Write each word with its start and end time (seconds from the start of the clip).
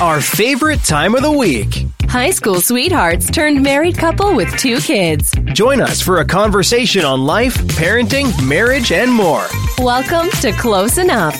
Our 0.00 0.20
favorite 0.20 0.84
time 0.84 1.16
of 1.16 1.22
the 1.22 1.32
week. 1.32 1.84
High 2.02 2.30
school 2.30 2.60
sweethearts 2.60 3.28
turned 3.28 3.64
married 3.64 3.98
couple 3.98 4.32
with 4.32 4.48
two 4.56 4.78
kids. 4.78 5.32
Join 5.46 5.80
us 5.80 6.00
for 6.00 6.18
a 6.18 6.24
conversation 6.24 7.04
on 7.04 7.26
life, 7.26 7.56
parenting, 7.74 8.30
marriage, 8.46 8.92
and 8.92 9.12
more. 9.12 9.44
Welcome 9.78 10.30
to 10.40 10.52
Close 10.52 10.98
Enough. 10.98 11.34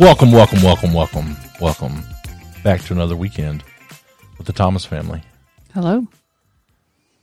Welcome, 0.00 0.32
welcome, 0.32 0.62
welcome, 0.62 0.92
welcome, 0.92 1.36
welcome 1.60 2.02
back 2.64 2.82
to 2.82 2.92
another 2.92 3.14
weekend 3.14 3.62
with 4.36 4.48
the 4.48 4.52
Thomas 4.52 4.84
family. 4.84 5.22
Hello. 5.74 6.08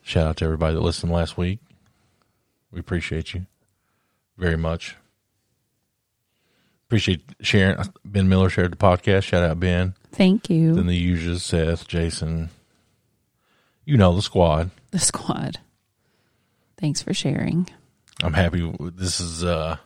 Shout 0.01 0.27
out 0.27 0.37
to 0.37 0.45
everybody 0.45 0.75
that 0.75 0.81
listened 0.81 1.11
last 1.11 1.37
week. 1.37 1.59
We 2.71 2.79
appreciate 2.79 3.33
you 3.33 3.47
very 4.37 4.55
much. 4.55 4.95
Appreciate 6.87 7.21
sharing. 7.41 7.77
Ben 8.03 8.29
Miller 8.29 8.49
shared 8.49 8.71
the 8.71 8.77
podcast. 8.77 9.23
Shout 9.23 9.43
out 9.43 9.59
Ben. 9.59 9.95
Thank 10.11 10.49
you. 10.49 10.75
Then 10.75 10.87
the 10.87 10.95
usual 10.95 11.39
Seth, 11.39 11.87
Jason. 11.87 12.49
You 13.85 13.97
know 13.97 14.15
the 14.15 14.21
squad. 14.21 14.71
the 14.91 14.99
squad. 14.99 15.59
Thanks 16.77 17.01
for 17.01 17.13
sharing. 17.13 17.69
I'm 18.23 18.33
happy. 18.33 18.71
This 18.95 19.19
is 19.19 19.43
uh 19.43 19.77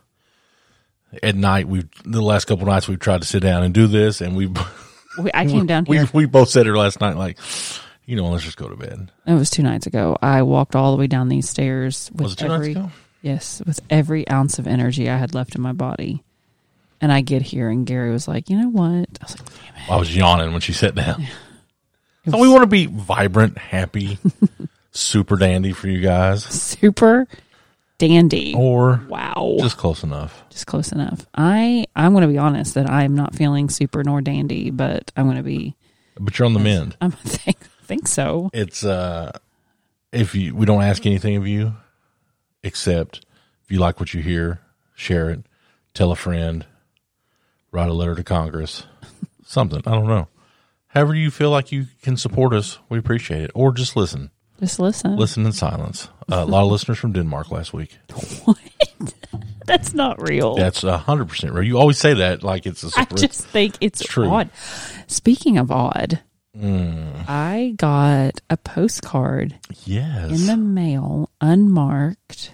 at 1.23 1.35
night. 1.35 1.67
We 1.67 1.83
the 2.05 2.21
last 2.21 2.45
couple 2.45 2.65
nights 2.65 2.87
we've 2.87 2.99
tried 2.99 3.21
to 3.21 3.27
sit 3.27 3.41
down 3.41 3.63
and 3.63 3.73
do 3.73 3.87
this, 3.87 4.21
and 4.21 4.35
we 4.35 4.47
We, 5.17 5.31
I 5.33 5.45
came 5.45 5.65
down 5.65 5.85
we 5.87 5.97
here. 5.97 6.09
we 6.13 6.25
both 6.27 6.49
said 6.49 6.67
it 6.67 6.73
last 6.73 7.01
night. 7.01 7.17
Like, 7.17 7.39
you 8.05 8.15
know, 8.15 8.29
let's 8.29 8.43
just 8.43 8.57
go 8.57 8.69
to 8.69 8.75
bed. 8.75 9.11
it 9.25 9.33
was 9.33 9.49
two 9.49 9.63
nights 9.63 9.87
ago. 9.87 10.15
I 10.21 10.43
walked 10.43 10.75
all 10.75 10.91
the 10.91 10.97
way 10.97 11.07
down 11.07 11.27
these 11.29 11.49
stairs 11.49 12.09
with 12.13 12.21
Was 12.21 12.33
it 12.33 12.39
two 12.39 12.47
nights 12.47 12.55
every 12.61 12.71
ago? 12.71 12.91
yes, 13.21 13.61
with 13.65 13.79
every 13.89 14.27
ounce 14.29 14.59
of 14.59 14.67
energy 14.67 15.09
I 15.09 15.17
had 15.17 15.33
left 15.33 15.55
in 15.55 15.61
my 15.61 15.73
body. 15.73 16.23
And 17.01 17.11
I 17.11 17.21
get 17.21 17.41
here, 17.41 17.69
and 17.69 17.85
Gary 17.85 18.11
was 18.11 18.27
like, 18.27 18.49
"You 18.49 18.57
know 18.57 18.69
what?" 18.69 19.07
I 19.21 19.23
was 19.23 19.39
like, 19.39 19.49
"Damn 19.49 19.83
it!" 19.83 19.91
I 19.91 19.95
was 19.95 20.15
yawning 20.15 20.51
when 20.51 20.61
she 20.61 20.73
sat 20.73 20.95
down. 20.95 21.25
So 22.29 22.37
we 22.37 22.49
want 22.49 22.61
to 22.61 22.67
be 22.67 22.85
vibrant, 22.85 23.57
happy, 23.57 24.19
super 24.91 25.35
dandy 25.37 25.71
for 25.71 25.87
you 25.87 25.99
guys, 26.01 26.43
super 26.43 27.27
dandy. 27.97 28.53
or 28.55 29.01
wow, 29.07 29.55
just 29.59 29.77
close 29.77 30.03
enough. 30.03 30.43
just 30.51 30.67
close 30.67 30.91
enough. 30.91 31.25
I 31.33 31.85
I'm 31.95 32.11
going 32.11 32.21
to 32.21 32.27
be 32.27 32.37
honest 32.37 32.75
that 32.75 32.87
I'm 32.87 33.15
not 33.15 33.33
feeling 33.33 33.69
super 33.69 34.03
nor 34.03 34.21
dandy, 34.21 34.69
but 34.69 35.11
I'm 35.15 35.25
going 35.25 35.37
to 35.37 35.43
be. 35.43 35.75
But 36.19 36.37
you're 36.37 36.45
on 36.45 36.53
the 36.53 36.59
mend. 36.59 36.97
I'm 37.01 37.11
think 37.11 37.57
think 37.83 38.07
so. 38.07 38.51
It's 38.53 38.83
uh, 38.83 39.31
if 40.11 40.35
you 40.35 40.53
we 40.53 40.65
don't 40.67 40.83
ask 40.83 41.05
anything 41.07 41.35
of 41.37 41.47
you, 41.47 41.73
except 42.63 43.25
if 43.63 43.71
you 43.71 43.79
like 43.79 43.99
what 43.99 44.13
you 44.13 44.21
hear, 44.21 44.59
share 44.93 45.31
it, 45.31 45.45
tell 45.95 46.11
a 46.11 46.15
friend, 46.15 46.65
write 47.71 47.89
a 47.89 47.93
letter 47.93 48.15
to 48.15 48.23
Congress, 48.23 48.83
something. 49.45 49.81
I 49.85 49.91
don't 49.91 50.07
know. 50.07 50.27
However 50.87 51.13
you 51.15 51.29
feel 51.29 51.51
like 51.51 51.71
you 51.71 51.85
can 52.01 52.17
support 52.17 52.53
us, 52.53 52.79
we 52.89 52.97
appreciate 52.97 53.43
it. 53.43 53.51
Or 53.53 53.71
just 53.71 53.95
listen. 53.95 54.31
Just 54.59 54.79
listen. 54.79 55.15
Listen 55.15 55.45
in 55.45 55.51
silence. 55.53 56.09
Uh, 56.31 56.37
a 56.37 56.45
lot 56.45 56.63
of 56.65 56.71
listeners 56.71 56.97
from 56.97 57.13
Denmark 57.13 57.51
last 57.51 57.73
week. 57.73 57.97
That's 59.65 59.93
not 59.93 60.21
real. 60.27 60.55
That's 60.55 60.83
a 60.83 60.97
hundred 60.97 61.29
percent 61.29 61.53
right. 61.53 61.65
You 61.65 61.77
always 61.77 61.99
say 61.99 62.15
that 62.15 62.43
like 62.43 62.65
it's 62.65 62.83
a 62.83 62.89
I 62.99 63.05
just 63.05 63.45
think 63.45 63.75
it's, 63.81 64.01
It's 64.01 64.09
true. 64.09 64.25
Mm. 64.25 64.31
odd. 64.31 64.49
Speaking 65.07 65.57
of 65.57 65.71
odd, 65.71 66.19
I 66.61 67.73
got 67.77 68.41
a 68.49 68.57
postcard 68.57 69.55
yes. 69.85 70.31
in 70.31 70.47
the 70.47 70.57
mail, 70.57 71.29
unmarked, 71.39 72.51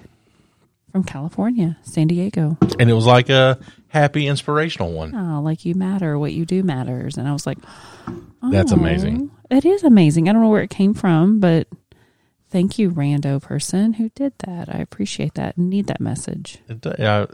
from 0.92 1.04
California, 1.04 1.78
San 1.84 2.08
Diego. 2.08 2.58
and 2.80 2.90
it 2.90 2.94
was 2.94 3.06
like 3.06 3.30
a 3.30 3.58
happy, 3.96 4.28
inspirational 4.28 4.92
one. 4.92 5.16
Oh, 5.16 5.42
like 5.42 5.66
you 5.66 5.74
matter, 5.74 6.20
what 6.20 6.34
you 6.34 6.46
do 6.46 6.62
matters. 6.64 7.18
And 7.18 7.28
I 7.28 7.34
was 7.34 7.48
like, 7.48 7.58
That's 8.52 8.72
oh, 8.72 8.76
amazing. 8.76 9.32
It 9.50 9.66
is 9.66 9.84
amazing. 9.84 10.28
I 10.30 10.34
don't 10.34 10.42
know 10.44 10.50
where 10.50 10.62
it 10.62 10.70
came 10.70 10.94
from, 10.94 11.40
but 11.40 11.68
thank 12.50 12.78
you, 12.78 12.92
rando 12.92 13.42
person 13.42 13.94
who 13.94 14.10
did 14.10 14.34
that. 14.40 14.74
I 14.74 14.80
appreciate 14.80 15.36
that 15.36 15.58
and 15.58 15.70
need 15.70 15.88
that 15.88 16.02
message. 16.02 16.60
I, 17.00 17.28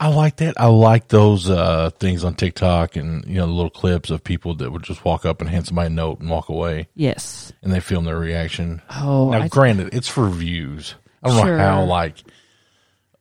I 0.00 0.08
like 0.08 0.36
that. 0.36 0.54
I 0.60 0.66
like 0.66 1.08
those 1.08 1.50
uh, 1.50 1.90
things 1.98 2.22
on 2.22 2.34
TikTok 2.34 2.94
and 2.96 3.24
you 3.26 3.34
know 3.36 3.46
the 3.46 3.52
little 3.52 3.70
clips 3.70 4.10
of 4.10 4.22
people 4.22 4.54
that 4.56 4.70
would 4.70 4.84
just 4.84 5.04
walk 5.04 5.24
up 5.26 5.40
and 5.40 5.50
hand 5.50 5.66
somebody 5.66 5.86
a 5.88 5.90
note 5.90 6.20
and 6.20 6.30
walk 6.30 6.48
away, 6.50 6.86
Yes. 6.94 7.52
and 7.62 7.72
they 7.72 7.80
film 7.80 8.04
their 8.04 8.18
reaction. 8.18 8.80
Oh, 8.90 9.30
now, 9.30 9.42
I- 9.42 9.48
granted, 9.48 9.92
it's 9.92 10.06
for 10.08 10.28
views. 10.28 10.94
I 11.22 11.28
don't 11.30 11.42
Sure. 11.44 11.56
know 11.56 11.64
how 11.64 11.84
like 11.84 12.14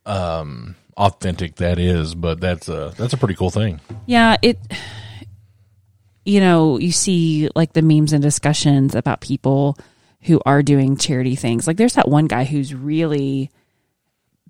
um 0.05 0.75
authentic 0.97 1.55
that 1.57 1.79
is, 1.79 2.15
but 2.15 2.39
that's 2.41 2.67
a 2.67 2.93
that's 2.97 3.13
a 3.13 3.17
pretty 3.17 3.35
cool 3.35 3.49
thing. 3.51 3.79
Yeah, 4.05 4.35
it 4.41 4.57
you 6.25 6.39
know, 6.41 6.77
you 6.77 6.91
see 6.91 7.49
like 7.55 7.73
the 7.73 7.81
memes 7.81 8.11
and 8.13 8.21
discussions 8.21 8.95
about 8.95 9.21
people 9.21 9.77
who 10.23 10.41
are 10.45 10.61
doing 10.61 10.97
charity 10.97 11.35
things. 11.35 11.67
Like 11.67 11.77
there's 11.77 11.93
that 11.93 12.09
one 12.09 12.25
guy 12.25 12.43
who's 12.43 12.73
really 12.73 13.49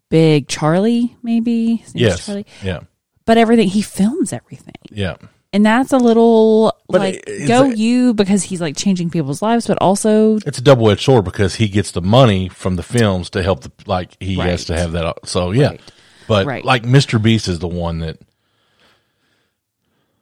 big, 0.10 0.48
Charlie, 0.48 1.16
maybe. 1.22 1.84
Yes. 1.94 2.26
Charlie. 2.26 2.48
Yeah. 2.64 2.80
But 3.26 3.38
everything 3.38 3.68
he 3.68 3.82
films 3.82 4.34
everything. 4.34 4.74
Yeah. 4.90 5.18
And 5.54 5.66
that's 5.66 5.92
a 5.94 5.98
little 5.98 6.74
But 6.90 7.02
like 7.02 7.24
it- 7.28 7.48
go 7.48 7.66
you 7.66 8.14
because 8.14 8.44
he's 8.44 8.60
like 8.62 8.76
changing 8.76 9.10
people's 9.12 9.42
lives, 9.42 9.68
but 9.68 9.78
also 9.80 10.38
It's 10.38 10.58
a 10.58 10.62
double 10.62 10.90
edged 10.90 11.02
sword 11.02 11.26
because 11.26 11.56
he 11.56 11.68
gets 11.68 11.92
the 11.92 12.02
money 12.02 12.50
from 12.50 12.76
the 12.76 12.84
films 12.84 13.30
to 13.32 13.44
help 13.44 13.62
the 13.62 13.72
like 13.86 14.18
he 14.20 14.36
has 14.36 14.66
to 14.66 14.78
have 14.78 14.94
that. 14.94 15.28
So 15.28 15.52
yeah, 15.52 15.70
Right. 15.72 15.82
But 16.28 16.46
Right. 16.46 16.64
like 16.66 16.84
Mr. 16.84 17.22
Beast 17.22 17.48
is 17.48 17.60
the 17.60 17.68
one 17.68 18.00
that 18.00 18.20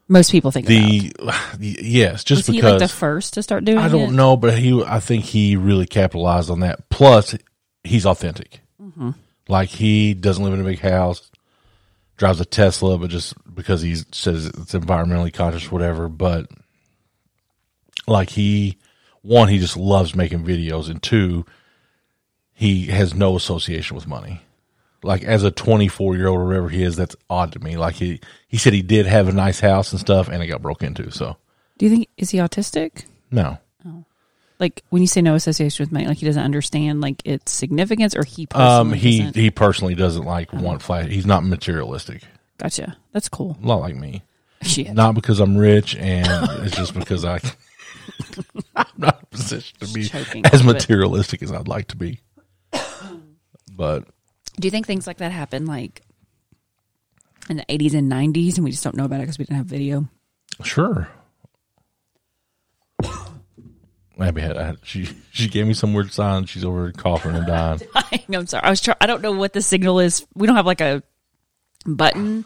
most 0.08 0.32
people 0.32 0.52
think 0.52 0.68
about. 0.68 1.58
the 1.58 1.78
yes, 1.82 2.24
just 2.24 2.40
Was 2.40 2.48
he 2.48 2.54
because 2.54 2.82
like 2.82 2.90
the 2.90 2.96
first 2.96 3.34
to 3.34 3.44
start 3.44 3.66
doing 3.66 3.80
I 3.80 3.90
don't 3.90 4.16
know, 4.16 4.38
but 4.38 4.58
he 4.58 4.84
I 4.84 5.00
think 5.00 5.26
he 5.26 5.56
really 5.56 5.88
capitalized 5.88 6.50
on 6.50 6.60
that. 6.60 6.90
Plus, 6.90 7.36
he's 7.84 8.06
authentic. 8.06 8.62
Mm-hmm. 8.82 9.12
Like 9.48 9.70
he 9.70 10.14
doesn't 10.14 10.44
live 10.44 10.54
in 10.54 10.62
a 10.62 10.64
big 10.64 10.80
house, 10.80 11.30
drives 12.18 12.40
a 12.40 12.46
Tesla, 12.46 12.98
but 12.98 13.10
just 13.10 13.34
because 13.54 13.82
he 13.82 13.96
says 14.12 14.46
it's 14.48 14.74
environmentally 14.74 15.34
conscious, 15.34 15.72
whatever. 15.72 16.08
But 16.08 16.50
like 18.08 18.30
he, 18.30 18.78
one, 19.22 19.48
he 19.48 19.60
just 19.60 19.78
loves 19.78 20.16
making 20.16 20.46
videos, 20.46 20.90
and 20.90 21.02
two, 21.02 21.46
he 22.54 22.88
has 22.88 23.14
no 23.14 23.36
association 23.36 23.96
with 23.96 24.08
money. 24.08 24.42
Like 25.06 25.24
as 25.24 25.44
a 25.44 25.52
24 25.52 26.16
year 26.16 26.28
old 26.28 26.40
or 26.40 26.46
whatever 26.46 26.70
he 26.70 26.84
is, 26.84 26.96
that's 26.96 27.16
odd 27.30 27.52
to 27.54 27.60
me. 27.60 27.78
Like 27.78 27.96
he, 27.96 28.20
he 28.48 28.58
said 28.58 28.74
he 28.74 28.82
did 28.82 29.06
have 29.06 29.28
a 29.28 29.32
nice 29.32 29.60
house 29.60 29.92
and 29.92 30.00
stuff, 30.00 30.28
and 30.28 30.42
it 30.44 30.48
got 30.48 30.62
broke 30.62 30.84
into. 30.84 31.12
So 31.12 31.38
Do 31.78 31.86
you 31.86 31.92
think 31.92 32.08
is 32.18 32.32
he 32.32 32.40
autistic? 32.40 33.06
no, 33.32 33.58
Oh. 33.88 34.04
Like 34.60 34.84
when 34.90 35.02
you 35.02 35.08
say 35.08 35.22
no 35.22 35.36
association 35.36 35.84
with 35.84 35.92
money, 35.92 36.08
like 36.08 36.18
he 36.18 36.26
doesn't 36.26 36.42
understand 36.44 37.02
like 37.02 37.22
its 37.26 37.52
significance, 37.52 38.16
or 38.16 38.24
he 38.24 38.46
personally 38.48 38.80
Um, 38.80 38.94
he 38.94 39.18
doesn't? 39.20 39.36
he 39.36 39.52
personally 39.52 39.96
doesn't 39.96 40.24
like 40.26 40.52
want 40.54 40.82
flash. 40.82 41.08
He's 41.10 41.26
not 41.26 41.44
materialistic, 41.44 42.24
Gotcha. 42.58 42.98
That's 43.12 43.28
cool. 43.30 43.58
a 43.62 43.66
lot 43.68 43.82
like 43.82 43.96
me. 43.96 44.24
Shit. 44.64 44.94
Not 44.94 45.14
because 45.14 45.40
I'm 45.42 45.58
rich, 45.58 45.96
and 45.98 46.28
it's 46.66 46.76
just 46.76 46.94
because 46.94 47.26
I 47.26 47.40
I'm 48.76 48.86
not 48.98 49.16
in 49.20 49.24
a 49.24 49.26
position 49.26 49.78
to 49.82 49.94
be 49.94 50.06
Choking 50.06 50.46
as 50.46 50.54
a 50.54 50.56
little 50.58 50.74
bit. 50.74 50.80
materialistic 50.82 51.44
as 51.44 51.52
I'd 51.52 51.68
like 51.68 51.90
to 51.90 51.98
be. 51.98 52.22
But 53.72 54.06
Do 54.60 54.68
you 54.68 54.72
think 54.72 54.86
things 54.88 55.06
like 55.08 55.18
that 55.18 55.32
happen 55.32 55.66
like 55.66 56.02
in 57.50 57.58
the 57.58 57.66
80s 57.66 57.94
and 57.94 58.12
90s 58.12 58.56
and 58.56 58.64
we 58.64 58.72
just 58.72 58.84
don't 58.84 58.96
know 58.96 59.06
about 59.06 59.18
it 59.18 59.24
because 59.24 59.38
we 59.38 59.46
didn't 59.46 59.58
have 59.58 59.66
video? 59.66 60.08
sure, 60.64 61.10
Abby 64.20 64.42
had, 64.42 64.58
I 64.58 64.66
had 64.68 64.78
she 64.84 65.10
she 65.32 65.50
gave 65.50 65.68
me 65.68 65.74
some 65.74 65.94
weird 65.94 66.12
sign. 66.14 66.46
She's 66.46 66.64
over 66.64 66.92
coughing 66.94 67.36
and 67.36 67.46
dying. 67.46 67.82
I'm 68.34 68.48
sorry. 68.48 68.64
I 68.64 68.70
was 68.70 68.80
trying. 68.82 68.98
I 69.02 69.08
don't 69.08 69.22
know 69.22 69.34
what 69.34 69.52
the 69.54 69.62
signal 69.62 70.00
is. 70.00 70.26
We 70.36 70.48
don't 70.48 70.56
have 70.56 70.66
like 70.66 70.82
a 70.82 71.04
button. 71.86 72.46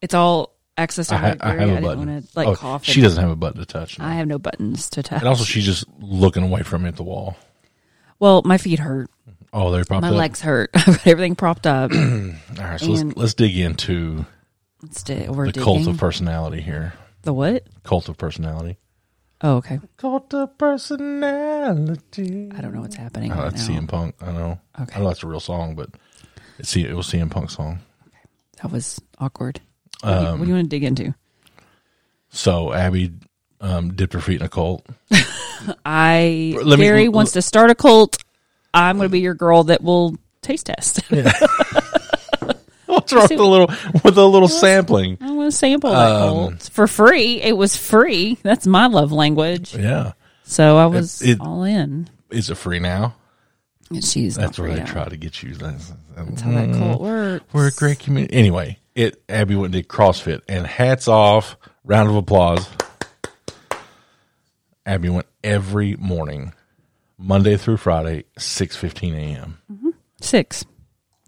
It's 0.00 0.14
all 0.14 0.54
access 0.76 1.08
to 1.08 1.16
I, 1.16 1.36
I 1.40 1.54
have 1.54 1.60
a 1.60 1.66
didn't 1.66 1.82
button. 1.82 2.06
want 2.06 2.24
to 2.24 2.38
like 2.38 2.46
oh, 2.46 2.54
cough. 2.54 2.84
she 2.84 3.00
doesn't 3.00 3.20
have 3.20 3.32
a 3.32 3.36
button 3.36 3.58
to 3.58 3.66
touch. 3.66 3.98
no. 3.98 4.04
I 4.04 4.14
have 4.14 4.28
no 4.28 4.38
buttons 4.38 4.88
to 4.90 5.02
touch. 5.02 5.18
and 5.18 5.28
also, 5.28 5.42
she's 5.42 5.64
just 5.64 5.84
looking 5.98 6.44
away 6.44 6.62
from 6.62 6.82
me 6.84 6.88
at 6.88 6.96
the 6.96 7.02
wall. 7.02 7.36
well, 8.20 8.42
my 8.44 8.56
feet 8.58 8.78
hurt. 8.78 9.10
Oh, 9.52 9.70
they 9.70 9.82
popped 9.84 10.02
My 10.02 10.08
up. 10.10 10.14
legs 10.14 10.40
hurt. 10.40 10.70
I've 10.74 10.86
got 10.86 11.06
everything 11.06 11.34
propped 11.36 11.66
up. 11.66 11.90
All 11.94 11.98
right, 12.58 12.78
so 12.80 12.86
let's, 12.90 13.16
let's 13.16 13.34
dig 13.34 13.56
into 13.58 14.26
Let's 14.82 15.02
do, 15.02 15.32
we're 15.32 15.46
the 15.46 15.52
digging. 15.52 15.64
cult 15.64 15.86
of 15.88 15.96
personality 15.98 16.60
here. 16.60 16.92
the 17.22 17.32
what? 17.32 17.66
Cult 17.82 18.08
of 18.08 18.16
personality. 18.18 18.76
Oh, 19.40 19.56
okay. 19.56 19.80
Cult 19.96 20.34
of 20.34 20.56
personality. 20.58 22.50
I 22.54 22.60
don't 22.60 22.74
know 22.74 22.80
what's 22.80 22.96
happening. 22.96 23.32
Oh, 23.32 23.36
right 23.36 23.50
that's 23.52 23.68
now. 23.68 23.78
CM 23.80 23.88
Punk. 23.88 24.14
I 24.20 24.32
know. 24.32 24.60
Okay. 24.80 24.96
I 24.96 24.98
know 25.00 25.08
that's 25.08 25.22
a 25.22 25.26
real 25.28 25.40
song, 25.40 25.74
but 25.76 25.90
it's 26.58 26.76
it 26.76 26.92
was 26.94 27.06
CM 27.06 27.30
Punk's 27.30 27.54
song. 27.56 27.78
That 28.62 28.72
was 28.72 29.00
awkward. 29.18 29.60
What, 30.02 30.10
do 30.14 30.20
you, 30.22 30.26
Um, 30.28 30.38
what 30.40 30.44
do 30.44 30.48
you 30.50 30.54
want 30.56 30.64
to 30.66 30.68
dig 30.68 30.84
into? 30.84 31.14
So 32.30 32.72
Abby 32.72 33.12
um, 33.60 33.94
dipped 33.94 34.12
her 34.12 34.20
feet 34.20 34.40
in 34.40 34.46
a 34.46 34.48
cult. 34.48 34.84
I 35.86 36.56
Let 36.62 36.78
me- 36.78 36.84
Gary 36.84 37.08
wants 37.08 37.32
to 37.32 37.42
start 37.42 37.70
a 37.70 37.74
cult. 37.74 38.22
I'm 38.74 38.96
going 38.96 39.08
to 39.08 39.12
be 39.12 39.20
your 39.20 39.34
girl 39.34 39.64
that 39.64 39.82
will 39.82 40.16
taste 40.42 40.66
test. 40.66 41.00
What's 42.86 43.12
wrong 43.12 43.22
with 43.30 43.38
a 43.38 43.44
little 43.44 43.66
with 44.04 44.18
a 44.18 44.24
little 44.24 44.48
sampling? 44.48 45.18
I 45.20 45.30
want 45.30 45.50
to 45.52 45.56
sample 45.56 45.90
that 45.90 46.10
Um, 46.12 46.28
cult 46.50 46.70
for 46.72 46.86
free. 46.86 47.40
It 47.40 47.56
was 47.56 47.76
free. 47.76 48.38
That's 48.42 48.66
my 48.66 48.86
love 48.86 49.12
language. 49.12 49.74
Yeah. 49.76 50.12
So 50.44 50.76
I 50.78 50.86
was 50.86 51.20
it- 51.22 51.40
all 51.40 51.64
in. 51.64 52.08
Is 52.30 52.50
it 52.50 52.56
free 52.56 52.78
now? 52.78 53.14
She's 54.02 54.36
That's 54.36 54.58
not 54.58 54.58
where 54.58 54.68
free 54.68 54.74
they 54.80 54.84
now. 54.84 54.92
try 54.92 55.08
to 55.08 55.16
get 55.16 55.42
you. 55.42 55.54
That's, 55.54 55.92
That's 56.14 56.40
how 56.42 56.50
that 56.50 56.74
cult 56.74 57.00
works. 57.00 57.44
We're 57.54 57.68
a 57.68 57.72
great 57.72 57.98
community. 57.98 58.34
Anyway, 58.34 58.78
it 58.94 59.22
Abby 59.30 59.54
went 59.54 59.66
and 59.74 59.82
did 59.82 59.88
CrossFit, 59.88 60.42
and 60.46 60.66
hats 60.66 61.08
off, 61.08 61.56
round 61.84 62.10
of 62.10 62.16
applause. 62.16 62.68
Abby 64.84 65.08
went 65.08 65.26
every 65.44 65.96
morning, 65.96 66.52
Monday 67.18 67.56
through 67.56 67.76
Friday, 67.78 68.24
six 68.38 68.76
fifteen 68.76 69.14
a.m. 69.14 69.58
Six. 70.20 70.64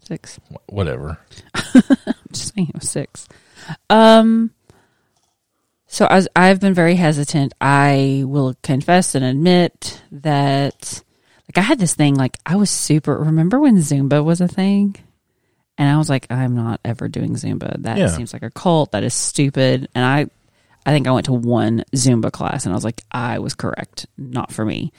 Six. 0.06 0.38
Whatever. 0.69 1.19
just 2.32 2.54
saying 2.54 2.69
it 2.69 2.75
was 2.75 2.90
six. 2.90 3.28
Um 3.88 4.50
so 5.87 6.06
as 6.06 6.28
I've 6.37 6.60
been 6.60 6.75
very 6.75 6.94
hesitant, 6.94 7.52
I 7.60 8.22
will 8.26 8.54
confess 8.62 9.14
and 9.16 9.25
admit 9.25 10.00
that 10.12 11.02
like 11.48 11.58
I 11.58 11.62
had 11.62 11.78
this 11.81 11.94
thing 11.94 12.14
like 12.14 12.38
I 12.46 12.56
was 12.56 12.70
super 12.70 13.16
remember 13.16 13.58
when 13.60 13.76
Zumba 13.78 14.25
was 14.25 14.40
a 14.40 14.48
thing? 14.48 14.96
And 15.78 15.88
I 15.88 15.96
was 15.96 16.10
like, 16.10 16.26
I'm 16.31 16.54
not 16.54 16.81
ever 16.84 17.08
doing 17.08 17.34
Zumba. 17.34 17.82
That 17.82 17.96
Yeah. 17.98 18.08
seems 18.08 18.32
like 18.32 18.42
a 18.42 18.50
cult. 18.50 18.92
That 18.92 19.02
is 19.02 19.14
stupid. 19.14 19.88
And 19.94 20.04
I 20.04 20.26
I 20.87 20.92
think 20.92 21.06
I 21.06 21.10
went 21.12 21.26
to 21.26 21.32
one 21.32 21.84
Zumba 21.94 22.31
class 22.32 22.64
and 22.64 22.72
I 22.72 22.76
was 22.76 22.84
like, 22.84 23.02
I 23.12 23.38
was 23.38 23.54
correct. 23.54 24.06
Not 24.16 24.52
for 24.52 24.64
me. 24.64 24.92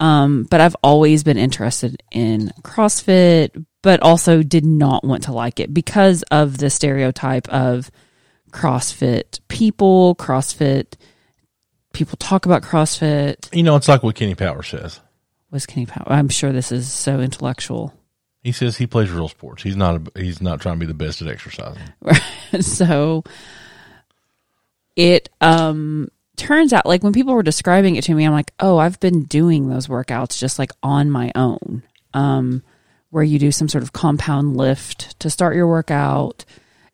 Um, 0.00 0.44
but 0.44 0.60
I've 0.60 0.76
always 0.82 1.24
been 1.24 1.38
interested 1.38 2.02
in 2.12 2.52
CrossFit, 2.62 3.64
but 3.82 4.00
also 4.00 4.42
did 4.42 4.64
not 4.64 5.04
want 5.04 5.24
to 5.24 5.32
like 5.32 5.58
it 5.58 5.74
because 5.74 6.22
of 6.30 6.58
the 6.58 6.70
stereotype 6.70 7.48
of 7.48 7.90
CrossFit 8.52 9.40
people, 9.48 10.14
CrossFit 10.16 10.94
people 11.92 12.16
talk 12.16 12.46
about 12.46 12.62
CrossFit. 12.62 13.54
You 13.54 13.62
know, 13.62 13.76
it's 13.76 13.88
like 13.88 14.02
what 14.02 14.14
Kenny 14.14 14.34
Power 14.34 14.62
says. 14.62 15.00
Was 15.50 15.66
Kenny 15.66 15.86
Powell? 15.86 16.06
I'm 16.06 16.28
sure 16.28 16.52
this 16.52 16.70
is 16.70 16.90
so 16.90 17.20
intellectual. 17.20 17.94
He 18.42 18.52
says 18.52 18.76
he 18.76 18.86
plays 18.86 19.10
real 19.10 19.28
sports. 19.28 19.62
He's 19.62 19.76
not. 19.76 19.96
A, 19.96 20.20
he's 20.20 20.40
not 20.40 20.60
trying 20.60 20.76
to 20.76 20.80
be 20.80 20.86
the 20.86 20.94
best 20.94 21.20
at 21.22 21.28
exercising. 21.28 21.82
so 22.60 23.24
it 24.94 25.28
um 25.40 26.08
turns 26.38 26.72
out 26.72 26.86
like 26.86 27.02
when 27.02 27.12
people 27.12 27.34
were 27.34 27.42
describing 27.42 27.96
it 27.96 28.04
to 28.04 28.14
me 28.14 28.24
i'm 28.24 28.32
like 28.32 28.52
oh 28.60 28.78
i've 28.78 28.98
been 29.00 29.24
doing 29.24 29.68
those 29.68 29.86
workouts 29.86 30.38
just 30.38 30.58
like 30.58 30.72
on 30.82 31.10
my 31.10 31.32
own. 31.34 31.82
Um 32.14 32.62
where 33.10 33.24
you 33.24 33.38
do 33.38 33.50
some 33.50 33.68
sort 33.68 33.82
of 33.82 33.92
compound 33.92 34.54
lift 34.56 35.18
to 35.18 35.30
start 35.30 35.56
your 35.56 35.66
workout. 35.66 36.44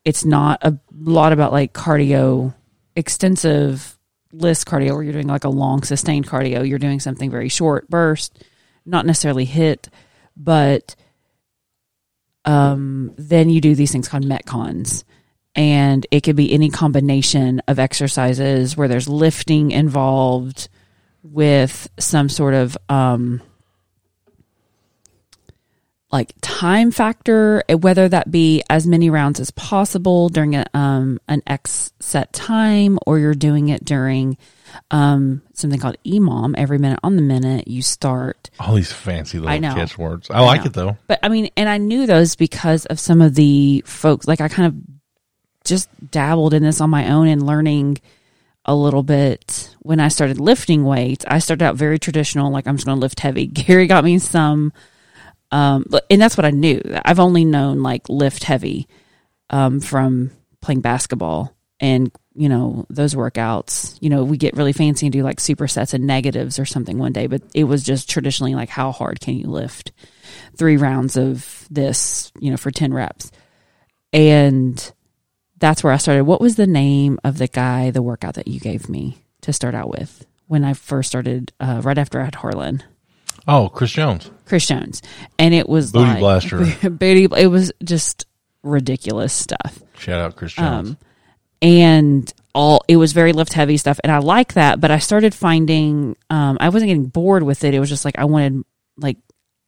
It's 0.05 0.25
not 0.25 0.61
a 0.63 0.79
lot 0.93 1.33
about 1.33 1.53
like 1.53 1.73
cardio 1.73 2.55
extensive 2.95 3.99
list 4.33 4.67
cardio 4.67 4.95
where 4.95 5.03
you're 5.03 5.13
doing 5.13 5.27
like 5.27 5.45
a 5.45 5.49
long 5.49 5.83
sustained 5.83 6.29
cardio. 6.29 6.69
You're 6.69 6.79
doing 6.79 7.01
something 7.01 7.31
very 7.31 7.49
short 7.49 7.89
burst 7.89 8.45
not 8.87 9.07
necessarily 9.07 9.47
HIIT 9.47 9.89
but 10.37 10.95
um 12.45 13.13
then 13.17 13.49
you 13.49 13.61
do 13.61 13.75
these 13.75 13.93
things 13.93 14.09
called 14.09 14.25
metcons 14.25 15.05
and 15.57 16.07
it 16.11 16.23
could 16.23 16.37
be 16.37 16.53
any 16.53 16.71
combination 16.71 17.61
of 17.69 17.79
exercises 17.79 18.77
where 18.77 18.89
there's 18.89 19.09
lifting 19.09 19.71
involved 19.71 20.69
with 21.23 21.89
some 21.99 22.29
sort 22.29 22.55
of 22.55 22.77
um 22.89 23.41
like 26.13 26.33
time 26.41 26.91
factor 26.93 27.65
whether 27.81 28.09
that 28.09 28.31
be 28.31 28.63
as 28.71 28.87
many 28.87 29.11
rounds 29.11 29.41
as 29.41 29.51
possible 29.53 30.29
during 30.29 30.55
a, 30.55 30.65
um, 30.73 31.19
an 31.29 31.43
x 31.47 31.93
set 31.99 32.33
time 32.33 32.99
or 33.07 33.19
you're 33.19 33.35
doing 33.35 33.69
it 33.69 33.85
during 33.85 34.37
um, 34.91 35.41
something 35.55 35.79
called 35.79 35.97
emom 36.05 36.55
every 36.57 36.79
minute 36.79 36.99
on 37.03 37.17
the 37.17 37.23
minute 37.23 37.69
you 37.69 37.81
start 37.83 38.51
All 38.61 38.75
these 38.75 38.93
fancy 38.93 39.39
little 39.39 39.53
I 39.55 39.59
know. 39.59 39.75
catchwords. 39.75 40.31
I 40.31 40.41
like 40.41 40.61
know. 40.63 40.67
it 40.67 40.73
though. 40.73 40.97
but 41.07 41.21
I 41.23 41.29
mean, 41.29 41.49
and 41.57 41.69
I 41.69 41.79
knew 41.79 42.07
those 42.07 42.35
because 42.37 42.85
of 42.87 42.99
some 42.99 43.21
of 43.21 43.35
the 43.35 43.83
folks. 43.87 44.27
Like 44.27 44.41
I 44.41 44.49
kind 44.49 44.67
of 44.67 44.75
just 45.65 45.89
dabbled 46.11 46.55
in 46.55 46.63
this 46.63 46.81
on 46.81 46.91
my 46.91 47.11
own 47.11 47.29
and 47.29 47.45
learning 47.45 47.99
a 48.65 48.75
little 48.75 49.03
bit 49.03 49.75
when 49.81 50.01
I 50.01 50.09
started 50.09 50.41
lifting 50.41 50.85
weights. 50.85 51.25
I 51.29 51.39
started 51.39 51.65
out 51.65 51.77
very 51.77 51.99
traditional, 51.99 52.51
like 52.51 52.67
I'm 52.67 52.77
just 52.77 52.87
going 52.87 52.97
to 52.97 53.01
lift 53.01 53.21
heavy. 53.21 53.47
Gary 53.47 53.87
got 53.87 54.05
me 54.05 54.19
some, 54.19 54.73
um, 55.51 55.87
and 56.11 56.21
that's 56.21 56.37
what 56.37 56.47
I 56.47 56.51
knew. 56.51 56.81
I've 57.05 57.21
only 57.21 57.45
known 57.45 57.83
like 57.83 58.09
lift 58.09 58.45
heavy 58.45 58.89
um, 59.51 59.81
from 59.81 60.31
playing 60.61 60.81
basketball 60.81 61.55
and 61.81 62.11
you 62.35 62.49
know 62.49 62.87
those 62.89 63.15
workouts 63.15 63.99
you 64.01 64.09
know 64.09 64.25
we 64.25 64.37
get 64.37 64.57
really 64.57 64.73
fancy 64.73 65.07
and 65.07 65.13
do 65.13 65.23
like 65.23 65.39
supersets 65.39 65.93
and 65.93 66.07
negatives 66.07 66.59
or 66.59 66.65
something 66.65 66.99
one 66.99 67.13
day 67.13 67.27
but 67.27 67.43
it 67.55 67.65
was 67.65 67.83
just 67.83 68.09
traditionally 68.09 68.55
like 68.55 68.69
how 68.69 68.91
hard 68.91 69.21
can 69.21 69.37
you 69.37 69.47
lift 69.47 69.93
three 70.57 70.77
rounds 70.77 71.17
of 71.17 71.67
this 71.71 72.33
you 72.41 72.51
know 72.51 72.57
for 72.57 72.71
10 72.71 72.95
reps 72.95 73.31
and 74.13 74.93
that's 75.59 75.83
where 75.85 75.93
i 75.93 75.97
started 75.97 76.25
what 76.25 76.41
was 76.41 76.57
the 76.57 76.67
name 76.67 77.19
of 77.25 77.39
the 77.39 77.49
guy 77.49 77.91
the 77.91 78.03
workout 78.03 78.35
that 78.35 78.49
you 78.49 78.59
gave 78.61 78.89
me 78.89 79.17
to 79.41 79.53
start 79.53 79.75
out 79.75 79.89
with 79.89 80.27
when 80.47 80.65
i 80.65 80.73
first 80.75 81.09
started 81.09 81.53
uh, 81.61 81.81
right 81.85 81.99
after 81.99 82.21
i 82.21 82.25
had 82.25 82.35
harlan 82.37 82.83
Oh, 83.47 83.69
Chris 83.69 83.93
Jones. 83.93 84.31
chris 84.47 84.67
jones 84.67 85.03
and 85.39 85.53
it 85.55 85.69
was 85.69 85.93
Booty 85.93 86.05
like, 86.11 86.19
blaster. 86.21 86.59
booty 86.91 87.29
it 87.37 87.49
was 87.49 87.73
just 87.83 88.27
ridiculous 88.63 89.33
stuff 89.35 89.81
Shout 89.99 90.21
out 90.21 90.37
Chris 90.37 90.55
Jones. 90.55 90.91
um, 90.91 90.99
and 91.63 92.33
all 92.55 92.83
it 92.89 92.97
was 92.97 93.13
very 93.13 93.33
lift 93.33 93.53
heavy 93.53 93.77
stuff 93.77 93.99
and 94.03 94.11
i 94.13 94.19
like 94.19 94.55
that 94.55 94.81
but 94.81 94.91
i 94.91 94.99
started 94.99 95.35
finding 95.35 96.17
um, 96.31 96.57
i 96.61 96.69
wasn't 96.69 96.89
getting 96.89 97.07
bored 97.07 97.43
with 97.43 97.65
it 97.65 97.75
it 97.75 97.81
was 97.81 97.89
just 97.89 98.05
like 98.05 98.19
i 98.19 98.25
wanted 98.25 98.63
like 98.97 99.17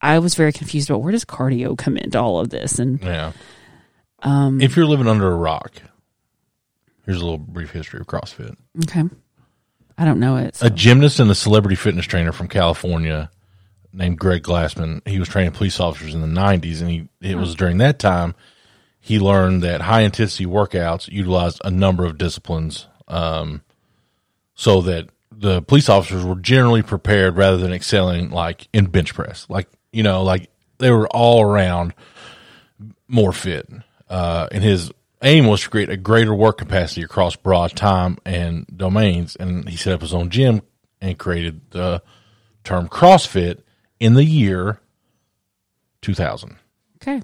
i 0.00 0.18
was 0.18 0.34
very 0.34 0.52
confused 0.52 0.88
about 0.88 1.02
where 1.02 1.12
does 1.12 1.24
cardio 1.24 1.76
come 1.76 1.96
into 1.96 2.18
all 2.18 2.38
of 2.40 2.48
this 2.50 2.78
and 2.78 3.02
yeah. 3.02 3.32
Um, 4.22 4.60
If 4.60 4.76
you're 4.76 4.86
living 4.86 5.08
under 5.08 5.30
a 5.30 5.36
rock, 5.36 5.72
here's 7.04 7.18
a 7.20 7.24
little 7.24 7.38
brief 7.38 7.70
history 7.70 8.00
of 8.00 8.06
CrossFit. 8.06 8.56
okay 8.84 9.04
i 9.98 10.04
don't 10.04 10.20
know 10.20 10.36
it 10.36 10.56
so- 10.56 10.66
A 10.66 10.70
gymnast 10.70 11.20
and 11.20 11.30
a 11.30 11.34
celebrity 11.34 11.76
fitness 11.76 12.04
trainer 12.06 12.32
from 12.32 12.48
California 12.48 13.30
named 13.92 14.18
Greg 14.18 14.42
Glassman. 14.42 15.06
He 15.08 15.18
was 15.18 15.28
training 15.28 15.52
police 15.52 15.80
officers 15.80 16.14
in 16.14 16.20
the 16.20 16.26
90s, 16.26 16.80
and 16.82 16.90
he 16.90 17.08
it 17.22 17.36
was 17.36 17.54
during 17.54 17.78
that 17.78 17.98
time 17.98 18.34
he 19.00 19.18
learned 19.20 19.62
that 19.62 19.80
high 19.82 20.02
intensity 20.02 20.44
workouts 20.46 21.08
utilized 21.08 21.60
a 21.64 21.70
number 21.70 22.04
of 22.04 22.18
disciplines, 22.18 22.88
um, 23.08 23.62
so 24.54 24.82
that 24.82 25.08
the 25.30 25.62
police 25.62 25.88
officers 25.88 26.24
were 26.24 26.34
generally 26.34 26.82
prepared 26.82 27.36
rather 27.36 27.56
than 27.56 27.72
excelling 27.72 28.30
like 28.30 28.68
in 28.74 28.86
bench 28.86 29.14
press, 29.14 29.46
like 29.48 29.68
you 29.92 30.02
know, 30.02 30.22
like 30.24 30.50
they 30.78 30.90
were 30.90 31.06
all 31.08 31.40
around 31.40 31.94
more 33.08 33.32
fit. 33.32 33.66
Uh, 34.08 34.48
and 34.52 34.62
his 34.62 34.92
aim 35.22 35.46
was 35.46 35.62
to 35.62 35.70
create 35.70 35.88
a 35.88 35.96
greater 35.96 36.34
work 36.34 36.58
capacity 36.58 37.02
across 37.02 37.36
broad 37.36 37.74
time 37.74 38.18
and 38.24 38.66
domains. 38.74 39.36
And 39.36 39.68
he 39.68 39.76
set 39.76 39.92
up 39.94 40.00
his 40.00 40.14
own 40.14 40.30
gym 40.30 40.62
and 41.00 41.18
created 41.18 41.60
the 41.70 42.02
term 42.64 42.88
CrossFit 42.88 43.62
in 43.98 44.14
the 44.14 44.24
year 44.24 44.80
2000. 46.02 46.56
okay 47.02 47.22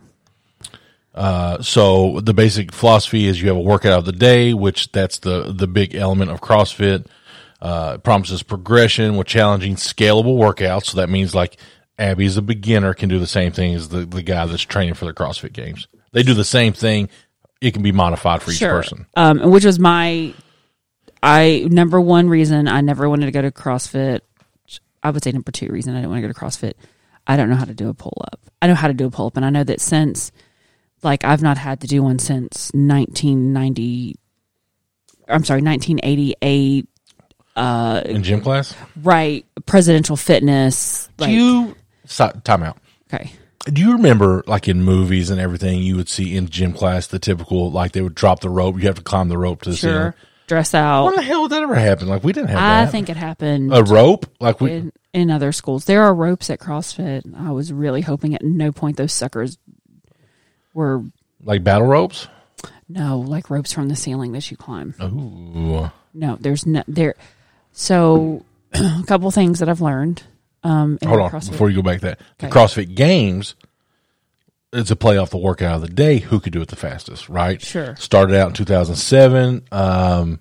Uh, 1.14 1.60
so 1.62 2.20
the 2.20 2.32
basic 2.34 2.72
philosophy 2.72 3.26
is 3.26 3.40
you 3.40 3.48
have 3.48 3.56
a 3.56 3.60
workout 3.60 3.98
of 3.98 4.04
the 4.06 4.12
day, 4.12 4.54
which 4.54 4.90
that's 4.92 5.18
the 5.18 5.52
the 5.52 5.66
big 5.66 5.94
element 5.94 6.30
of 6.30 6.40
CrossFit. 6.40 7.06
Uh, 7.60 7.92
it 7.94 8.02
promises 8.02 8.42
progression 8.42 9.16
with 9.16 9.26
challenging, 9.26 9.76
scalable 9.76 10.36
workouts. 10.36 10.86
So 10.86 10.96
that 10.96 11.08
means 11.08 11.34
like 11.34 11.58
Abby 11.98 12.26
as 12.26 12.36
a 12.36 12.42
beginner 12.42 12.94
can 12.94 13.08
do 13.08 13.20
the 13.20 13.26
same 13.26 13.52
thing 13.52 13.74
as 13.74 13.90
the, 13.90 14.04
the 14.04 14.22
guy 14.22 14.46
that's 14.46 14.62
training 14.62 14.94
for 14.94 15.04
the 15.04 15.12
CrossFit 15.12 15.52
games. 15.52 15.86
They 16.12 16.22
do 16.22 16.34
the 16.34 16.44
same 16.44 16.72
thing. 16.72 17.08
It 17.60 17.72
can 17.72 17.82
be 17.82 17.92
modified 17.92 18.42
for 18.42 18.50
each 18.50 18.60
person. 18.60 19.06
um, 19.16 19.50
which 19.50 19.64
was 19.64 19.78
my 19.78 20.34
i 21.22 21.64
number 21.70 22.00
one 22.00 22.28
reason 22.28 22.66
i 22.66 22.80
never 22.80 23.08
wanted 23.08 23.26
to 23.26 23.30
go 23.32 23.40
to 23.42 23.52
crossfit 23.52 24.20
i 25.04 25.10
would 25.10 25.22
say 25.22 25.30
number 25.30 25.52
two 25.52 25.68
reason 25.68 25.94
i 25.94 25.98
didn't 25.98 26.10
want 26.10 26.20
to 26.20 26.26
go 26.26 26.32
to 26.32 26.38
crossfit 26.38 26.72
I 27.24 27.36
don't 27.36 27.48
know 27.48 27.54
how 27.54 27.66
to 27.66 27.72
do 27.74 27.88
a 27.88 27.94
pull 27.94 28.20
up. 28.32 28.40
I 28.60 28.66
know 28.66 28.74
how 28.74 28.88
to 28.88 28.94
do 28.94 29.06
a 29.06 29.10
pull 29.12 29.28
up, 29.28 29.36
and 29.36 29.46
I 29.46 29.50
know 29.50 29.62
that 29.62 29.80
since 29.80 30.32
like 31.04 31.22
I've 31.24 31.40
not 31.40 31.56
had 31.56 31.80
to 31.82 31.86
do 31.86 32.02
one 32.02 32.18
since 32.18 32.72
1990. 32.74 34.16
I'm 35.28 35.44
sorry, 35.44 35.62
1988. 35.62 36.88
Uh, 37.54 38.02
In 38.06 38.24
gym 38.24 38.40
class, 38.40 38.74
right, 39.02 39.46
presidential 39.66 40.16
fitness. 40.16 41.08
do 41.18 41.30
you 41.30 41.76
stop, 42.06 42.42
time 42.42 42.64
out? 42.64 42.76
okay, 43.12 43.30
Do 43.64 43.80
you 43.80 43.92
remember, 43.92 44.42
like 44.46 44.66
in 44.68 44.82
movies 44.82 45.30
and 45.30 45.40
everything, 45.40 45.80
you 45.80 45.96
would 45.96 46.08
see 46.08 46.36
in 46.36 46.48
gym 46.48 46.72
class 46.72 47.06
the 47.06 47.18
typical, 47.18 47.70
like 47.70 47.92
they 47.92 48.00
would 48.00 48.14
drop 48.14 48.40
the 48.40 48.50
rope, 48.50 48.76
you 48.76 48.86
have 48.86 48.96
to 48.96 49.02
climb 49.02 49.28
the 49.28 49.38
rope 49.38 49.62
to 49.62 49.70
the 49.70 49.76
ceiling. 49.76 50.12
dress 50.48 50.74
out 50.74 51.04
what 51.04 51.14
the 51.16 51.22
hell 51.22 51.42
would 51.42 51.52
that 51.52 51.62
ever 51.62 51.74
happen? 51.76 52.08
Like 52.08 52.24
we 52.24 52.32
didn't 52.32 52.48
have 52.50 52.58
I 52.58 52.84
that. 52.84 52.90
think 52.90 53.08
it 53.08 53.16
happened 53.16 53.72
a 53.74 53.84
rope, 53.84 54.26
like 54.40 54.60
we, 54.60 54.72
in, 54.72 54.92
in 55.12 55.30
other 55.30 55.52
schools. 55.52 55.84
There 55.84 56.02
are 56.02 56.12
ropes 56.14 56.50
at 56.50 56.58
CrossFit. 56.58 57.22
I 57.38 57.52
was 57.52 57.72
really 57.72 58.00
hoping 58.00 58.34
at 58.34 58.42
no 58.42 58.72
point 58.72 58.96
those 58.96 59.12
suckers 59.12 59.56
were 60.74 61.04
like 61.44 61.62
battle 61.62 61.86
ropes. 61.86 62.26
no 62.88 63.18
like 63.20 63.48
ropes 63.50 63.72
from 63.72 63.88
the 63.88 63.96
ceiling 63.96 64.32
that 64.32 64.50
you 64.50 64.56
climb. 64.56 64.94
Ooh, 65.00 65.90
No, 66.12 66.36
there's 66.40 66.66
no 66.66 66.82
there. 66.88 67.14
So, 67.72 68.44
a 68.74 69.04
couple 69.06 69.30
things 69.30 69.60
that 69.60 69.68
I've 69.68 69.80
learned. 69.80 70.22
Um, 70.64 70.98
hold 71.04 71.20
on 71.20 71.30
CrossFit- 71.30 71.50
before 71.52 71.70
you 71.70 71.76
go 71.76 71.82
back 71.82 72.00
to 72.00 72.06
that. 72.06 72.20
The 72.38 72.46
Okay. 72.46 72.54
CrossFit 72.54 72.94
Games. 72.94 73.54
It's 74.72 74.90
a 74.90 74.96
play 74.96 75.18
off 75.18 75.28
the 75.30 75.36
workout 75.36 75.74
of 75.76 75.80
the 75.82 75.88
day. 75.88 76.18
Who 76.18 76.40
could 76.40 76.52
do 76.54 76.62
it 76.62 76.68
the 76.68 76.76
fastest, 76.76 77.28
right? 77.28 77.60
Sure. 77.60 77.94
Started 77.96 78.36
out 78.36 78.48
in 78.48 78.54
2007. 78.54 79.64
Um, 79.70 80.40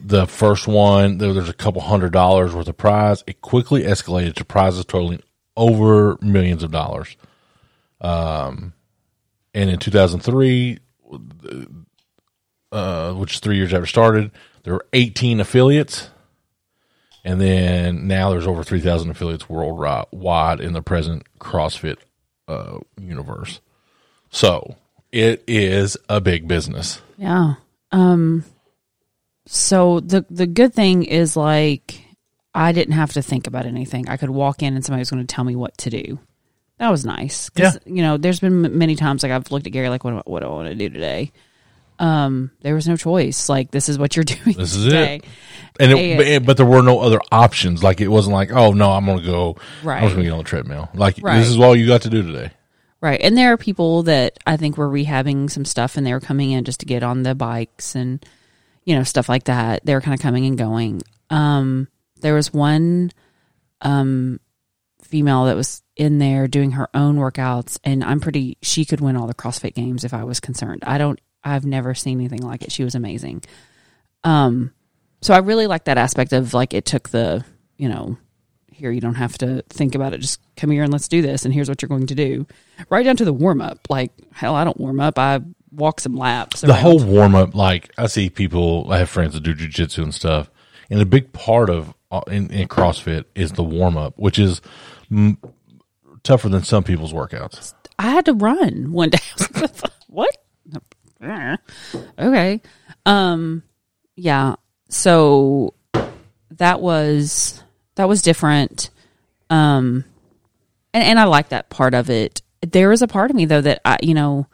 the 0.00 0.26
first 0.26 0.66
one, 0.66 1.18
there, 1.18 1.34
there's 1.34 1.50
a 1.50 1.52
couple 1.54 1.82
hundred 1.82 2.12
dollars 2.12 2.54
worth 2.54 2.68
of 2.68 2.78
prize. 2.78 3.22
It 3.26 3.42
quickly 3.42 3.82
escalated 3.82 4.34
to 4.36 4.44
prizes 4.46 4.86
totaling 4.86 5.20
over 5.54 6.16
millions 6.22 6.62
of 6.62 6.70
dollars. 6.70 7.14
Um, 8.00 8.72
and 9.52 9.68
in 9.68 9.78
2003, 9.78 10.78
uh, 12.72 13.12
which 13.12 13.34
is 13.34 13.40
three 13.40 13.56
years 13.56 13.74
after 13.74 13.84
started, 13.86 14.30
there 14.62 14.72
were 14.74 14.86
18 14.94 15.40
affiliates. 15.40 16.08
And 17.24 17.40
then 17.40 18.06
now 18.08 18.30
there's 18.30 18.46
over 18.46 18.64
3,000 18.64 19.10
affiliates 19.10 19.48
worldwide 19.48 20.60
in 20.60 20.72
the 20.72 20.82
present 20.82 21.22
CrossFit 21.38 21.98
uh, 22.48 22.78
universe. 23.00 23.60
So 24.30 24.76
it 25.12 25.44
is 25.46 25.96
a 26.08 26.20
big 26.20 26.48
business. 26.48 27.00
Yeah. 27.16 27.54
Um 27.92 28.44
so 29.46 30.00
the 30.00 30.24
the 30.30 30.46
good 30.46 30.72
thing 30.72 31.02
is 31.04 31.36
like 31.36 32.00
I 32.54 32.72
didn't 32.72 32.94
have 32.94 33.12
to 33.14 33.22
think 33.22 33.46
about 33.46 33.66
anything. 33.66 34.08
I 34.08 34.16
could 34.16 34.30
walk 34.30 34.62
in 34.62 34.74
and 34.74 34.84
somebody 34.84 35.00
was 35.00 35.10
going 35.10 35.26
to 35.26 35.34
tell 35.34 35.44
me 35.44 35.56
what 35.56 35.76
to 35.78 35.90
do. 35.90 36.18
That 36.78 36.90
was 36.90 37.04
nice. 37.04 37.48
'Cause, 37.50 37.78
You 37.86 38.02
know, 38.02 38.16
there's 38.18 38.40
been 38.40 38.76
many 38.78 38.94
times 38.96 39.22
like 39.22 39.32
I've 39.32 39.50
looked 39.50 39.66
at 39.66 39.72
Gary 39.72 39.88
like, 39.88 40.04
what, 40.04 40.26
what 40.28 40.40
do 40.40 40.46
I 40.46 40.50
want 40.50 40.68
to 40.68 40.74
do 40.74 40.88
today? 40.88 41.32
Um, 42.02 42.50
there 42.62 42.74
was 42.74 42.88
no 42.88 42.96
choice. 42.96 43.48
Like, 43.48 43.70
this 43.70 43.88
is 43.88 43.96
what 43.98 44.16
you're 44.16 44.24
doing. 44.36 44.56
This 44.56 44.74
is 44.74 44.84
today. 44.84 45.16
it. 45.16 45.24
And 45.80 45.92
it, 45.92 46.20
And- 46.36 46.44
but, 46.46 46.56
there 46.56 46.66
were 46.66 46.82
no 46.82 46.98
other 47.00 47.20
options. 47.30 47.82
Like 47.82 48.00
it 48.00 48.08
wasn't 48.08 48.34
like, 48.34 48.50
oh 48.52 48.72
no, 48.72 48.90
I'm 48.90 49.06
going 49.06 49.18
to 49.20 49.24
go. 49.24 49.56
Right. 49.82 49.98
I'm 49.98 50.04
just 50.04 50.14
going 50.16 50.24
to 50.24 50.30
get 50.30 50.32
on 50.32 50.38
the 50.38 50.44
treadmill. 50.44 50.90
Like 50.94 51.16
Right. 51.22 51.38
this 51.38 51.48
is 51.48 51.58
all 51.58 51.74
you 51.76 51.86
got 51.86 52.02
to 52.02 52.10
do 52.10 52.22
today. 52.22 52.50
Right. 53.00 53.20
And 53.22 53.36
there 53.38 53.52
are 53.52 53.56
people 53.56 54.02
that 54.04 54.38
I 54.46 54.56
think 54.56 54.76
were 54.76 54.88
rehabbing 54.88 55.50
some 55.50 55.64
stuff 55.64 55.96
and 55.96 56.06
they 56.06 56.12
were 56.12 56.20
coming 56.20 56.50
in 56.50 56.64
just 56.64 56.80
to 56.80 56.86
get 56.86 57.02
on 57.02 57.22
the 57.22 57.34
bikes 57.34 57.94
and, 57.94 58.24
you 58.84 58.94
know, 58.96 59.02
stuff 59.04 59.28
like 59.28 59.44
that. 59.44 59.84
They 59.86 59.94
were 59.94 60.00
kind 60.00 60.14
of 60.14 60.20
coming 60.20 60.44
and 60.46 60.58
going. 60.58 61.02
Um, 61.30 61.88
there 62.20 62.34
was 62.34 62.52
one 62.52 63.10
um, 63.80 64.38
female 65.02 65.44
that 65.46 65.56
was 65.56 65.82
in 65.96 66.18
there 66.18 66.46
doing 66.48 66.72
her 66.72 66.88
own 66.94 67.16
workouts, 67.16 67.78
and 67.84 68.02
I'm 68.04 68.20
pretty, 68.20 68.56
she 68.62 68.84
could 68.84 69.00
win 69.00 69.16
all 69.16 69.26
the 69.26 69.34
CrossFit 69.34 69.74
games 69.74 70.04
if 70.04 70.14
I 70.14 70.24
was 70.24 70.40
concerned. 70.40 70.82
I 70.86 70.98
don't, 70.98 71.20
I've 71.44 71.64
never 71.64 71.94
seen 71.94 72.18
anything 72.18 72.42
like 72.42 72.62
it. 72.62 72.72
She 72.72 72.84
was 72.84 72.94
amazing. 72.94 73.42
Um, 74.24 74.72
so 75.20 75.34
I 75.34 75.38
really 75.38 75.66
like 75.66 75.84
that 75.84 75.98
aspect 75.98 76.32
of 76.32 76.54
like 76.54 76.74
it 76.74 76.84
took 76.84 77.08
the, 77.10 77.44
you 77.76 77.88
know, 77.88 78.16
here 78.70 78.90
you 78.90 79.00
don't 79.00 79.14
have 79.14 79.38
to 79.38 79.62
think 79.68 79.94
about 79.94 80.12
it. 80.12 80.18
Just 80.18 80.40
come 80.56 80.70
here 80.70 80.82
and 80.82 80.92
let's 80.92 81.08
do 81.08 81.22
this. 81.22 81.44
And 81.44 81.54
here's 81.54 81.68
what 81.68 81.82
you're 81.82 81.88
going 81.88 82.06
to 82.08 82.14
do. 82.14 82.46
Right 82.88 83.04
down 83.04 83.16
to 83.16 83.24
the 83.24 83.32
warm 83.32 83.60
up. 83.60 83.78
Like 83.88 84.12
hell, 84.32 84.54
I 84.54 84.64
don't 84.64 84.78
warm 84.78 85.00
up. 85.00 85.18
I 85.18 85.40
walk 85.72 86.00
some 86.00 86.16
laps. 86.16 86.60
the 86.60 86.74
whole 86.74 87.02
warm 87.02 87.34
up, 87.34 87.54
like 87.54 87.90
I 87.98 88.06
see 88.06 88.30
people, 88.30 88.92
I 88.92 88.98
have 88.98 89.10
friends 89.10 89.34
that 89.34 89.42
do 89.42 89.54
jujitsu 89.54 90.02
and 90.02 90.14
stuff, 90.14 90.50
and 90.90 91.00
a 91.00 91.06
big 91.06 91.32
part 91.32 91.70
of 91.70 91.94
uh, 92.10 92.20
in, 92.26 92.50
in 92.50 92.68
CrossFit 92.68 93.24
is 93.34 93.52
the 93.52 93.64
warm 93.64 93.96
up, 93.96 94.18
which 94.18 94.38
is 94.38 94.60
mm, 95.10 95.36
tougher 96.22 96.48
than 96.48 96.62
some 96.62 96.84
people's 96.84 97.12
workouts. 97.12 97.72
I 97.98 98.10
had 98.10 98.26
to 98.26 98.34
run 98.34 98.92
one 98.92 99.10
day. 99.10 99.18
what? 100.08 100.36
Okay. 102.18 102.60
Um 103.06 103.62
yeah. 104.16 104.56
So 104.88 105.74
that 106.52 106.80
was 106.80 107.62
that 107.94 108.08
was 108.08 108.22
different. 108.22 108.90
Um 109.50 110.04
and, 110.94 111.04
and 111.04 111.18
I 111.18 111.24
like 111.24 111.50
that 111.50 111.70
part 111.70 111.94
of 111.94 112.10
it. 112.10 112.42
There 112.60 112.92
is 112.92 113.02
a 113.02 113.08
part 113.08 113.30
of 113.30 113.36
me 113.36 113.44
though 113.44 113.60
that 113.60 113.80
I 113.84 113.98
you 114.02 114.14
know 114.14 114.46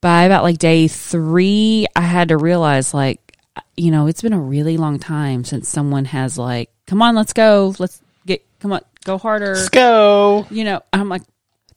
by 0.00 0.24
about 0.24 0.44
like 0.44 0.58
day 0.58 0.88
3 0.88 1.86
I 1.96 2.00
had 2.00 2.28
to 2.28 2.36
realize 2.36 2.94
like 2.94 3.28
you 3.76 3.90
know, 3.90 4.06
it's 4.08 4.22
been 4.22 4.32
a 4.32 4.40
really 4.40 4.76
long 4.76 4.98
time 4.98 5.44
since 5.44 5.68
someone 5.68 6.04
has 6.06 6.36
like, 6.36 6.70
come 6.86 7.00
on, 7.02 7.14
let's 7.14 7.32
go. 7.32 7.74
Let's 7.78 8.00
get 8.26 8.44
come 8.60 8.72
on, 8.72 8.80
go 9.04 9.18
harder 9.18 9.54
Let's 9.54 9.68
go. 9.68 10.46
you 10.50 10.64
know, 10.64 10.82
I'm 10.92 11.08
like, 11.08 11.22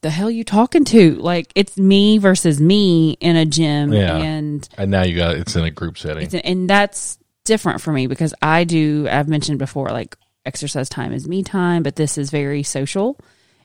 the 0.02 0.10
hell 0.10 0.30
you 0.32 0.44
talking 0.44 0.84
to? 0.86 1.16
Like, 1.16 1.52
it's 1.56 1.78
me 1.78 2.18
versus 2.18 2.60
me 2.60 3.12
in 3.20 3.36
a 3.36 3.46
gym, 3.46 3.94
Yeah. 3.94 4.18
and 4.18 4.68
And 4.78 4.92
now 4.92 5.04
you 5.04 5.16
got 5.16 5.36
it's 5.38 5.56
in 5.56 5.64
a 5.64 5.72
group 5.72 5.98
setting. 5.98 6.24
it's, 6.24 6.34
and 6.36 6.70
that's 6.70 7.18
different 7.46 7.82
for 7.82 7.92
me 7.94 8.08
because 8.08 8.34
I 8.42 8.64
do. 8.64 9.08
I've 9.10 9.28
mentioned 9.28 9.60
before, 9.60 9.90
like 9.90 10.16
exercise 10.46 10.90
time 10.90 11.14
is 11.14 11.28
me 11.28 11.44
time, 11.44 11.84
but 11.84 11.96
this 11.96 12.18
is 12.18 12.30
very 12.32 12.64
social. 12.64 13.18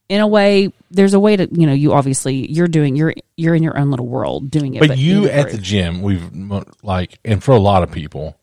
In 0.09 0.21
a 0.21 0.26
way, 0.28 0.73
there's 0.90 1.14
a 1.14 1.21
way 1.21 1.35
to 1.37 1.49
you 1.50 1.66
know. 1.66 1.73
You 1.73 1.93
obviously 1.93 2.50
you're 2.52 2.69
doing 2.69 2.95
you're 2.95 3.12
you're 3.37 3.55
in 3.57 3.62
your 3.64 3.76
own 3.76 3.90
little 3.90 4.07
world 4.07 4.50
doing 4.52 4.75
it, 4.75 4.87
but 4.87 4.97
you 4.99 5.26
at 5.28 5.50
the 5.50 5.59
gym, 5.59 6.00
we've 6.00 6.23
like, 6.85 7.19
and 7.25 7.43
for 7.43 7.52
a 7.52 7.59
lot 7.59 7.83
of 7.83 7.90
people, 7.90 8.37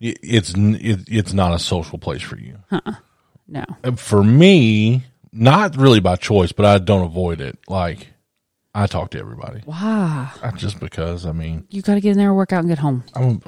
it- 0.00 0.18
it's 0.22 0.52
it, 0.54 1.00
it's 1.08 1.32
not 1.32 1.54
a 1.54 1.58
social 1.58 1.98
place 1.98 2.20
for 2.20 2.38
you. 2.38 2.58
Huh. 2.68 2.80
no 3.48 3.64
And 3.82 3.98
For 3.98 4.22
me, 4.22 5.04
not 5.34 5.76
really 5.76 6.00
by 6.00 6.16
choice, 6.16 6.52
but 6.52 6.64
I 6.64 6.78
don't 6.78 7.04
avoid 7.04 7.40
it. 7.40 7.58
Like 7.68 8.08
I 8.74 8.86
talk 8.86 9.10
to 9.10 9.18
everybody, 9.18 9.62
wow. 9.66 10.30
Uh, 10.42 10.52
just 10.52 10.80
because. 10.80 11.26
I 11.26 11.32
mean, 11.32 11.66
You 11.70 11.82
got 11.82 11.94
to 11.94 12.00
get 12.00 12.12
in 12.12 12.18
there, 12.18 12.32
work 12.32 12.52
out, 12.52 12.60
and 12.60 12.68
get 12.68 12.78
home. 12.78 13.04
I'm 13.14 13.38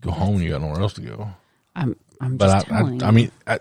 go 0.00 0.10
home. 0.10 0.40
You 0.40 0.50
got 0.50 0.60
nowhere 0.62 0.80
else 0.80 0.94
to 0.94 1.00
go. 1.02 1.28
I'm 1.76 1.96
I'm 2.20 2.36
But 2.36 2.46
just 2.64 2.72
I. 2.72 2.78
I, 2.80 2.98
I 3.08 3.10
mean, 3.10 3.30
I, 3.46 3.58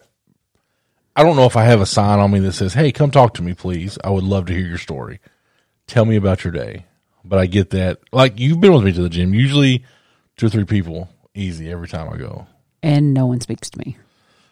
I 1.15 1.24
don't 1.24 1.36
know 1.36 1.46
if 1.46 1.58
I 1.58 1.63
have 1.65 1.81
a 1.81 1.86
sign 1.86 2.20
on 2.20 2.31
me 2.31 2.39
that 2.39 2.53
says, 2.53 2.74
"Hey, 2.74 2.91
come 2.91 3.12
talk 3.12 3.34
to 3.36 3.43
me, 3.43 3.53
please. 3.53 3.98
I 4.03 4.10
would 4.10 4.24
love 4.24 4.46
to 4.48 4.53
hear 4.53 4.65
your 4.67 4.77
story. 4.77 5.20
Tell 5.88 6.05
me 6.05 6.15
about 6.15 6.43
your 6.43 6.53
day." 6.53 6.86
But 7.24 7.38
I 7.39 7.46
get 7.46 7.70
that. 7.72 8.00
Like 8.12 8.39
you've 8.39 8.60
been 8.62 8.74
with 8.74 8.84
me 8.84 8.91
to 8.93 9.01
the 9.03 9.10
gym. 9.10 9.34
Usually, 9.34 9.84
two 10.38 10.48
or 10.48 10.50
three 10.50 10.65
people, 10.65 11.10
easy 11.36 11.72
every 11.72 11.88
time 11.88 12.12
I 12.12 12.17
go. 12.17 12.48
and 12.81 13.13
no 13.13 13.27
one 13.27 13.39
speaks 13.41 13.70
to 13.70 13.77
me 13.79 13.98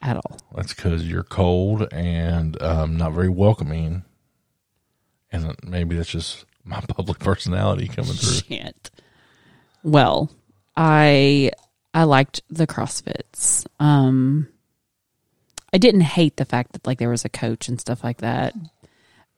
at 0.01 0.17
all. 0.17 0.37
That's 0.55 0.73
because 0.73 1.07
you're 1.07 1.23
cold 1.23 1.87
and 1.91 2.61
um, 2.61 2.97
not 2.97 3.13
very 3.13 3.29
welcoming, 3.29 4.03
and 5.31 5.55
maybe 5.63 5.95
that's 5.95 6.09
just 6.09 6.45
my 6.63 6.81
public 6.87 7.19
personality 7.19 7.87
coming 7.87 8.13
through. 8.13 8.55
Shit. 8.57 8.91
Well, 9.83 10.29
I 10.75 11.51
I 11.93 12.03
liked 12.03 12.41
the 12.49 12.67
CrossFits. 12.67 13.65
Um 13.79 14.47
I 15.71 15.77
didn't 15.77 16.01
hate 16.01 16.37
the 16.37 16.45
fact 16.45 16.73
that 16.73 16.85
like 16.87 16.97
there 16.97 17.09
was 17.09 17.25
a 17.25 17.29
coach 17.29 17.67
and 17.67 17.79
stuff 17.79 18.03
like 18.03 18.17
that. 18.19 18.55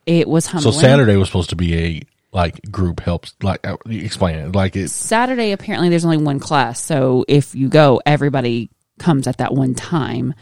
It 0.06 0.28
was 0.28 0.48
humbling. 0.48 0.74
So. 0.74 0.80
Saturday 0.80 1.16
was 1.16 1.28
supposed 1.28 1.50
to 1.52 1.56
be 1.56 1.78
a 1.78 2.02
like 2.32 2.62
group 2.72 3.02
helps. 3.02 3.34
Like 3.42 3.66
uh, 3.68 3.78
explain 3.86 4.40
it. 4.40 4.56
Like 4.56 4.76
it's 4.76 4.94
Saturday 4.94 5.52
apparently 5.52 5.90
there's 5.90 6.06
only 6.06 6.18
one 6.18 6.40
class, 6.40 6.80
so 6.80 7.26
if 7.28 7.54
you 7.56 7.70
go, 7.70 8.02
everybody 8.06 8.70
comes 9.02 9.28
at 9.28 9.38
that 9.38 9.54
one 9.54 9.76
time. 9.76 10.34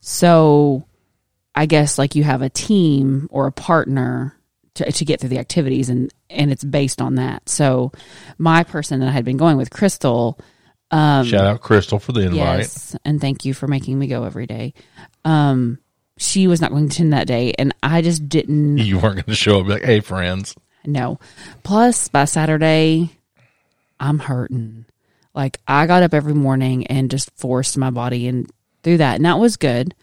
So 0.00 0.86
I 1.54 1.66
guess 1.66 1.98
like 1.98 2.14
you 2.14 2.24
have 2.24 2.42
a 2.42 2.48
team 2.48 3.28
or 3.30 3.46
a 3.46 3.52
partner 3.52 4.36
to, 4.74 4.90
to 4.90 5.04
get 5.04 5.20
through 5.20 5.30
the 5.30 5.38
activities 5.38 5.88
and 5.88 6.12
and 6.28 6.50
it's 6.50 6.64
based 6.64 7.00
on 7.00 7.16
that. 7.16 7.48
So 7.48 7.92
my 8.38 8.64
person 8.64 9.00
that 9.00 9.08
I 9.08 9.12
had 9.12 9.24
been 9.24 9.36
going 9.36 9.56
with, 9.56 9.70
Crystal, 9.70 10.38
um 10.90 11.26
shout 11.26 11.44
out 11.44 11.60
Crystal 11.60 11.98
for 11.98 12.12
the 12.12 12.22
invite. 12.22 12.58
Yes, 12.58 12.96
and 13.04 13.20
thank 13.20 13.44
you 13.44 13.54
for 13.54 13.68
making 13.68 13.98
me 13.98 14.06
go 14.06 14.24
every 14.24 14.46
day. 14.46 14.74
Um, 15.24 15.78
she 16.18 16.46
was 16.46 16.60
not 16.60 16.70
going 16.70 16.88
to 16.88 16.94
attend 16.94 17.12
that 17.12 17.26
day, 17.26 17.52
and 17.58 17.74
I 17.82 18.00
just 18.00 18.28
didn't 18.28 18.78
You 18.78 18.98
weren't 18.98 19.16
going 19.16 19.24
to 19.26 19.34
show 19.34 19.60
up. 19.60 19.66
Like, 19.66 19.84
hey, 19.84 20.00
friends. 20.00 20.54
No. 20.86 21.18
Plus, 21.62 22.08
by 22.08 22.24
Saturday, 22.24 23.10
I'm 24.00 24.18
hurting. 24.18 24.85
Like 25.36 25.60
I 25.68 25.86
got 25.86 26.02
up 26.02 26.14
every 26.14 26.34
morning 26.34 26.86
and 26.88 27.10
just 27.10 27.30
forced 27.36 27.76
my 27.78 27.90
body 27.90 28.26
and 28.26 28.50
through 28.82 28.96
that, 28.98 29.16
and 29.16 29.24
that 29.26 29.38
was 29.38 29.56
good. 29.56 29.94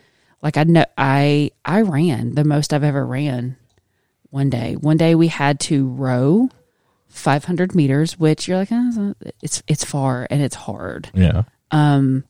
like 0.42 0.56
I 0.58 0.64
know 0.64 0.86
I 0.98 1.52
I 1.66 1.82
ran 1.82 2.36
the 2.36 2.44
most 2.46 2.72
I've 2.72 2.84
ever 2.84 3.06
ran 3.06 3.58
one 4.30 4.50
day. 4.50 4.76
One 4.76 4.98
day 4.98 5.16
we 5.16 5.28
had 5.28 5.60
to 5.62 5.88
row 5.88 6.50
500 7.08 7.76
meters, 7.76 8.18
which 8.20 8.48
you're 8.48 8.58
like, 8.58 8.70
oh, 8.72 9.14
it's 9.42 9.62
it's 9.68 9.84
far 9.84 10.28
and 10.30 10.42
it's 10.42 10.56
hard. 10.56 11.10
Yeah. 11.14 11.44
Um, 11.72 12.24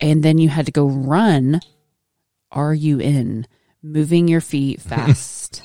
and 0.00 0.22
then 0.22 0.38
you 0.38 0.48
had 0.48 0.66
to 0.66 0.72
go 0.72 0.86
run. 0.86 1.60
Are 2.50 2.74
you 2.74 2.98
in 2.98 3.46
moving 3.82 4.28
your 4.28 4.40
feet 4.40 4.80
fast 4.90 5.62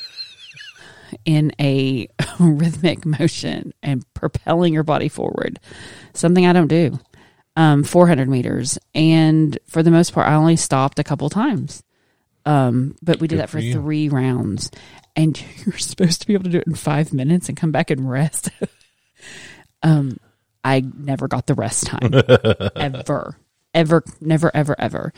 in 1.26 1.52
a 1.60 2.08
rhythmic 2.40 3.06
motion 3.06 3.74
and 3.82 4.04
propelling 4.14 4.74
your 4.74 4.84
body 4.84 5.10
forward. 5.10 5.60
Something 6.14 6.46
I 6.46 6.54
don't 6.54 6.68
do. 6.68 7.00
Um, 7.56 7.84
400 7.84 8.30
meters, 8.30 8.80
and 8.96 9.58
for 9.68 9.84
the 9.84 9.92
most 9.92 10.14
part, 10.14 10.28
I 10.28 10.36
only 10.36 10.56
stopped 10.56 10.98
a 10.98 11.04
couple 11.04 11.30
times. 11.30 11.84
Um, 12.46 12.96
but 13.02 13.20
we 13.20 13.28
did 13.28 13.36
Good 13.36 13.42
that 13.42 13.50
for 13.50 13.60
you. 13.60 13.74
three 13.74 14.08
rounds, 14.08 14.72
and 15.16 15.42
you're 15.66 15.78
supposed 15.78 16.22
to 16.22 16.28
be 16.28 16.34
able 16.34 16.46
to 16.46 16.52
do 16.52 16.60
it 16.60 16.68
in 16.68 16.76
five 16.76 17.12
minutes 17.12 17.50
and 17.50 17.58
come 17.58 17.72
back 17.72 17.90
and 17.90 18.10
rest. 18.10 18.50
um, 19.84 20.18
I 20.64 20.82
never 20.82 21.28
got 21.28 21.48
the 21.48 21.54
rest 21.54 21.88
time 21.88 22.14
ever, 22.76 23.36
ever, 23.74 24.04
never, 24.22 24.52
ever, 24.54 24.76
ever. 24.80 25.14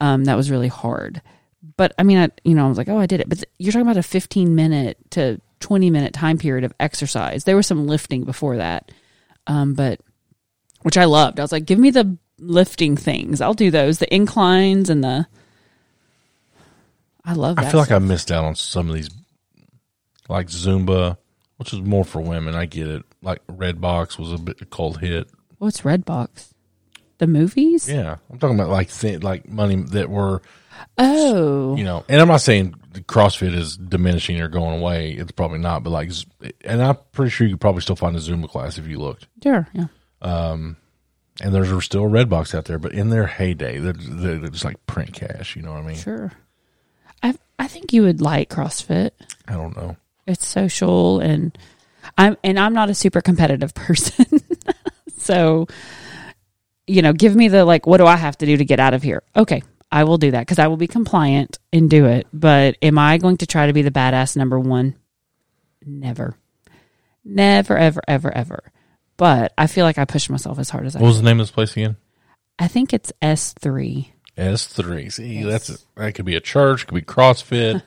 Um, 0.00 0.24
that 0.24 0.36
was 0.36 0.50
really 0.50 0.68
hard. 0.68 1.22
But 1.76 1.94
I 1.98 2.02
mean, 2.02 2.18
I 2.18 2.30
you 2.44 2.54
know, 2.54 2.66
I 2.66 2.68
was 2.68 2.78
like, 2.78 2.88
oh, 2.88 2.98
I 2.98 3.06
did 3.06 3.20
it. 3.20 3.28
But 3.28 3.44
you're 3.58 3.72
talking 3.72 3.86
about 3.86 3.96
a 3.96 4.02
15 4.02 4.54
minute 4.54 4.98
to 5.10 5.40
20 5.60 5.90
minute 5.90 6.12
time 6.12 6.38
period 6.38 6.64
of 6.64 6.72
exercise. 6.78 7.44
There 7.44 7.56
was 7.56 7.66
some 7.66 7.86
lifting 7.86 8.24
before 8.24 8.56
that, 8.58 8.92
um, 9.46 9.74
but 9.74 10.00
which 10.82 10.96
I 10.96 11.04
loved. 11.04 11.40
I 11.40 11.42
was 11.42 11.52
like, 11.52 11.64
give 11.64 11.78
me 11.78 11.90
the 11.90 12.16
lifting 12.38 12.96
things. 12.96 13.40
I'll 13.40 13.54
do 13.54 13.70
those, 13.70 13.98
the 13.98 14.14
inclines 14.14 14.90
and 14.90 15.02
the. 15.02 15.26
I 17.24 17.32
love. 17.32 17.56
That 17.56 17.66
I 17.66 17.70
feel 17.70 17.80
like 17.80 17.90
I 17.90 17.98
missed 17.98 18.30
out 18.30 18.44
on 18.44 18.54
some 18.54 18.88
of 18.88 18.94
these, 18.94 19.10
like 20.28 20.46
Zumba, 20.46 21.16
which 21.56 21.72
is 21.72 21.80
more 21.82 22.04
for 22.04 22.20
women. 22.20 22.54
I 22.54 22.66
get 22.66 22.86
it. 22.86 23.02
Like 23.22 23.44
Redbox 23.48 24.18
was 24.18 24.32
a 24.32 24.38
bit 24.38 24.60
a 24.60 24.66
cold 24.66 25.00
hit. 25.00 25.28
What's 25.58 25.80
Redbox? 25.80 26.52
The 27.18 27.26
movies? 27.26 27.88
Yeah, 27.88 28.16
I'm 28.30 28.38
talking 28.38 28.58
about 28.58 28.70
like 28.70 28.92
th- 28.92 29.22
like 29.22 29.48
money 29.48 29.76
that 29.76 30.10
were 30.10 30.42
Oh, 30.98 31.76
you 31.76 31.84
know. 31.84 32.04
And 32.08 32.20
I'm 32.20 32.28
not 32.28 32.40
saying 32.40 32.74
CrossFit 32.92 33.54
is 33.54 33.76
diminishing 33.76 34.40
or 34.40 34.48
going 34.48 34.80
away. 34.80 35.12
It's 35.12 35.32
probably 35.32 35.58
not. 35.58 35.82
But 35.82 35.90
like, 35.90 36.10
and 36.64 36.82
I'm 36.82 36.96
pretty 37.12 37.30
sure 37.30 37.46
you 37.46 37.54
could 37.54 37.60
probably 37.60 37.82
still 37.82 37.96
find 37.96 38.16
a 38.16 38.20
Zumba 38.20 38.48
class 38.48 38.78
if 38.78 38.86
you 38.86 38.98
looked. 38.98 39.26
sure. 39.42 39.68
Yeah. 39.72 39.86
Um, 40.22 40.76
and 41.40 41.54
there's 41.54 41.84
still 41.84 42.04
a 42.04 42.08
Redbox 42.08 42.54
out 42.54 42.64
there, 42.64 42.78
but 42.78 42.92
in 42.92 43.10
their 43.10 43.26
heyday, 43.26 43.78
they're, 43.78 43.92
they're 43.92 44.48
just 44.48 44.64
like 44.64 44.84
print 44.86 45.12
cash. 45.12 45.54
You 45.54 45.62
know 45.62 45.72
what 45.72 45.82
I 45.82 45.86
mean? 45.86 45.96
Sure. 45.96 46.32
I 47.22 47.34
I 47.58 47.68
think 47.68 47.92
you 47.92 48.02
would 48.02 48.20
like 48.20 48.48
CrossFit. 48.48 49.10
I 49.46 49.52
don't 49.52 49.76
know. 49.76 49.96
It's 50.26 50.46
social 50.46 51.20
and 51.20 51.56
I'm 52.16 52.36
and 52.42 52.58
I'm 52.58 52.72
not 52.72 52.90
a 52.90 52.94
super 52.94 53.20
competitive 53.20 53.74
person. 53.74 54.26
so 55.18 55.66
you 56.86 57.02
know, 57.02 57.12
give 57.12 57.34
me 57.34 57.48
the 57.48 57.64
like 57.64 57.86
what 57.86 57.98
do 57.98 58.06
I 58.06 58.16
have 58.16 58.38
to 58.38 58.46
do 58.46 58.56
to 58.56 58.64
get 58.64 58.80
out 58.80 58.94
of 58.94 59.02
here? 59.02 59.22
Okay, 59.34 59.62
I 59.96 60.04
will 60.04 60.18
do 60.18 60.30
that 60.32 60.46
cuz 60.46 60.58
I 60.58 60.66
will 60.66 60.76
be 60.76 60.86
compliant 60.86 61.58
and 61.72 61.88
do 61.88 62.06
it. 62.06 62.26
But 62.32 62.76
am 62.82 62.98
I 62.98 63.18
going 63.18 63.38
to 63.38 63.46
try 63.46 63.66
to 63.66 63.72
be 63.72 63.82
the 63.82 63.90
badass 63.90 64.36
number 64.36 64.58
1? 64.60 64.94
Never. 65.86 66.36
Never 67.24 67.76
ever 67.76 68.02
ever 68.06 68.30
ever. 68.36 68.72
But 69.16 69.52
I 69.56 69.66
feel 69.66 69.84
like 69.84 69.98
I 69.98 70.04
push 70.04 70.28
myself 70.28 70.58
as 70.58 70.70
hard 70.70 70.86
as 70.86 70.94
I 70.94 71.00
What 71.00 71.08
was 71.08 71.18
the 71.18 71.24
name 71.24 71.40
of 71.40 71.46
this 71.46 71.50
place 71.50 71.72
again? 71.72 71.96
I 72.58 72.68
think 72.68 72.92
it's 72.92 73.12
S3. 73.22 74.10
S 74.36 74.66
three. 74.66 75.08
See, 75.08 75.42
that's 75.42 75.70
a, 75.70 75.78
that 75.96 76.14
could 76.14 76.26
be 76.26 76.36
a 76.36 76.40
church, 76.40 76.86
could 76.86 76.94
be 76.94 77.02
CrossFit, 77.02 77.82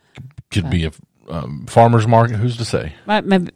could 0.50 0.70
be 0.70 0.86
a 0.86 0.92
um, 1.28 1.66
farmers 1.66 2.06
market. 2.06 2.36
Who's 2.36 2.56
to 2.56 2.64
say? 2.64 2.94
my, 3.06 3.20
my 3.20 3.46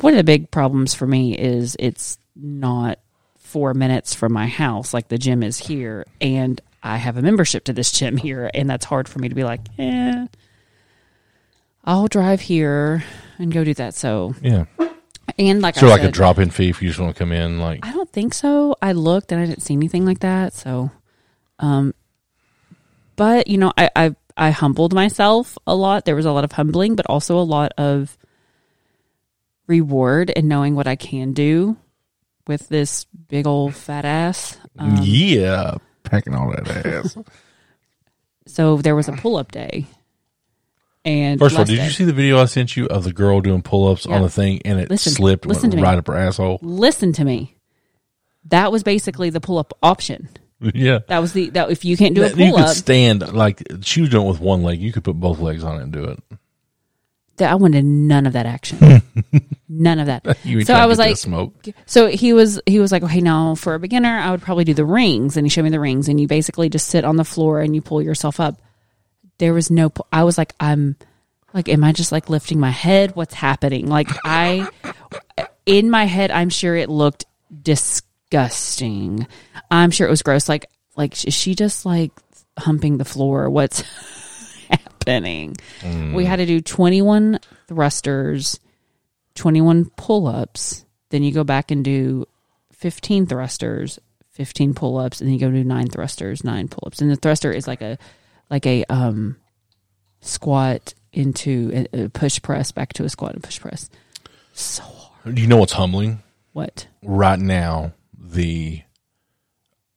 one 0.00 0.12
of 0.12 0.18
the 0.18 0.24
big 0.24 0.50
problems 0.50 0.94
for 0.94 1.06
me 1.06 1.36
is 1.36 1.76
it's 1.78 2.18
not 2.36 2.98
four 3.38 3.74
minutes 3.74 4.14
from 4.14 4.32
my 4.32 4.46
house 4.46 4.94
like 4.94 5.08
the 5.08 5.18
gym 5.18 5.42
is 5.42 5.58
here 5.58 6.06
and 6.20 6.60
i 6.82 6.96
have 6.96 7.16
a 7.16 7.22
membership 7.22 7.64
to 7.64 7.72
this 7.72 7.90
gym 7.92 8.16
here 8.16 8.50
and 8.54 8.68
that's 8.68 8.84
hard 8.84 9.08
for 9.08 9.18
me 9.18 9.28
to 9.28 9.34
be 9.34 9.44
like 9.44 9.60
eh 9.78 10.26
i'll 11.84 12.08
drive 12.08 12.40
here 12.40 13.02
and 13.38 13.52
go 13.52 13.64
do 13.64 13.74
that 13.74 13.94
so 13.94 14.34
Yeah. 14.42 14.64
and 15.38 15.62
like 15.62 15.74
So 15.76 15.86
I 15.86 15.90
like 15.90 16.02
a 16.02 16.10
drop 16.10 16.38
in 16.38 16.50
fee 16.50 16.68
if 16.68 16.82
you 16.82 16.88
just 16.88 17.00
want 17.00 17.14
to 17.14 17.18
come 17.18 17.32
in. 17.32 17.58
Like 17.58 17.86
I 17.86 17.92
don't 17.92 18.10
think 18.10 18.34
so. 18.34 18.76
I 18.82 18.92
looked 18.92 19.32
and 19.32 19.40
I 19.40 19.46
didn't 19.46 19.62
see 19.62 19.74
anything 19.74 20.04
like 20.04 20.18
that. 20.20 20.52
So, 20.52 20.90
um, 21.58 21.94
but 23.16 23.46
you 23.48 23.56
know, 23.56 23.72
I, 23.78 23.88
I, 23.96 24.14
I 24.36 24.50
humbled 24.50 24.92
myself 24.92 25.56
a 25.66 25.74
lot. 25.74 26.04
There 26.04 26.16
was 26.16 26.26
a 26.26 26.32
lot 26.32 26.44
of 26.44 26.52
humbling, 26.52 26.96
but 26.96 27.06
also 27.06 27.38
a 27.38 27.46
lot 27.46 27.72
of 27.78 28.18
reward 29.66 30.32
and 30.34 30.48
knowing 30.48 30.74
what 30.74 30.86
I 30.86 30.96
can 30.96 31.32
do 31.32 31.76
with 32.46 32.68
this 32.68 33.04
big 33.28 33.46
old 33.46 33.74
fat 33.74 34.04
ass. 34.04 34.58
Um, 34.78 34.98
yeah, 35.02 35.76
packing 36.10 36.34
all 36.34 36.50
that 36.50 36.68
ass. 36.86 37.16
so 38.46 38.76
there 38.78 38.94
was 38.96 39.08
a 39.08 39.12
pull 39.12 39.36
up 39.36 39.52
day. 39.52 39.86
And 41.04 41.38
First 41.40 41.54
of 41.54 41.60
all, 41.60 41.64
did 41.64 41.76
day- 41.76 41.84
you 41.84 41.90
see 41.90 42.04
the 42.04 42.12
video 42.12 42.38
I 42.40 42.44
sent 42.44 42.76
you 42.76 42.86
of 42.86 43.04
the 43.04 43.12
girl 43.12 43.40
doing 43.40 43.62
pull 43.62 43.88
ups 43.88 44.04
Yeah. 44.06 44.16
on 44.16 44.22
the 44.22 44.28
thing 44.28 44.60
and 44.64 44.78
it 44.78 44.90
Listen- 44.90 45.12
slipped 45.12 45.44
and 45.44 45.48
listen 45.50 45.62
went 45.64 45.72
to 45.72 45.76
me. 45.78 45.82
right 45.82 45.98
up 45.98 46.06
her 46.08 46.16
asshole? 46.16 46.58
listen 46.62 47.12
to 47.14 47.24
me? 47.24 47.56
That 48.48 48.70
was 48.72 48.82
basically 48.82 49.30
the 49.30 49.40
pull 49.40 49.58
up 49.58 49.72
option. 49.82 50.28
yeah. 50.74 50.98
That 51.08 51.20
was 51.20 51.32
the 51.32 51.48
that 51.50 51.70
if 51.70 51.84
you 51.86 51.96
can't 51.96 52.14
do 52.14 52.22
a 52.22 52.28
That- 52.28 52.36
you 52.38 52.50
pull 52.52 52.58
could 52.64 52.68
stand 52.76 53.32
like 53.32 53.62
she 53.82 54.02
was 54.02 54.10
doing 54.10 54.26
it 54.26 54.30
with 54.30 54.40
one 54.40 54.62
leg. 54.62 54.78
You 54.80 54.92
could 54.92 55.04
put 55.04 55.14
both 55.18 55.38
legs 55.38 55.64
on 55.64 55.78
it 55.78 55.82
and 55.84 55.92
do 55.92 56.04
it. 56.04 56.22
I 57.42 57.54
wanted 57.54 57.84
none 57.84 58.26
of 58.26 58.32
that 58.34 58.46
action. 58.46 59.02
none 59.68 59.98
of 59.98 60.06
that. 60.06 60.38
You 60.44 60.64
so 60.64 60.74
I 60.74 60.86
was 60.86 60.98
like, 60.98 61.16
smoke. 61.16 61.54
so 61.86 62.08
he 62.08 62.32
was 62.32 62.60
he 62.66 62.80
was 62.80 62.92
like, 62.92 63.02
okay, 63.02 63.20
now 63.20 63.54
for 63.54 63.74
a 63.74 63.78
beginner, 63.78 64.18
I 64.18 64.30
would 64.30 64.42
probably 64.42 64.64
do 64.64 64.74
the 64.74 64.84
rings, 64.84 65.36
and 65.36 65.46
he 65.46 65.50
showed 65.50 65.64
me 65.64 65.70
the 65.70 65.80
rings, 65.80 66.08
and 66.08 66.20
you 66.20 66.26
basically 66.26 66.68
just 66.68 66.88
sit 66.88 67.04
on 67.04 67.16
the 67.16 67.24
floor 67.24 67.60
and 67.60 67.74
you 67.74 67.82
pull 67.82 68.02
yourself 68.02 68.40
up. 68.40 68.60
There 69.38 69.54
was 69.54 69.70
no. 69.70 69.92
I 70.12 70.24
was 70.24 70.38
like, 70.38 70.54
I'm 70.60 70.96
like, 71.52 71.68
am 71.68 71.84
I 71.84 71.92
just 71.92 72.12
like 72.12 72.28
lifting 72.30 72.58
my 72.60 72.70
head? 72.70 73.14
What's 73.16 73.34
happening? 73.34 73.86
Like 73.86 74.08
I, 74.24 74.68
in 75.66 75.90
my 75.90 76.04
head, 76.04 76.30
I'm 76.30 76.50
sure 76.50 76.74
it 76.74 76.88
looked 76.88 77.26
disgusting. 77.62 79.26
I'm 79.70 79.90
sure 79.90 80.06
it 80.06 80.10
was 80.10 80.22
gross. 80.22 80.48
Like 80.48 80.66
like 80.96 81.24
is 81.26 81.34
she 81.34 81.54
just 81.54 81.86
like 81.86 82.12
humping 82.58 82.98
the 82.98 83.04
floor? 83.04 83.48
What's 83.50 83.82
happening? 85.06 85.56
We 86.14 86.24
had 86.24 86.36
to 86.36 86.46
do 86.46 86.60
21 86.60 87.40
thrusters, 87.68 88.58
21 89.34 89.90
pull 89.96 90.26
ups. 90.26 90.84
Then 91.10 91.22
you 91.22 91.32
go 91.32 91.44
back 91.44 91.70
and 91.70 91.84
do 91.84 92.26
15 92.72 93.26
thrusters, 93.26 93.98
15 94.30 94.74
pull 94.74 94.98
ups, 94.98 95.20
and 95.20 95.28
then 95.28 95.34
you 95.34 95.40
go 95.40 95.50
do 95.50 95.64
nine 95.64 95.88
thrusters, 95.88 96.44
nine 96.44 96.68
pull 96.68 96.84
ups. 96.86 97.00
And 97.00 97.10
the 97.10 97.16
thruster 97.16 97.52
is 97.52 97.66
like 97.66 97.82
a 97.82 97.98
like 98.48 98.66
a 98.66 98.84
um 98.84 99.36
squat 100.20 100.94
into 101.12 101.86
a, 101.92 102.04
a 102.04 102.08
push 102.08 102.40
press 102.42 102.72
back 102.72 102.92
to 102.94 103.04
a 103.04 103.08
squat 103.08 103.34
and 103.34 103.42
push 103.42 103.60
press. 103.60 103.90
So 104.52 104.82
hard. 104.82 105.38
You 105.38 105.46
know 105.46 105.56
what's 105.56 105.72
humbling? 105.72 106.22
What? 106.52 106.86
Right 107.02 107.38
now, 107.38 107.92
the 108.18 108.82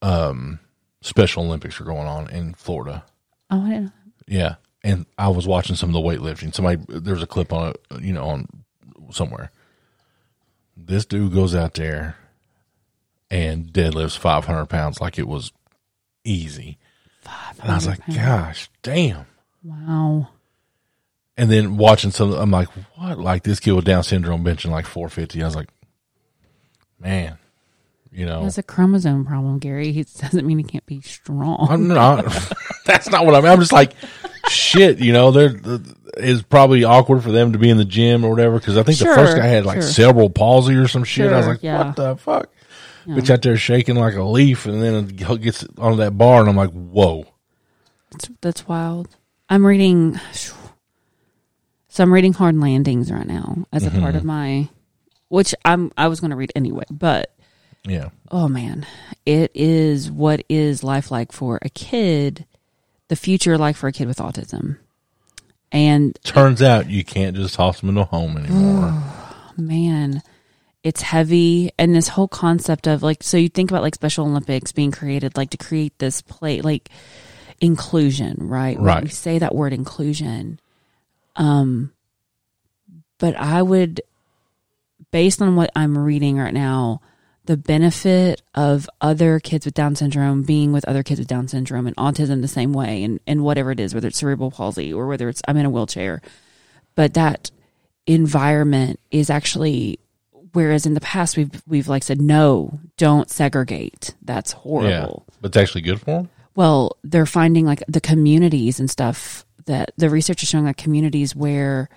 um 0.02 0.60
Special 1.04 1.44
Olympics 1.44 1.82
are 1.82 1.84
going 1.84 2.08
on 2.08 2.30
in 2.30 2.54
Florida. 2.54 3.04
Oh, 3.52 3.60
I. 3.60 3.90
Yeah, 4.26 4.56
and 4.84 5.06
I 5.18 5.30
was 5.30 5.48
watching 5.48 5.76
some 5.76 5.90
of 5.90 5.94
the 5.94 6.00
weightlifting. 6.00 6.54
Somebody 6.54 6.84
there 6.90 7.14
was 7.14 7.24
a 7.24 7.28
clip 7.28 7.54
on 7.54 7.70
it, 7.70 8.02
you 8.02 8.14
know, 8.14 8.26
on 8.26 8.48
somewhere. 9.12 9.52
This 10.76 11.06
dude 11.06 11.34
goes 11.34 11.56
out 11.56 11.76
there 11.76 12.18
and 13.32 13.68
deadlifts 13.72 14.18
five 14.18 14.46
hundred 14.46 14.68
pounds 14.68 15.00
like 15.00 15.18
it 15.18 15.28
was 15.28 15.52
easy, 16.24 16.78
and 17.62 17.72
I 17.72 17.76
was 17.76 17.88
like, 17.88 18.06
"Gosh, 18.14 18.70
damn!" 18.82 19.26
Wow. 19.64 20.30
And 21.36 21.50
then 21.50 21.78
watching 21.78 22.12
some, 22.12 22.32
I'm 22.34 22.52
like, 22.52 22.70
"What?" 22.96 23.18
Like 23.18 23.44
this 23.44 23.60
kid 23.60 23.72
with 23.72 23.86
Down 23.86 24.04
syndrome 24.04 24.44
benching 24.44 24.72
like 24.72 24.86
four 24.86 25.10
fifty. 25.10 25.42
I 25.42 25.46
was 25.46 25.56
like, 25.56 25.70
"Man, 27.00 27.38
you 28.14 28.26
know." 28.26 28.44
Has 28.44 28.58
a 28.58 28.64
chromosome 28.64 29.26
problem, 29.26 29.60
Gary. 29.60 29.90
It 29.98 30.14
doesn't 30.20 30.46
mean 30.46 30.58
he 30.58 30.64
can't 30.64 30.86
be 30.86 31.02
strong. 31.02 31.68
I'm 31.70 31.88
not. 31.88 32.26
that's 32.86 33.10
not 33.10 33.26
what 33.26 33.36
I 33.36 33.42
mean. 33.42 33.52
I'm 33.52 33.60
just 33.60 33.72
like, 33.74 33.94
shit. 34.50 35.00
You 35.00 35.14
know, 35.14 35.32
there 35.32 35.54
is 36.18 36.44
probably 36.44 36.84
awkward 36.84 37.24
for 37.24 37.32
them 37.32 37.54
to 37.54 37.60
be 37.60 37.70
in 37.70 37.78
the 37.78 37.86
gym 37.86 38.24
or 38.24 38.30
whatever. 38.30 38.60
Because 38.60 38.78
I 38.78 38.84
think 38.84 39.00
the 39.00 39.06
first 39.06 39.36
guy 39.36 39.46
had 39.46 39.66
like 39.66 39.82
sure. 39.82 39.90
cerebral 39.90 40.30
palsy 40.30 40.76
or 40.76 40.88
some 40.88 41.04
shit. 41.04 41.32
I 41.32 41.38
was 41.38 41.48
like, 41.48 41.64
yeah. 41.64 41.88
what 41.88 41.96
the 41.96 42.16
fuck? 42.16 42.50
Bitch 43.06 43.30
out 43.30 43.42
there 43.42 43.58
shaking 43.58 43.96
like 43.98 44.16
a 44.16 44.24
leaf, 44.24 44.66
and 44.66 44.82
then 44.82 45.10
it 45.10 45.42
gets 45.42 45.66
on 45.78 45.98
that 45.98 46.18
bar, 46.18 46.40
and 46.40 46.50
I'm 46.50 46.56
like, 46.56 46.72
whoa. 46.72 47.26
That's, 48.12 48.30
that's 48.42 48.68
wild. 48.68 49.16
I'm 49.50 49.66
reading. 49.66 50.20
So 51.90 52.02
I'm 52.02 52.12
reading 52.12 52.34
Hard 52.34 52.60
Landings 52.60 53.12
right 53.12 53.28
now 53.28 53.66
as 53.72 53.86
a 53.86 53.92
Mm-hmm. 53.92 54.02
part 54.02 54.16
of 54.16 54.24
my, 54.24 54.68
which 55.28 55.54
I'm 55.64 55.92
I 55.96 56.08
was 56.08 56.20
going 56.20 56.32
to 56.32 56.36
read 56.36 56.52
anyway, 56.56 56.86
but 56.90 57.33
Yeah, 57.86 58.10
oh 58.32 58.48
man, 58.48 58.86
it 59.26 59.52
is 59.54 60.10
what 60.10 60.44
is 60.50 60.84
life 60.84 61.12
like 61.12 61.32
for 61.32 61.60
a 61.62 61.70
kid. 61.70 62.46
the 63.10 63.16
future 63.16 63.58
like 63.58 63.76
for 63.76 63.88
a 63.88 63.92
kid 63.92 64.08
with 64.08 64.18
autism? 64.18 64.78
And 65.74 66.18
Turns 66.24 66.62
out 66.62 66.90
you 66.90 67.04
can't 67.04 67.36
just 67.36 67.56
toss 67.56 67.80
them 67.80 67.90
into 67.90 68.02
a 68.02 68.06
home 68.06 68.38
anymore. 68.38 68.94
man, 69.58 70.22
it's 70.84 71.02
heavy. 71.02 71.72
And 71.80 71.96
this 71.96 72.10
whole 72.10 72.28
concept 72.28 72.88
of 72.88 73.02
like, 73.02 73.24
so 73.24 73.38
you 73.38 73.50
think 73.50 73.72
about 73.72 73.82
like 73.82 73.96
Special 73.96 74.26
Olympics 74.26 74.72
being 74.72 74.92
created, 74.92 75.36
like 75.36 75.50
to 75.50 75.58
create 75.58 75.98
this 75.98 76.22
play, 76.22 76.62
like 76.62 76.90
inclusion, 77.60 78.38
right? 78.40 78.78
When 78.78 78.86
Right. 78.86 79.04
We 79.04 79.10
say 79.10 79.40
that 79.40 79.56
word 79.56 79.74
inclusion. 79.74 80.60
Um, 81.36 81.92
but 83.18 83.36
I 83.36 83.62
would, 83.62 84.02
based 85.12 85.42
on 85.42 85.56
what 85.56 85.72
I'm 85.76 85.98
reading 85.98 86.38
right 86.38 86.54
now, 86.54 87.02
the 87.46 87.58
benefit 87.58 88.42
of 88.56 88.90
other 89.02 89.40
kids 89.40 89.66
with 89.66 89.74
Down 89.74 89.96
syndrome 89.96 90.44
being 90.44 90.72
with 90.72 90.86
other 90.86 91.04
kids 91.04 91.20
with 91.20 91.28
Down 91.28 91.48
syndrome 91.48 91.88
and 91.88 91.96
autism 91.98 92.42
the 92.42 92.48
same 92.48 92.72
way, 92.74 93.04
and, 93.04 93.20
and 93.28 93.44
whatever 93.44 93.72
it 93.72 93.80
is, 93.80 93.94
whether 93.94 94.08
it's 94.08 94.18
cerebral 94.18 94.50
palsy 94.52 94.94
or 94.94 95.08
whether 95.08 95.28
it's 95.30 95.42
I'm 95.48 95.58
in 95.58 95.66
a 95.66 95.70
wheelchair, 95.70 96.22
but 96.96 97.14
that 97.16 97.52
environment 98.08 99.00
is 99.12 99.30
actually 99.30 100.00
whereas 100.52 100.86
in 100.86 100.94
the 100.94 101.02
past 101.02 101.38
we've 101.38 101.62
we've 101.68 101.88
like 101.88 102.04
said 102.04 102.22
no 102.22 102.80
don't 102.98 103.30
segregate. 103.30 104.14
That's 104.22 104.52
Yeah, 104.54 104.60
horrible 104.60 105.26
but 105.42 105.48
it's 105.50 105.58
actually 105.58 105.82
good 105.82 106.00
for 106.00 106.06
them. 106.06 106.30
well 106.56 106.98
they're 107.04 107.26
finding 107.26 107.66
like 107.66 107.82
the 107.88 108.02
communities 108.02 108.80
and 108.80 108.90
stuff 108.92 109.46
that 109.66 109.92
the 109.98 110.10
research 110.10 110.44
is 110.44 110.50
showing 110.50 110.66
like 110.66 110.76
communities 110.78 111.34
where 111.36 111.90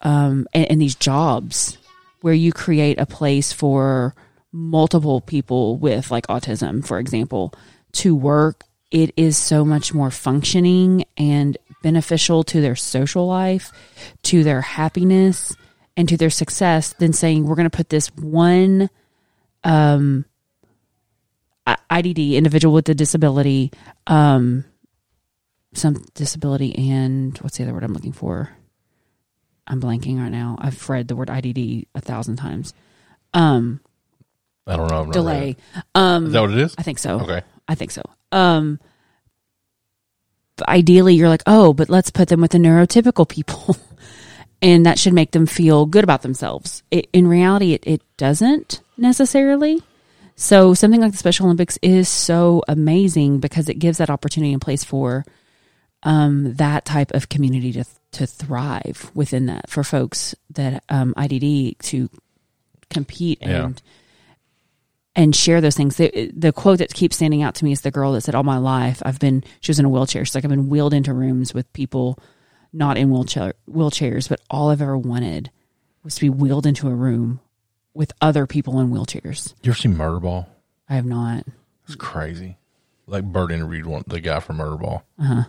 um 0.00 0.46
and, 0.54 0.70
and 0.70 0.80
these 0.80 0.94
jobs 0.94 1.76
where 2.22 2.34
you 2.34 2.50
create 2.52 2.98
a 2.98 3.04
place 3.06 3.52
for 3.52 4.14
multiple 4.54 5.20
people 5.20 5.76
with 5.76 6.10
like 6.10 6.26
autism 6.28 6.86
for 6.86 6.98
example 6.98 7.52
to 7.92 8.14
work 8.14 8.64
it 8.90 9.12
is 9.16 9.36
so 9.36 9.64
much 9.64 9.92
more 9.92 10.10
functioning 10.10 11.04
and 11.16 11.58
beneficial 11.82 12.44
to 12.44 12.60
their 12.60 12.76
social 12.76 13.26
life 13.26 13.72
to 14.22 14.44
their 14.44 14.60
happiness 14.60 15.54
and 15.96 16.08
to 16.08 16.16
their 16.16 16.30
success 16.30 16.92
than 16.94 17.12
saying 17.12 17.44
we're 17.44 17.56
going 17.56 17.68
to 17.68 17.76
put 17.76 17.88
this 17.88 18.08
one 18.16 18.88
um 19.64 20.24
IDD 21.66 22.34
individual 22.34 22.74
with 22.74 22.88
a 22.88 22.94
disability 22.94 23.72
um 24.06 24.64
some 25.76 26.04
disability 26.14 26.76
and 26.90 27.36
what's 27.38 27.58
the 27.58 27.64
other 27.64 27.74
word 27.74 27.84
I'm 27.84 27.92
looking 27.92 28.12
for? 28.12 28.50
I'm 29.66 29.80
blanking 29.80 30.18
right 30.18 30.30
now. 30.30 30.56
I've 30.58 30.88
read 30.88 31.08
the 31.08 31.16
word 31.16 31.28
IDD 31.28 31.86
a 31.94 32.00
thousand 32.00 32.36
times. 32.36 32.74
Um, 33.32 33.80
I 34.66 34.76
don't 34.76 34.88
know. 34.90 35.02
I've 35.02 35.12
delay. 35.12 35.56
Um, 35.94 36.26
Is 36.26 36.32
that 36.32 36.40
what 36.40 36.50
it 36.50 36.58
is? 36.58 36.74
I 36.78 36.82
think 36.82 36.98
so. 36.98 37.20
Okay. 37.20 37.42
I 37.68 37.74
think 37.74 37.90
so. 37.90 38.02
Um, 38.32 38.80
ideally, 40.66 41.14
you're 41.14 41.28
like, 41.28 41.42
oh, 41.46 41.72
but 41.72 41.88
let's 41.88 42.10
put 42.10 42.28
them 42.28 42.40
with 42.40 42.52
the 42.52 42.58
neurotypical 42.58 43.28
people, 43.28 43.76
and 44.62 44.86
that 44.86 44.98
should 44.98 45.12
make 45.12 45.32
them 45.32 45.46
feel 45.46 45.86
good 45.86 46.04
about 46.04 46.22
themselves. 46.22 46.82
It, 46.90 47.08
in 47.12 47.26
reality, 47.26 47.74
it, 47.74 47.86
it 47.86 48.02
doesn't 48.16 48.80
necessarily. 48.96 49.82
So 50.36 50.74
something 50.74 51.00
like 51.00 51.12
the 51.12 51.18
Special 51.18 51.46
Olympics 51.46 51.78
is 51.80 52.08
so 52.08 52.62
amazing 52.66 53.38
because 53.38 53.68
it 53.68 53.78
gives 53.78 53.98
that 53.98 54.10
opportunity 54.10 54.52
and 54.52 54.60
place 54.60 54.82
for 54.82 55.24
um, 56.02 56.54
that 56.54 56.84
type 56.84 57.12
of 57.12 57.28
community 57.28 57.72
to 57.72 57.84
to 58.12 58.26
thrive 58.26 59.10
within 59.14 59.46
that 59.46 59.68
for 59.68 59.82
folks 59.82 60.36
that 60.50 60.84
um, 60.88 61.14
IDD 61.16 61.76
to 61.80 62.08
compete 62.90 63.38
Yeah. 63.42 63.70
And 65.16 65.34
share 65.34 65.60
those 65.60 65.76
things. 65.76 65.96
The, 65.96 66.30
the 66.34 66.52
quote 66.52 66.78
that 66.78 66.92
keeps 66.92 67.16
standing 67.16 67.42
out 67.42 67.54
to 67.56 67.64
me 67.64 67.72
is 67.72 67.82
the 67.82 67.90
girl 67.90 68.12
that 68.12 68.22
said, 68.22 68.34
"All 68.34 68.42
my 68.42 68.58
life, 68.58 69.02
I've 69.04 69.18
been." 69.18 69.44
She 69.60 69.70
was 69.70 69.78
in 69.78 69.84
a 69.84 69.88
wheelchair. 69.88 70.24
She's 70.24 70.34
like, 70.34 70.44
"I've 70.44 70.50
been 70.50 70.68
wheeled 70.68 70.94
into 70.94 71.12
rooms 71.12 71.54
with 71.54 71.72
people 71.72 72.18
not 72.72 72.96
in 72.96 73.10
wheelchair 73.10 73.54
wheelchairs, 73.70 74.28
but 74.28 74.40
all 74.50 74.70
I've 74.70 74.82
ever 74.82 74.98
wanted 74.98 75.50
was 76.02 76.16
to 76.16 76.20
be 76.20 76.30
wheeled 76.30 76.66
into 76.66 76.88
a 76.88 76.94
room 76.94 77.40
with 77.92 78.12
other 78.20 78.46
people 78.46 78.80
in 78.80 78.90
wheelchairs." 78.90 79.54
You 79.62 79.70
ever 79.70 79.78
seen 79.78 79.94
Murderball? 79.94 80.46
I 80.88 80.96
have 80.96 81.06
not. 81.06 81.46
It's 81.86 81.94
crazy. 81.94 82.58
Like 83.06 83.24
Bert 83.24 83.52
interviewed 83.52 83.86
one 83.86 84.04
the 84.06 84.20
guy 84.20 84.40
from 84.40 84.58
Murderball. 84.58 85.02
Uh 85.18 85.24
huh. 85.24 85.44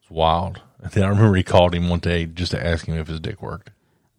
It's 0.00 0.10
wild. 0.10 0.60
And 0.80 0.90
then 0.92 1.04
I 1.04 1.08
remember 1.08 1.36
he 1.36 1.42
called 1.42 1.74
him 1.74 1.88
one 1.88 2.00
day 2.00 2.26
just 2.26 2.50
to 2.52 2.64
ask 2.64 2.86
him 2.86 2.96
if 2.96 3.08
his 3.08 3.20
dick 3.20 3.40
worked 3.40 3.70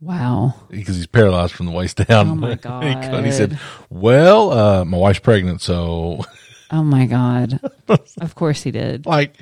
Wow. 0.04 0.54
because 0.70 0.96
he's 0.98 1.08
paralyzed 1.08 1.54
from 1.54 1.66
the 1.68 1.72
waist 1.72 1.98
down. 1.98 2.30
Oh, 2.30 2.36
my 2.36 2.60
and 2.64 3.26
he 3.26 3.32
said, 3.32 3.58
"Well, 3.90 4.52
uh, 4.52 4.86
my 4.86 4.98
wife's 4.98 5.20
pregnant, 5.20 5.62
so 5.62 6.24
Oh 6.72 6.84
my 6.84 7.06
god. 7.06 7.60
of 8.22 8.36
course 8.36 8.62
he 8.64 8.72
did. 8.72 9.06
like, 9.06 9.36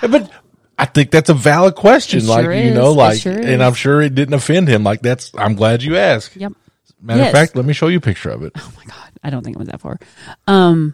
but." 0.00 0.30
I 0.78 0.84
think 0.84 1.10
that's 1.10 1.30
a 1.30 1.34
valid 1.34 1.74
question. 1.74 2.18
It 2.18 2.26
like 2.26 2.44
sure 2.44 2.52
you 2.52 2.74
know, 2.74 2.92
like, 2.92 3.18
sure 3.18 3.32
and 3.32 3.62
I'm 3.64 3.72
sure 3.72 4.02
it 4.02 4.14
didn't 4.14 4.34
offend 4.34 4.68
him. 4.68 4.84
Like 4.84 5.00
that's. 5.00 5.32
I'm 5.34 5.54
glad 5.54 5.82
you 5.82 5.96
asked. 5.96 6.36
Yep. 6.36 6.52
Matter 7.00 7.20
Yes. 7.20 7.28
of 7.28 7.32
fact, 7.32 7.56
let 7.56 7.64
me 7.64 7.72
show 7.72 7.88
you 7.88 7.96
a 7.96 8.00
picture 8.02 8.28
of 8.28 8.42
it. 8.42 8.52
Oh 8.56 8.72
my 8.76 8.84
god. 8.84 9.10
I 9.24 9.30
don't 9.30 9.42
think 9.42 9.56
it 9.56 9.58
went 9.58 9.70
that 9.70 9.80
far. 9.80 9.98
Um 10.46 10.92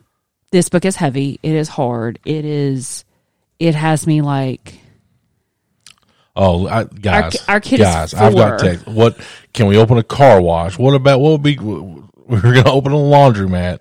this 0.52 0.68
book 0.68 0.84
is 0.84 0.94
heavy. 0.94 1.40
It 1.42 1.54
is 1.54 1.68
hard. 1.68 2.20
It 2.24 2.44
is 2.44 3.04
it 3.58 3.74
has 3.74 4.06
me 4.06 4.20
like 4.22 4.78
Oh, 6.34 6.66
I, 6.66 6.84
guys, 6.84 7.32
ki- 7.32 7.38
our 7.48 7.60
kid 7.60 7.80
is 7.80 7.86
guys, 7.86 8.14
I've 8.14 8.34
got 8.34 8.58
text. 8.58 8.86
What 8.86 9.18
can 9.52 9.66
we 9.66 9.76
open 9.76 9.98
a 9.98 10.02
car 10.02 10.40
wash? 10.40 10.78
What 10.78 10.94
about 10.94 11.20
what 11.20 11.32
would 11.32 11.42
be? 11.42 11.58
We're 11.58 12.40
going 12.40 12.64
to 12.64 12.70
open 12.72 12.92
a 12.92 12.96
laundromat. 12.96 13.80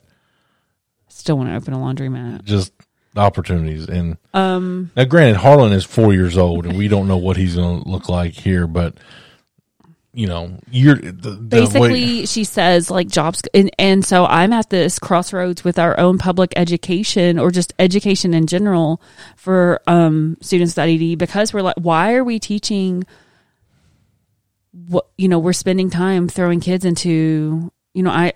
still 1.07 1.37
want 1.37 1.49
to 1.49 1.55
open 1.55 1.73
a 1.73 1.77
laundromat. 1.77 2.43
Just 2.43 2.73
opportunities. 3.15 3.87
And 3.87 4.17
Um 4.33 4.91
now, 4.95 5.05
granted, 5.05 5.37
Harlan 5.37 5.71
is 5.71 5.85
four 5.85 6.13
years 6.13 6.37
old, 6.37 6.65
and 6.65 6.77
we 6.77 6.87
don't 6.89 7.07
know 7.07 7.17
what 7.17 7.37
he's 7.37 7.55
going 7.55 7.83
to 7.83 7.89
look 7.89 8.09
like 8.09 8.33
here. 8.33 8.67
But 8.67 8.95
you 10.13 10.27
know, 10.27 10.57
you're 10.69 10.95
the, 10.95 11.11
the 11.11 11.31
way- 11.31 11.39
basically 11.47 12.25
she 12.25 12.43
says 12.43 12.91
like 12.91 13.07
jobs 13.07 13.41
and, 13.53 13.71
and 13.79 14.03
so 14.05 14.25
i'm 14.25 14.51
at 14.51 14.69
this 14.69 14.99
crossroads 14.99 15.63
with 15.63 15.79
our 15.79 15.97
own 15.99 16.17
public 16.17 16.51
education 16.57 17.39
or 17.39 17.49
just 17.49 17.71
education 17.79 18.33
in 18.33 18.45
general 18.45 19.01
for 19.37 19.79
um 19.87 20.35
students 20.41 20.75
with 20.75 20.85
idd 20.85 21.17
because 21.17 21.53
we're 21.53 21.61
like 21.61 21.77
why 21.77 22.13
are 22.13 22.23
we 22.25 22.39
teaching 22.39 23.05
what 24.71 25.07
you 25.17 25.27
know 25.27 25.39
we're 25.39 25.53
spending 25.53 25.89
time 25.89 26.27
throwing 26.27 26.59
kids 26.59 26.85
into 26.85 27.71
you 27.93 28.03
know 28.03 28.11
i 28.11 28.33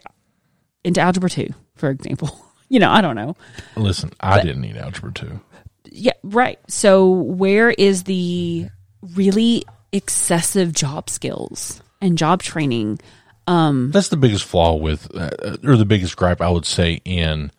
into 0.83 1.01
algebra 1.01 1.29
2 1.29 1.47
for 1.75 1.89
example. 1.89 2.29
You 2.67 2.79
know 2.79 2.89
i 2.89 2.99
don't 2.99 3.15
know. 3.15 3.35
Listen, 3.75 4.11
I 4.19 4.41
didn't 4.41 4.61
need 4.61 4.75
algebra 4.75 5.11
two. 5.13 5.39
yeah 5.85 6.13
right. 6.23 6.57
So 6.67 7.07
where 7.11 7.69
is 7.69 8.05
the 8.05 8.69
really 9.13 9.63
excessive 9.95 10.73
job 10.73 11.09
skills 11.09 11.81
and 12.01 12.17
job 12.17 12.41
training 12.43 12.99
um 13.47 13.91
That's 13.91 14.09
the 14.09 14.17
biggest 14.17 14.43
flaw 14.45 14.73
with, 14.75 15.07
uh, 15.15 15.57
or 15.63 15.77
the 15.77 15.85
biggest 15.85 16.15
gripe 16.17 16.41
I 16.41 16.49
would 16.49 16.65
say 16.65 17.01
in 17.05 17.51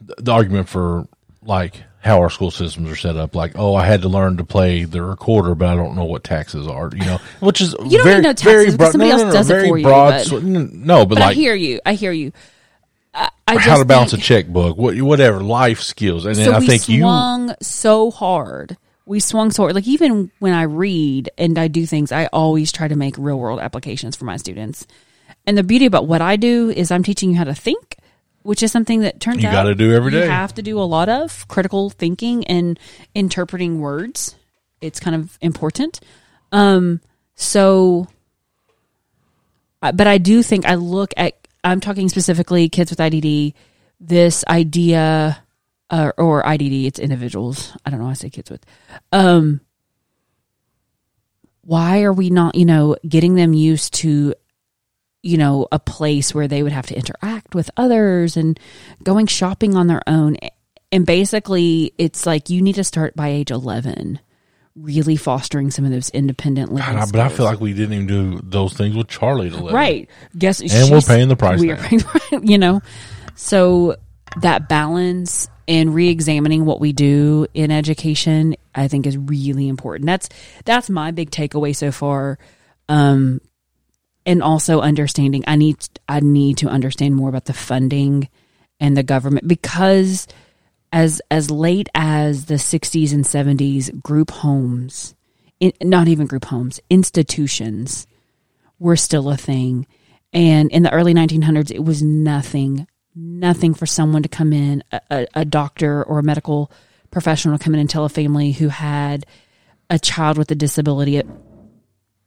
the, 0.00 0.14
the 0.18 0.32
argument 0.32 0.68
for 0.68 1.06
like 1.44 1.82
how 2.00 2.18
our 2.20 2.30
school 2.30 2.50
systems 2.50 2.90
are 2.90 2.96
set 2.96 3.16
up. 3.16 3.36
Like, 3.36 3.52
oh, 3.56 3.76
I 3.76 3.86
had 3.86 4.02
to 4.02 4.08
learn 4.08 4.38
to 4.38 4.44
play 4.44 4.82
the 4.84 5.02
recorder, 5.02 5.54
but 5.54 5.68
I 5.68 5.76
don't 5.76 5.94
know 5.94 6.04
what 6.04 6.24
taxes 6.24 6.66
are. 6.66 6.90
You 6.92 7.04
know, 7.04 7.18
which 7.38 7.60
is 7.60 7.76
You 7.84 7.98
don't 7.98 8.04
very, 8.04 8.16
need 8.16 8.22
no 8.24 8.32
taxes 8.32 8.76
broad. 8.76 8.90
somebody 8.90 9.10
no, 9.10 9.16
else 9.16 9.22
no, 9.22 9.28
no, 9.28 9.32
does 9.34 9.50
it 9.50 9.68
for 9.68 9.78
you, 9.78 9.84
but- 9.84 10.24
so- 10.26 10.40
no, 10.40 10.98
but, 11.06 11.08
but 11.10 11.18
like 11.18 11.30
i 11.30 11.32
hear 11.34 11.54
you 11.54 11.80
i 11.86 11.94
hear 11.94 12.10
you 12.12 12.32
I, 13.14 13.28
I 13.46 13.58
how 13.58 13.78
to 13.78 13.84
balance 13.84 14.12
a 14.14 14.16
checkbook, 14.16 14.76
what, 14.78 15.00
whatever 15.00 15.40
life 15.40 15.80
skills, 15.82 16.24
and 16.26 16.34
then 16.34 16.46
so 16.46 16.52
I 16.52 16.58
we 16.60 16.66
think 16.66 16.88
you. 16.88 17.00
swung 17.02 17.54
so 17.60 18.10
hard. 18.10 18.76
We 19.04 19.20
swung 19.20 19.50
so 19.50 19.64
hard. 19.64 19.74
Like 19.74 19.88
even 19.88 20.30
when 20.38 20.52
I 20.52 20.62
read 20.62 21.30
and 21.36 21.58
I 21.58 21.68
do 21.68 21.86
things, 21.86 22.12
I 22.12 22.26
always 22.26 22.70
try 22.70 22.88
to 22.88 22.96
make 22.96 23.16
real 23.18 23.38
world 23.38 23.60
applications 23.60 24.16
for 24.16 24.24
my 24.24 24.36
students. 24.36 24.86
And 25.46 25.58
the 25.58 25.62
beauty 25.62 25.86
about 25.86 26.06
what 26.06 26.22
I 26.22 26.36
do 26.36 26.70
is 26.70 26.90
I'm 26.90 27.02
teaching 27.02 27.30
you 27.30 27.36
how 27.36 27.44
to 27.44 27.54
think, 27.54 27.96
which 28.42 28.62
is 28.62 28.70
something 28.70 29.00
that 29.00 29.20
turns 29.20 29.42
You 29.42 29.48
out 29.48 29.52
gotta 29.52 29.74
do 29.74 29.92
every 29.92 30.12
You 30.12 30.20
have 30.20 30.54
to 30.54 30.62
do 30.62 30.78
a 30.78 30.84
lot 30.84 31.08
of 31.08 31.48
critical 31.48 31.90
thinking 31.90 32.44
and 32.46 32.78
interpreting 33.14 33.80
words. 33.80 34.36
It's 34.80 35.00
kind 35.00 35.16
of 35.16 35.36
important. 35.40 36.00
Um, 36.52 37.00
so, 37.34 38.06
but 39.80 40.06
I 40.06 40.18
do 40.18 40.42
think 40.42 40.66
I 40.66 40.74
look 40.76 41.12
at. 41.16 41.34
I'm 41.64 41.80
talking 41.80 42.08
specifically 42.08 42.68
kids 42.68 42.90
with 42.90 42.98
IDD. 42.98 43.54
This 44.00 44.44
idea 44.48 45.41
uh, 45.92 46.10
or 46.16 46.42
IDD, 46.42 46.86
it's 46.86 46.98
individuals. 46.98 47.76
I 47.84 47.90
don't 47.90 47.98
know. 48.00 48.06
why 48.06 48.12
I 48.12 48.14
say 48.14 48.30
kids 48.30 48.50
with. 48.50 48.64
Um, 49.12 49.60
why 51.60 52.02
are 52.02 52.12
we 52.12 52.30
not, 52.30 52.54
you 52.54 52.64
know, 52.64 52.96
getting 53.06 53.34
them 53.34 53.52
used 53.52 53.94
to, 53.94 54.34
you 55.22 55.36
know, 55.36 55.68
a 55.70 55.78
place 55.78 56.34
where 56.34 56.48
they 56.48 56.62
would 56.62 56.72
have 56.72 56.86
to 56.86 56.96
interact 56.96 57.54
with 57.54 57.70
others 57.76 58.36
and 58.36 58.58
going 59.02 59.26
shopping 59.26 59.76
on 59.76 59.86
their 59.86 60.02
own? 60.06 60.38
And 60.90 61.06
basically, 61.06 61.92
it's 61.98 62.26
like 62.26 62.48
you 62.50 62.62
need 62.62 62.74
to 62.76 62.84
start 62.84 63.14
by 63.14 63.28
age 63.28 63.50
11, 63.50 64.18
really 64.74 65.16
fostering 65.16 65.70
some 65.70 65.84
of 65.84 65.90
those 65.90 66.08
independent 66.10 66.72
living. 66.72 66.94
God, 66.94 67.12
but 67.12 67.20
I 67.20 67.28
feel 67.28 67.44
like 67.46 67.60
we 67.60 67.74
didn't 67.74 67.92
even 67.92 68.06
do 68.06 68.40
those 68.42 68.72
things 68.72 68.96
with 68.96 69.08
Charlie 69.08 69.50
to 69.50 69.62
live. 69.62 69.74
Right. 69.74 70.08
Guess 70.36 70.60
And 70.60 70.90
we're 70.90 71.00
paying 71.02 71.28
the 71.28 71.36
price 71.36 71.60
We 71.60 71.70
are 71.70 71.76
now. 71.76 71.86
paying, 71.86 72.02
you 72.42 72.56
know, 72.58 72.80
so 73.34 73.96
that 74.40 74.68
balance 74.68 75.48
and 75.72 75.94
re-examining 75.94 76.66
what 76.66 76.80
we 76.80 76.92
do 76.92 77.46
in 77.54 77.70
education 77.70 78.54
i 78.74 78.86
think 78.88 79.06
is 79.06 79.16
really 79.16 79.68
important. 79.68 80.06
That's 80.06 80.28
that's 80.66 80.90
my 80.90 81.10
big 81.10 81.30
takeaway 81.30 81.74
so 81.74 81.90
far. 81.90 82.38
Um 82.88 83.40
and 84.24 84.40
also 84.40 84.80
understanding 84.80 85.42
i 85.48 85.56
need 85.56 85.76
i 86.08 86.20
need 86.20 86.58
to 86.58 86.68
understand 86.68 87.16
more 87.16 87.28
about 87.28 87.46
the 87.46 87.52
funding 87.52 88.28
and 88.78 88.96
the 88.96 89.02
government 89.02 89.48
because 89.48 90.28
as 90.92 91.20
as 91.30 91.50
late 91.50 91.88
as 91.94 92.44
the 92.44 92.54
60s 92.54 93.12
and 93.12 93.24
70s 93.24 94.00
group 94.02 94.30
homes 94.30 95.14
in, 95.58 95.72
not 95.82 96.06
even 96.06 96.26
group 96.26 96.44
homes 96.44 96.80
institutions 96.90 98.06
were 98.78 98.96
still 98.96 99.30
a 99.30 99.36
thing. 99.36 99.86
And 100.32 100.70
in 100.70 100.82
the 100.82 100.92
early 100.92 101.14
1900s 101.14 101.70
it 101.70 101.84
was 101.84 102.02
nothing 102.02 102.86
nothing 103.14 103.74
for 103.74 103.86
someone 103.86 104.22
to 104.22 104.28
come 104.28 104.52
in 104.52 104.82
a, 105.10 105.26
a, 105.34 105.44
doctor 105.44 106.02
or 106.04 106.18
a 106.18 106.22
medical 106.22 106.70
professional 107.10 107.58
to 107.58 107.62
come 107.62 107.74
in 107.74 107.80
and 107.80 107.90
tell 107.90 108.04
a 108.04 108.08
family 108.08 108.52
who 108.52 108.68
had 108.68 109.26
a 109.90 109.98
child 109.98 110.38
with 110.38 110.50
a 110.50 110.54
disability 110.54 111.20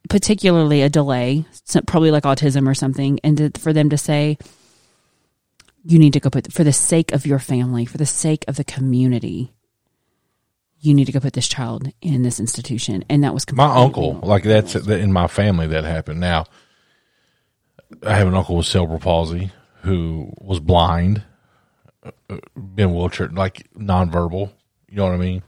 particularly 0.08 0.82
a 0.82 0.88
delay 0.88 1.44
probably 1.86 2.12
like 2.12 2.22
autism 2.22 2.68
or 2.68 2.74
something 2.74 3.18
and 3.24 3.36
to, 3.36 3.50
for 3.58 3.72
them 3.72 3.90
to 3.90 3.98
say 3.98 4.38
you 5.88 5.98
need 5.98 6.12
to 6.14 6.20
go 6.20 6.30
put 6.30 6.52
for 6.52 6.64
the 6.64 6.72
sake 6.72 7.12
of 7.12 7.26
your 7.26 7.38
family, 7.38 7.84
for 7.84 7.96
the 7.96 8.06
sake 8.06 8.44
of 8.48 8.56
the 8.56 8.64
community. 8.64 9.52
You 10.80 10.94
need 10.94 11.04
to 11.04 11.12
go 11.12 11.20
put 11.20 11.32
this 11.32 11.48
child 11.48 11.90
in 12.02 12.22
this 12.22 12.40
institution, 12.40 13.04
and 13.08 13.22
that 13.24 13.32
was 13.32 13.50
my 13.52 13.72
uncle. 13.72 14.14
Like 14.14 14.42
that's 14.42 14.74
in 14.74 15.12
my 15.12 15.28
family 15.28 15.68
that 15.68 15.84
happened. 15.84 16.20
Now, 16.20 16.46
I 18.04 18.16
have 18.16 18.26
an 18.26 18.34
uncle 18.34 18.56
with 18.56 18.66
cerebral 18.66 18.98
palsy 18.98 19.52
who 19.86 20.32
was 20.38 20.60
blind, 20.60 21.22
been 22.56 22.94
wheelchair, 22.94 23.28
like 23.28 23.72
nonverbal. 23.74 24.52
You 24.88 24.96
know 24.96 25.04
what 25.04 25.14
I 25.14 25.18
mean? 25.18 25.42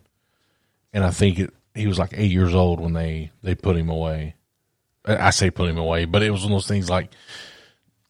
And 0.92 1.04
I 1.04 1.10
think 1.10 1.38
it, 1.38 1.54
he 1.74 1.86
was 1.86 1.98
like 1.98 2.14
eight 2.14 2.30
years 2.30 2.54
old 2.54 2.80
when 2.80 2.92
they 2.92 3.30
they 3.42 3.54
put 3.54 3.76
him 3.76 3.88
away. 3.88 4.34
I 5.04 5.30
say 5.30 5.50
put 5.50 5.70
him 5.70 5.78
away, 5.78 6.04
but 6.04 6.22
it 6.22 6.30
was 6.30 6.42
one 6.42 6.52
of 6.52 6.56
those 6.56 6.66
things 6.66 6.90
like 6.90 7.10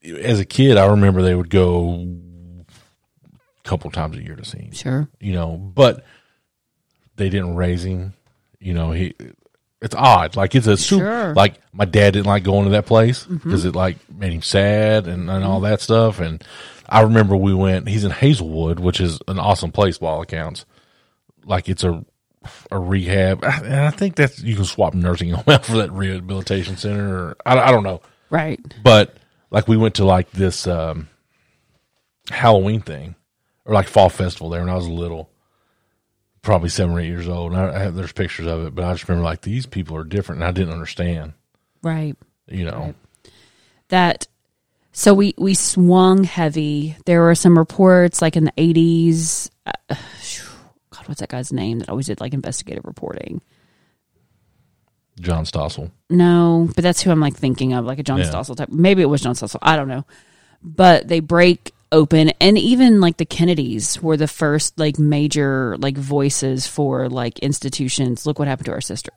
as 0.02 0.40
a 0.40 0.44
kid, 0.44 0.76
I 0.76 0.86
remember 0.86 1.22
they 1.22 1.34
would 1.34 1.50
go 1.50 2.06
a 2.68 3.68
couple 3.68 3.90
times 3.90 4.16
a 4.16 4.22
year 4.22 4.36
to 4.36 4.44
see 4.44 4.58
him. 4.58 4.72
Sure. 4.72 5.08
You 5.20 5.32
know, 5.32 5.56
but 5.56 6.04
they 7.16 7.28
didn't 7.28 7.56
raise 7.56 7.84
him. 7.84 8.14
You 8.60 8.74
know, 8.74 8.92
he 8.92 9.14
it's 9.80 9.94
odd. 9.94 10.36
Like 10.36 10.54
it's 10.54 10.66
a 10.66 10.76
super, 10.76 11.04
sure. 11.04 11.34
like 11.34 11.54
my 11.72 11.84
dad 11.84 12.12
didn't 12.12 12.26
like 12.26 12.42
going 12.42 12.64
to 12.64 12.70
that 12.70 12.86
place 12.86 13.24
because 13.24 13.60
mm-hmm. 13.60 13.68
it 13.68 13.76
like 13.76 13.96
made 14.10 14.32
him 14.32 14.42
sad 14.42 15.06
and, 15.06 15.30
and 15.30 15.44
all 15.44 15.60
that 15.60 15.80
stuff. 15.80 16.20
And 16.20 16.42
I 16.88 17.02
remember 17.02 17.36
we 17.36 17.54
went, 17.54 17.88
he's 17.88 18.04
in 18.04 18.10
Hazelwood, 18.10 18.80
which 18.80 19.00
is 19.00 19.20
an 19.28 19.38
awesome 19.38 19.70
place 19.70 19.98
by 19.98 20.08
all 20.08 20.22
accounts. 20.22 20.64
Like 21.44 21.68
it's 21.68 21.84
a, 21.84 22.04
a 22.70 22.78
rehab. 22.78 23.44
And 23.44 23.74
I 23.74 23.90
think 23.90 24.16
that's, 24.16 24.42
you 24.42 24.56
can 24.56 24.64
swap 24.64 24.94
nursing 24.94 25.30
home 25.32 25.44
out 25.46 25.64
for 25.64 25.76
that 25.76 25.92
rehabilitation 25.92 26.76
center. 26.76 27.16
Or, 27.16 27.36
I, 27.46 27.58
I 27.58 27.70
don't 27.70 27.84
know. 27.84 28.00
Right. 28.30 28.60
But 28.82 29.16
like 29.50 29.68
we 29.68 29.76
went 29.76 29.96
to 29.96 30.04
like 30.04 30.30
this 30.32 30.66
um, 30.66 31.08
Halloween 32.30 32.80
thing 32.80 33.14
or 33.64 33.74
like 33.74 33.86
fall 33.86 34.10
festival 34.10 34.50
there 34.50 34.60
when 34.60 34.70
I 34.70 34.74
was 34.74 34.88
little, 34.88 35.30
probably 36.42 36.68
seven 36.68 36.94
or 36.94 37.00
eight 37.00 37.08
years 37.08 37.28
old. 37.28 37.52
And 37.52 37.60
I, 37.60 37.74
I 37.74 37.78
have 37.80 37.94
there's 37.94 38.12
pictures 38.12 38.46
of 38.46 38.66
it, 38.66 38.74
but 38.74 38.84
I 38.84 38.92
just 38.92 39.08
remember 39.08 39.24
like 39.24 39.42
these 39.42 39.66
people 39.66 39.96
are 39.96 40.04
different, 40.04 40.40
and 40.40 40.48
I 40.48 40.52
didn't 40.52 40.72
understand. 40.72 41.34
Right. 41.82 42.16
You 42.46 42.64
know 42.64 42.78
right. 42.78 42.94
that. 43.88 44.26
So 44.92 45.14
we 45.14 45.34
we 45.38 45.54
swung 45.54 46.24
heavy. 46.24 46.96
There 47.04 47.20
were 47.20 47.34
some 47.34 47.56
reports 47.58 48.20
like 48.22 48.36
in 48.36 48.44
the 48.44 48.52
eighties. 48.56 49.50
Uh, 49.66 49.72
God, 50.90 51.06
what's 51.06 51.20
that 51.20 51.28
guy's 51.28 51.52
name 51.52 51.78
that 51.80 51.88
always 51.88 52.06
did 52.06 52.20
like 52.20 52.34
investigative 52.34 52.84
reporting? 52.84 53.42
John 55.20 55.44
Stossel. 55.44 55.90
No, 56.10 56.68
but 56.74 56.82
that's 56.82 57.02
who 57.02 57.10
I'm 57.10 57.20
like 57.20 57.36
thinking 57.36 57.72
of, 57.72 57.84
like 57.84 57.98
a 57.98 58.02
John 58.02 58.18
yeah. 58.18 58.30
Stossel 58.30 58.56
type. 58.56 58.68
Maybe 58.70 59.02
it 59.02 59.06
was 59.06 59.20
John 59.20 59.34
Stossel. 59.34 59.58
I 59.62 59.76
don't 59.76 59.88
know. 59.88 60.04
But 60.62 61.08
they 61.08 61.20
break 61.20 61.72
open 61.90 62.30
and 62.40 62.58
even 62.58 63.00
like 63.00 63.16
the 63.16 63.24
Kennedys 63.24 64.02
were 64.02 64.16
the 64.16 64.28
first 64.28 64.78
like 64.78 64.98
major 64.98 65.76
like 65.78 65.96
voices 65.96 66.66
for 66.66 67.08
like 67.08 67.38
institutions. 67.40 68.26
Look 68.26 68.38
what 68.38 68.48
happened 68.48 68.66
to 68.66 68.72
our 68.72 68.80
sister. 68.80 69.12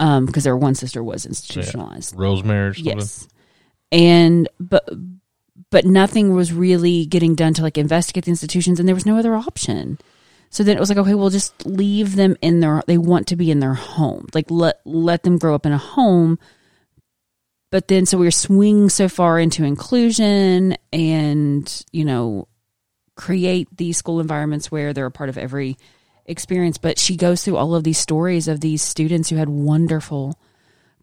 Um, 0.00 0.26
because 0.26 0.44
their 0.44 0.56
one 0.56 0.74
sister 0.74 1.02
was 1.02 1.26
institutionalized. 1.26 2.14
Yeah. 2.14 2.22
Rosemary 2.22 2.74
Yes. 2.76 3.28
And 3.92 4.48
but 4.58 4.88
but 5.70 5.84
nothing 5.84 6.34
was 6.34 6.52
really 6.52 7.06
getting 7.06 7.34
done 7.34 7.54
to 7.54 7.62
like 7.62 7.78
investigate 7.78 8.24
the 8.24 8.30
institutions 8.30 8.78
and 8.78 8.88
there 8.88 8.94
was 8.94 9.06
no 9.06 9.18
other 9.18 9.34
option. 9.34 9.98
So 10.50 10.62
then 10.62 10.76
it 10.76 10.80
was 10.80 10.90
like, 10.90 10.98
okay, 10.98 11.14
we'll 11.14 11.30
just 11.30 11.64
leave 11.64 12.14
them 12.14 12.36
in 12.42 12.60
their, 12.60 12.82
they 12.86 12.98
want 12.98 13.28
to 13.28 13.36
be 13.36 13.50
in 13.50 13.60
their 13.60 13.72
home. 13.72 14.26
Like 14.34 14.50
let, 14.50 14.80
let 14.84 15.22
them 15.22 15.38
grow 15.38 15.54
up 15.54 15.64
in 15.64 15.72
a 15.72 15.78
home. 15.78 16.38
But 17.72 17.88
then, 17.88 18.04
so 18.04 18.18
we're 18.18 18.30
swinging 18.30 18.90
so 18.90 19.08
far 19.08 19.40
into 19.40 19.64
inclusion 19.64 20.76
and, 20.92 21.84
you 21.90 22.04
know, 22.04 22.46
create 23.16 23.66
these 23.74 23.96
school 23.96 24.20
environments 24.20 24.70
where 24.70 24.92
they're 24.92 25.06
a 25.06 25.10
part 25.10 25.30
of 25.30 25.38
every 25.38 25.78
experience. 26.26 26.76
But 26.76 26.98
she 26.98 27.16
goes 27.16 27.42
through 27.42 27.56
all 27.56 27.74
of 27.74 27.82
these 27.82 27.96
stories 27.96 28.46
of 28.46 28.60
these 28.60 28.82
students 28.82 29.30
who 29.30 29.36
had 29.36 29.48
wonderful 29.48 30.38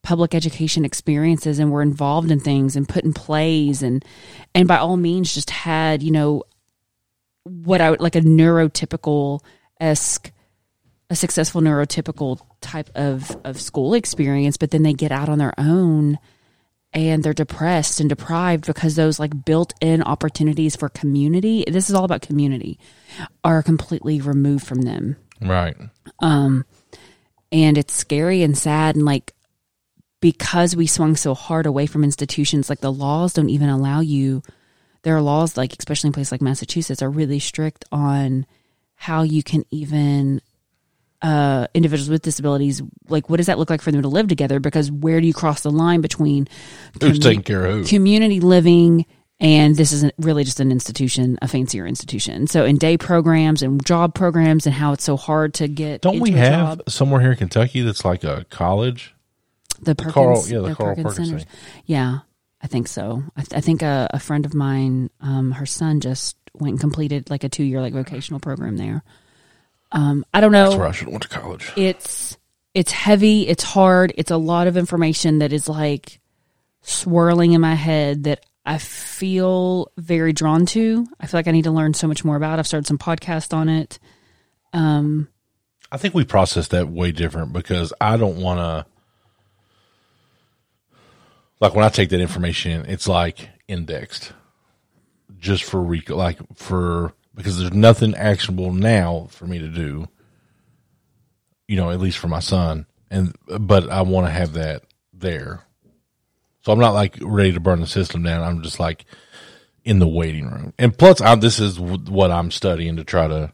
public 0.03 0.35
education 0.35 0.85
experiences 0.85 1.57
and 1.57 1.71
were 1.71 1.81
involved 1.81 2.29
in 2.29 2.39
things 2.39 2.75
and 2.75 2.87
put 2.87 3.03
in 3.03 3.13
plays 3.13 3.83
and 3.83 4.05
and 4.55 4.65
by 4.65 4.77
all 4.77 4.95
means 4.95 5.33
just 5.33 5.49
had 5.49 6.01
you 6.01 6.09
know 6.09 6.41
what 7.43 7.81
I 7.81 7.89
would 7.89 7.99
like 7.99 8.15
a 8.15 8.21
neurotypical 8.21 9.41
esque 9.81 10.31
a 11.09 11.17
successful 11.17 11.59
neurotypical 11.59 12.39
type 12.61 12.89
of 12.95 13.35
of 13.43 13.59
school 13.59 13.93
experience, 13.93 14.55
but 14.55 14.71
then 14.71 14.83
they 14.83 14.93
get 14.93 15.11
out 15.11 15.27
on 15.27 15.37
their 15.37 15.53
own 15.57 16.17
and 16.93 17.23
they're 17.23 17.33
depressed 17.33 17.99
and 17.99 18.09
deprived 18.09 18.65
because 18.65 18.95
those 18.95 19.19
like 19.19 19.45
built-in 19.45 20.01
opportunities 20.03 20.75
for 20.75 20.89
community 20.89 21.63
this 21.67 21.89
is 21.89 21.95
all 21.95 22.03
about 22.03 22.21
community 22.21 22.79
are 23.43 23.61
completely 23.61 24.21
removed 24.21 24.65
from 24.65 24.81
them. 24.81 25.15
Right. 25.41 25.77
Um 26.19 26.65
and 27.51 27.77
it's 27.77 27.93
scary 27.93 28.43
and 28.43 28.57
sad 28.57 28.95
and 28.95 29.05
like 29.05 29.33
because 30.21 30.75
we 30.75 30.87
swung 30.87 31.15
so 31.15 31.33
hard 31.33 31.65
away 31.65 31.85
from 31.85 32.03
institutions 32.03 32.69
like 32.69 32.81
the 32.81 32.91
laws 32.91 33.33
don't 33.33 33.49
even 33.49 33.69
allow 33.69 33.99
you 33.99 34.41
there 35.03 35.15
are 35.15 35.21
laws 35.21 35.57
like 35.57 35.75
especially 35.77 36.07
in 36.09 36.13
places 36.13 36.31
like 36.31 36.41
Massachusetts 36.41 37.01
are 37.01 37.09
really 37.09 37.39
strict 37.39 37.85
on 37.91 38.45
how 38.95 39.21
you 39.21 39.41
can 39.41 39.63
even 39.71 40.41
uh, 41.21 41.67
individuals 41.73 42.09
with 42.09 42.21
disabilities 42.21 42.81
like 43.09 43.29
what 43.29 43.37
does 43.37 43.47
that 43.47 43.59
look 43.59 43.69
like 43.69 43.81
for 43.81 43.91
them 43.91 44.01
to 44.01 44.07
live 44.07 44.27
together 44.27 44.59
because 44.59 44.91
where 44.91 45.19
do 45.19 45.27
you 45.27 45.33
cross 45.33 45.61
the 45.61 45.71
line 45.71 46.01
between 46.01 46.47
who's 47.01 47.19
taking 47.19 47.43
care 47.43 47.65
of 47.65 47.75
who 47.75 47.83
community 47.83 48.39
living 48.39 49.05
and 49.41 49.75
this 49.75 49.91
isn't 49.91 50.13
really 50.17 50.45
just 50.45 50.61
an 50.61 50.71
institution 50.71 51.37
a 51.41 51.47
fancier 51.47 51.85
institution 51.85 52.47
so 52.47 52.63
in 52.63 52.77
day 52.77 52.95
programs 52.95 53.61
and 53.61 53.85
job 53.85 54.13
programs 54.15 54.65
and 54.65 54.73
how 54.73 54.93
it's 54.93 55.03
so 55.03 55.17
hard 55.17 55.53
to 55.53 55.67
get 55.67 56.01
don't 56.01 56.21
we 56.21 56.31
have 56.31 56.77
job. 56.77 56.89
somewhere 56.89 57.19
here 57.19 57.31
in 57.31 57.37
kentucky 57.37 57.81
that's 57.81 58.05
like 58.05 58.23
a 58.23 58.45
college 58.49 59.13
the, 59.81 59.95
Perkins, 59.95 60.13
Carl, 60.13 60.47
yeah, 60.47 60.57
the, 60.59 60.67
the 60.69 60.75
Carl 60.75 60.95
Perkins, 60.95 61.17
Perkins 61.17 61.45
yeah, 61.85 62.19
I 62.61 62.67
think 62.67 62.87
so. 62.87 63.23
I, 63.35 63.41
th- 63.41 63.57
I 63.57 63.61
think 63.61 63.81
a, 63.81 64.09
a, 64.13 64.19
friend 64.19 64.45
of 64.45 64.53
mine, 64.53 65.09
um, 65.21 65.51
her 65.51 65.65
son 65.65 66.01
just 66.01 66.35
went 66.53 66.73
and 66.73 66.79
completed 66.79 67.29
like 67.29 67.43
a 67.43 67.49
two 67.49 67.63
year 67.63 67.81
like 67.81 67.93
vocational 67.93 68.39
program 68.39 68.77
there. 68.77 69.03
Um, 69.91 70.25
I 70.33 70.41
don't 70.41 70.51
know. 70.51 70.69
That's 70.69 70.77
where 70.77 70.87
I 70.87 70.91
should 70.91 71.05
have 71.05 71.13
went 71.13 71.23
to 71.23 71.29
college. 71.29 71.71
It's 71.75 72.37
it's 72.73 72.91
heavy. 72.91 73.47
It's 73.47 73.63
hard. 73.63 74.13
It's 74.17 74.31
a 74.31 74.37
lot 74.37 74.67
of 74.67 74.77
information 74.77 75.39
that 75.39 75.51
is 75.51 75.67
like 75.67 76.19
swirling 76.81 77.53
in 77.53 77.61
my 77.61 77.75
head 77.75 78.23
that 78.25 78.45
I 78.65 78.77
feel 78.77 79.91
very 79.97 80.33
drawn 80.33 80.65
to. 80.67 81.07
I 81.19 81.27
feel 81.27 81.39
like 81.39 81.47
I 81.47 81.51
need 81.51 81.63
to 81.63 81.71
learn 81.71 81.93
so 81.93 82.07
much 82.07 82.23
more 82.23 82.35
about. 82.35 82.59
I've 82.59 82.67
started 82.67 82.87
some 82.87 82.99
podcast 82.99 83.53
on 83.53 83.67
it. 83.67 83.99
Um, 84.73 85.27
I 85.91 85.97
think 85.97 86.13
we 86.13 86.23
process 86.23 86.67
that 86.67 86.87
way 86.87 87.11
different 87.11 87.51
because 87.51 87.91
I 87.99 88.17
don't 88.17 88.37
want 88.37 88.59
to 88.59 88.85
like 91.59 91.73
when 91.75 91.83
I 91.83 91.89
take 91.89 92.09
that 92.09 92.19
information, 92.19 92.85
it's 92.85 93.07
like 93.07 93.49
indexed 93.67 94.33
just 95.39 95.63
for 95.63 95.81
rec- 95.81 96.09
like 96.09 96.37
for 96.55 97.13
because 97.39 97.57
there's 97.57 97.71
nothing 97.71 98.15
actionable 98.15 98.73
now 98.73 99.27
for 99.31 99.47
me 99.47 99.59
to 99.59 99.69
do. 99.69 100.09
You 101.69 101.77
know, 101.77 101.89
at 101.89 102.01
least 102.01 102.17
for 102.17 102.27
my 102.27 102.41
son, 102.41 102.85
and 103.09 103.33
but 103.47 103.89
I 103.89 104.01
want 104.01 104.27
to 104.27 104.31
have 104.31 104.53
that 104.53 104.83
there. 105.13 105.61
So 106.61 106.73
I'm 106.73 106.79
not 106.79 106.93
like 106.93 107.15
ready 107.21 107.53
to 107.53 107.61
burn 107.61 107.79
the 107.79 107.87
system 107.87 108.23
down. 108.23 108.43
I'm 108.43 108.61
just 108.61 108.77
like 108.77 109.05
in 109.85 109.99
the 109.99 110.07
waiting 110.07 110.49
room. 110.49 110.73
And 110.77 110.95
plus, 110.97 111.21
I, 111.21 111.35
this 111.35 111.59
is 111.59 111.79
what 111.79 112.29
I'm 112.29 112.51
studying 112.51 112.97
to 112.97 113.05
try 113.05 113.27
to. 113.27 113.53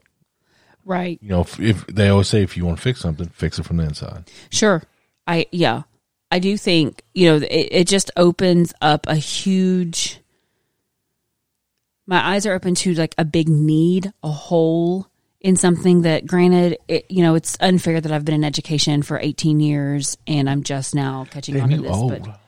Right. 0.83 1.19
You 1.21 1.29
know, 1.29 1.41
if, 1.41 1.59
if 1.59 1.85
they 1.85 2.09
always 2.09 2.27
say 2.27 2.41
if 2.41 2.57
you 2.57 2.65
want 2.65 2.77
to 2.77 2.83
fix 2.83 3.01
something, 3.01 3.29
fix 3.29 3.59
it 3.59 3.63
from 3.63 3.77
the 3.77 3.83
inside. 3.83 4.31
Sure. 4.49 4.81
I 5.27 5.45
yeah. 5.51 5.83
I 6.31 6.39
do 6.39 6.57
think, 6.57 7.03
you 7.13 7.29
know, 7.29 7.35
it, 7.35 7.67
it 7.71 7.87
just 7.87 8.09
opens 8.17 8.73
up 8.81 9.05
a 9.07 9.15
huge, 9.15 10.19
my 12.07 12.25
eyes 12.33 12.45
are 12.45 12.53
open 12.53 12.75
to 12.75 12.93
like 12.93 13.15
a 13.17 13.25
big 13.25 13.49
need, 13.49 14.11
a 14.23 14.31
hole 14.31 15.07
in 15.41 15.55
something 15.55 16.01
that 16.01 16.25
granted 16.25 16.77
it, 16.87 17.05
you 17.09 17.21
know 17.21 17.35
it's 17.35 17.55
unfair 17.59 18.01
that 18.01 18.11
I've 18.11 18.25
been 18.25 18.35
in 18.35 18.43
education 18.43 19.03
for 19.03 19.19
18 19.19 19.59
years 19.59 20.17
and 20.25 20.49
I'm 20.49 20.63
just 20.63 20.95
now 20.95 21.25
catching 21.29 21.61
on 21.61 21.69
to 21.69 21.77
this 21.77 21.91
old. 21.91 22.23
but 22.23 22.39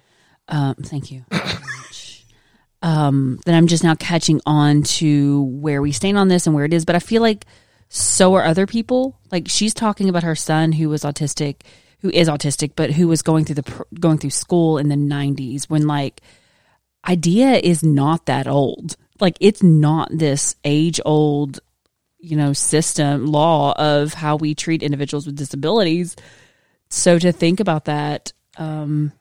um 0.47 0.75
thank 0.75 1.11
you 1.11 1.23
um 2.81 3.39
that 3.45 3.53
I'm 3.53 3.67
just 3.67 3.83
now 3.83 3.93
catching 3.93 4.41
on 4.47 4.81
to 4.83 5.43
where 5.43 5.81
we 5.81 5.91
stand 5.91 6.17
on 6.17 6.27
this 6.27 6.47
and 6.47 6.55
where 6.55 6.65
it 6.65 6.73
is 6.73 6.85
but 6.85 6.95
I 6.95 6.99
feel 6.99 7.21
like 7.21 7.45
so 7.89 8.33
are 8.33 8.43
other 8.43 8.65
people 8.65 9.19
like 9.31 9.47
she's 9.47 9.75
talking 9.75 10.09
about 10.09 10.23
her 10.23 10.35
son 10.35 10.71
who 10.71 10.89
was 10.89 11.03
autistic 11.03 11.61
who 11.99 12.09
is 12.09 12.27
autistic 12.27 12.71
but 12.75 12.91
who 12.91 13.07
was 13.07 13.21
going 13.21 13.45
through 13.45 13.55
the 13.55 13.85
going 13.99 14.17
through 14.17 14.31
school 14.31 14.79
in 14.79 14.89
the 14.89 14.95
90s 14.95 15.65
when 15.65 15.85
like 15.85 16.21
idea 17.07 17.55
is 17.63 17.83
not 17.83 18.25
that 18.25 18.47
old. 18.47 18.97
Like 19.19 19.37
it's 19.39 19.63
not 19.63 20.09
this 20.11 20.55
age 20.63 20.99
old, 21.05 21.59
you 22.19 22.35
know, 22.35 22.53
system 22.53 23.27
law 23.27 23.73
of 23.77 24.13
how 24.13 24.35
we 24.35 24.55
treat 24.55 24.83
individuals 24.83 25.25
with 25.25 25.35
disabilities. 25.35 26.15
So 26.89 27.19
to 27.19 27.31
think 27.31 27.59
about 27.59 27.85
that, 27.85 28.33
um, 28.57 29.11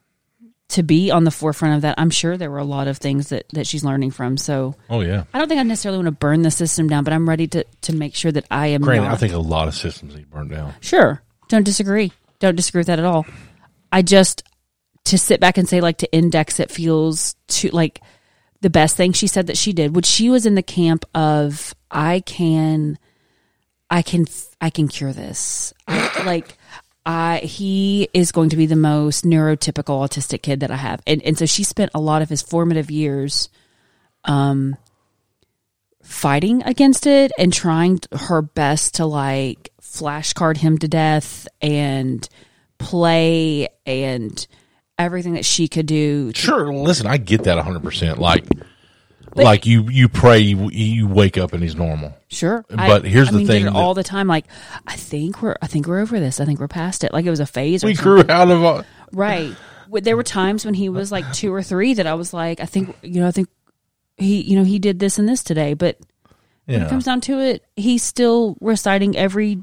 to 0.70 0.82
be 0.82 1.10
on 1.10 1.24
the 1.24 1.30
forefront 1.30 1.76
of 1.76 1.82
that, 1.82 1.94
I'm 1.98 2.10
sure 2.10 2.36
there 2.36 2.50
were 2.50 2.58
a 2.58 2.64
lot 2.64 2.88
of 2.88 2.98
things 2.98 3.28
that, 3.28 3.46
that 3.50 3.66
she's 3.66 3.84
learning 3.84 4.10
from. 4.10 4.36
So 4.36 4.74
Oh 4.90 5.00
yeah. 5.00 5.24
I 5.32 5.38
don't 5.38 5.48
think 5.48 5.60
I 5.60 5.62
necessarily 5.62 5.98
want 5.98 6.06
to 6.08 6.12
burn 6.12 6.42
the 6.42 6.50
system 6.50 6.88
down, 6.88 7.04
but 7.04 7.12
I'm 7.12 7.28
ready 7.28 7.46
to, 7.48 7.64
to 7.82 7.94
make 7.94 8.14
sure 8.14 8.32
that 8.32 8.46
I 8.50 8.68
am 8.68 8.82
Granted, 8.82 9.04
not. 9.04 9.12
I 9.12 9.16
think 9.16 9.32
a 9.32 9.38
lot 9.38 9.68
of 9.68 9.74
systems 9.74 10.16
need 10.16 10.28
burned 10.30 10.50
down. 10.50 10.74
Sure. 10.80 11.22
Don't 11.48 11.64
disagree. 11.64 12.12
Don't 12.40 12.56
disagree 12.56 12.80
with 12.80 12.88
that 12.88 12.98
at 12.98 13.04
all. 13.04 13.26
I 13.92 14.02
just 14.02 14.42
to 15.04 15.18
sit 15.18 15.40
back 15.40 15.56
and 15.56 15.68
say 15.68 15.80
like 15.80 15.98
to 15.98 16.12
index 16.12 16.58
it 16.58 16.70
feels 16.70 17.36
to 17.46 17.70
like 17.70 18.00
the 18.60 18.70
best 18.70 18.96
thing 18.96 19.12
she 19.12 19.26
said 19.26 19.46
that 19.46 19.56
she 19.56 19.72
did, 19.72 19.94
which 19.94 20.06
she 20.06 20.30
was 20.30 20.46
in 20.46 20.54
the 20.54 20.62
camp 20.62 21.04
of 21.14 21.74
I 21.90 22.20
can 22.20 22.98
I 23.90 24.02
can 24.02 24.26
I 24.60 24.70
can 24.70 24.88
cure 24.88 25.12
this. 25.12 25.72
I, 25.86 26.24
like 26.24 26.58
I 27.04 27.38
he 27.38 28.08
is 28.12 28.32
going 28.32 28.50
to 28.50 28.56
be 28.56 28.66
the 28.66 28.76
most 28.76 29.24
neurotypical 29.24 30.06
autistic 30.06 30.42
kid 30.42 30.60
that 30.60 30.70
I 30.70 30.76
have. 30.76 31.00
And 31.06 31.22
and 31.22 31.38
so 31.38 31.46
she 31.46 31.64
spent 31.64 31.90
a 31.94 32.00
lot 32.00 32.22
of 32.22 32.28
his 32.28 32.42
formative 32.42 32.90
years 32.90 33.48
um 34.24 34.76
fighting 36.02 36.62
against 36.62 37.06
it 37.06 37.32
and 37.36 37.52
trying 37.52 38.00
her 38.12 38.40
best 38.40 38.94
to 38.94 39.06
like 39.06 39.72
flashcard 39.82 40.56
him 40.56 40.78
to 40.78 40.88
death 40.88 41.48
and 41.60 42.28
play 42.78 43.68
and 43.84 44.46
everything 44.98 45.34
that 45.34 45.44
she 45.44 45.68
could 45.68 45.86
do 45.86 46.32
to 46.32 46.38
Sure, 46.40 46.72
listen, 46.72 47.06
I 47.06 47.16
get 47.18 47.44
that 47.44 47.62
100%. 47.64 48.18
Like 48.18 48.44
like 49.34 49.66
you 49.66 49.88
you 49.90 50.08
pray 50.08 50.38
you, 50.38 50.70
you 50.70 51.06
wake 51.06 51.36
up 51.36 51.52
and 51.52 51.62
he's 51.62 51.76
normal. 51.76 52.16
Sure, 52.28 52.64
But 52.70 53.04
here's 53.04 53.28
I 53.28 53.32
the 53.32 53.38
mean, 53.38 53.46
thing 53.46 53.64
that- 53.66 53.74
all 53.74 53.92
the 53.94 54.02
time. 54.02 54.26
Like, 54.28 54.46
I 54.86 54.96
think 54.96 55.42
we're, 55.42 55.56
I 55.60 55.66
think 55.66 55.86
we're 55.86 56.00
over 56.00 56.18
this. 56.18 56.40
I 56.40 56.44
think 56.46 56.58
we're 56.58 56.68
past 56.68 57.04
it. 57.04 57.12
Like 57.12 57.26
it 57.26 57.30
was 57.30 57.40
a 57.40 57.46
phase. 57.46 57.84
We 57.84 57.94
something. 57.94 58.24
grew 58.24 58.34
out 58.34 58.50
of 58.50 58.62
a, 58.62 58.86
right. 59.12 59.54
There 59.92 60.16
were 60.16 60.22
times 60.22 60.64
when 60.64 60.74
he 60.74 60.88
was 60.88 61.12
like 61.12 61.30
two 61.32 61.52
or 61.54 61.62
three 61.62 61.94
that 61.94 62.06
I 62.06 62.14
was 62.14 62.32
like, 62.34 62.60
I 62.60 62.64
think, 62.66 62.96
you 63.02 63.20
know, 63.20 63.28
I 63.28 63.30
think 63.30 63.48
he, 64.16 64.40
you 64.40 64.56
know, 64.56 64.64
he 64.64 64.78
did 64.78 64.98
this 64.98 65.18
and 65.18 65.28
this 65.28 65.44
today. 65.44 65.74
But 65.74 65.98
when 66.64 66.82
it 66.82 66.88
comes 66.88 67.04
down 67.04 67.20
to 67.22 67.38
it, 67.38 67.64
he's 67.76 68.02
still 68.02 68.56
reciting 68.60 69.16
every 69.16 69.62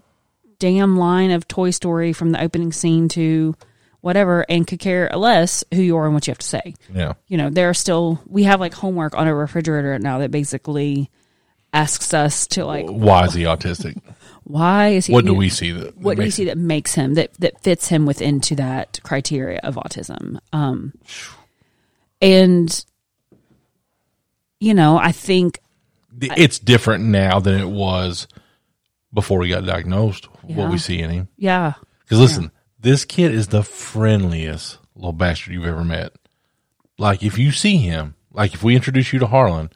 damn 0.60 0.96
line 0.98 1.32
of 1.32 1.48
Toy 1.48 1.72
Story 1.72 2.14
from 2.14 2.30
the 2.32 2.42
opening 2.42 2.72
scene 2.72 3.10
to 3.10 3.56
whatever, 4.04 4.46
and 4.50 4.68
could 4.68 4.80
care 4.80 5.10
less 5.16 5.64
who 5.74 5.82
you 5.82 5.96
are 5.96 6.04
and 6.06 6.14
what 6.14 6.28
you 6.28 6.32
have 6.32 6.38
to 6.38 6.46
say. 6.46 6.76
yeah. 6.94 7.14
you 7.28 7.38
know, 7.38 7.50
there 7.50 7.70
are 7.70 7.74
still 7.74 8.20
we 8.28 8.44
have 8.44 8.60
like 8.60 8.74
homework 8.74 9.16
on 9.16 9.28
a 9.28 9.34
refrigerator 9.34 9.98
now 9.98 10.20
that 10.20 10.30
basically 10.30 11.10
asks 11.72 12.14
us 12.14 12.46
to 12.48 12.66
like 12.66 12.86
Why 12.88 13.26
is 13.26 13.34
he 13.34 13.44
autistic? 13.44 14.00
why 14.44 14.90
is 14.90 15.06
he 15.06 15.14
What 15.14 15.26
do 15.26 15.34
we 15.34 15.48
see 15.48 15.72
that 15.72 15.98
what 15.98 16.16
do 16.16 16.20
we 16.20 16.26
makes- 16.26 16.36
see 16.36 16.46
that 16.46 16.58
makes 16.58 16.94
him 16.96 17.14
that 17.14 17.34
that 17.36 17.62
fits 17.62 17.88
him 17.88 18.06
within 18.06 18.42
to 18.42 18.56
that 18.58 19.00
criteria 19.02 19.60
of 19.64 19.76
autism 19.76 20.38
um 20.52 20.92
and 22.22 22.86
you 24.60 24.74
know 24.74 24.98
i 24.98 25.12
think 25.14 25.60
It's 26.22 26.60
different 26.60 27.06
now 27.06 27.40
than 27.40 27.60
it 27.60 27.70
was 27.70 28.28
before 29.14 29.44
he 29.44 29.50
got 29.50 29.66
diagnosed. 29.66 30.26
What 30.44 30.70
we 30.72 30.78
see 30.78 31.00
in 31.00 31.10
him. 31.10 31.28
yeah 31.38 31.74
Because 32.04 32.20
listen, 32.20 32.52
this 32.84 33.06
kid 33.06 33.34
is 33.34 33.48
the 33.48 33.64
friendliest 33.64 34.78
little 34.96 35.14
bastard 35.14 35.54
you've 35.54 35.66
ever 35.66 35.84
met. 35.84 36.14
Like 37.00 37.24
if 37.24 37.40
you 37.40 37.52
see 37.52 37.78
him, 37.78 38.16
like 38.32 38.54
if 38.54 38.62
we 38.62 38.76
introduce 38.76 39.12
you 39.12 39.20
to 39.20 39.28
Harlan, 39.28 39.72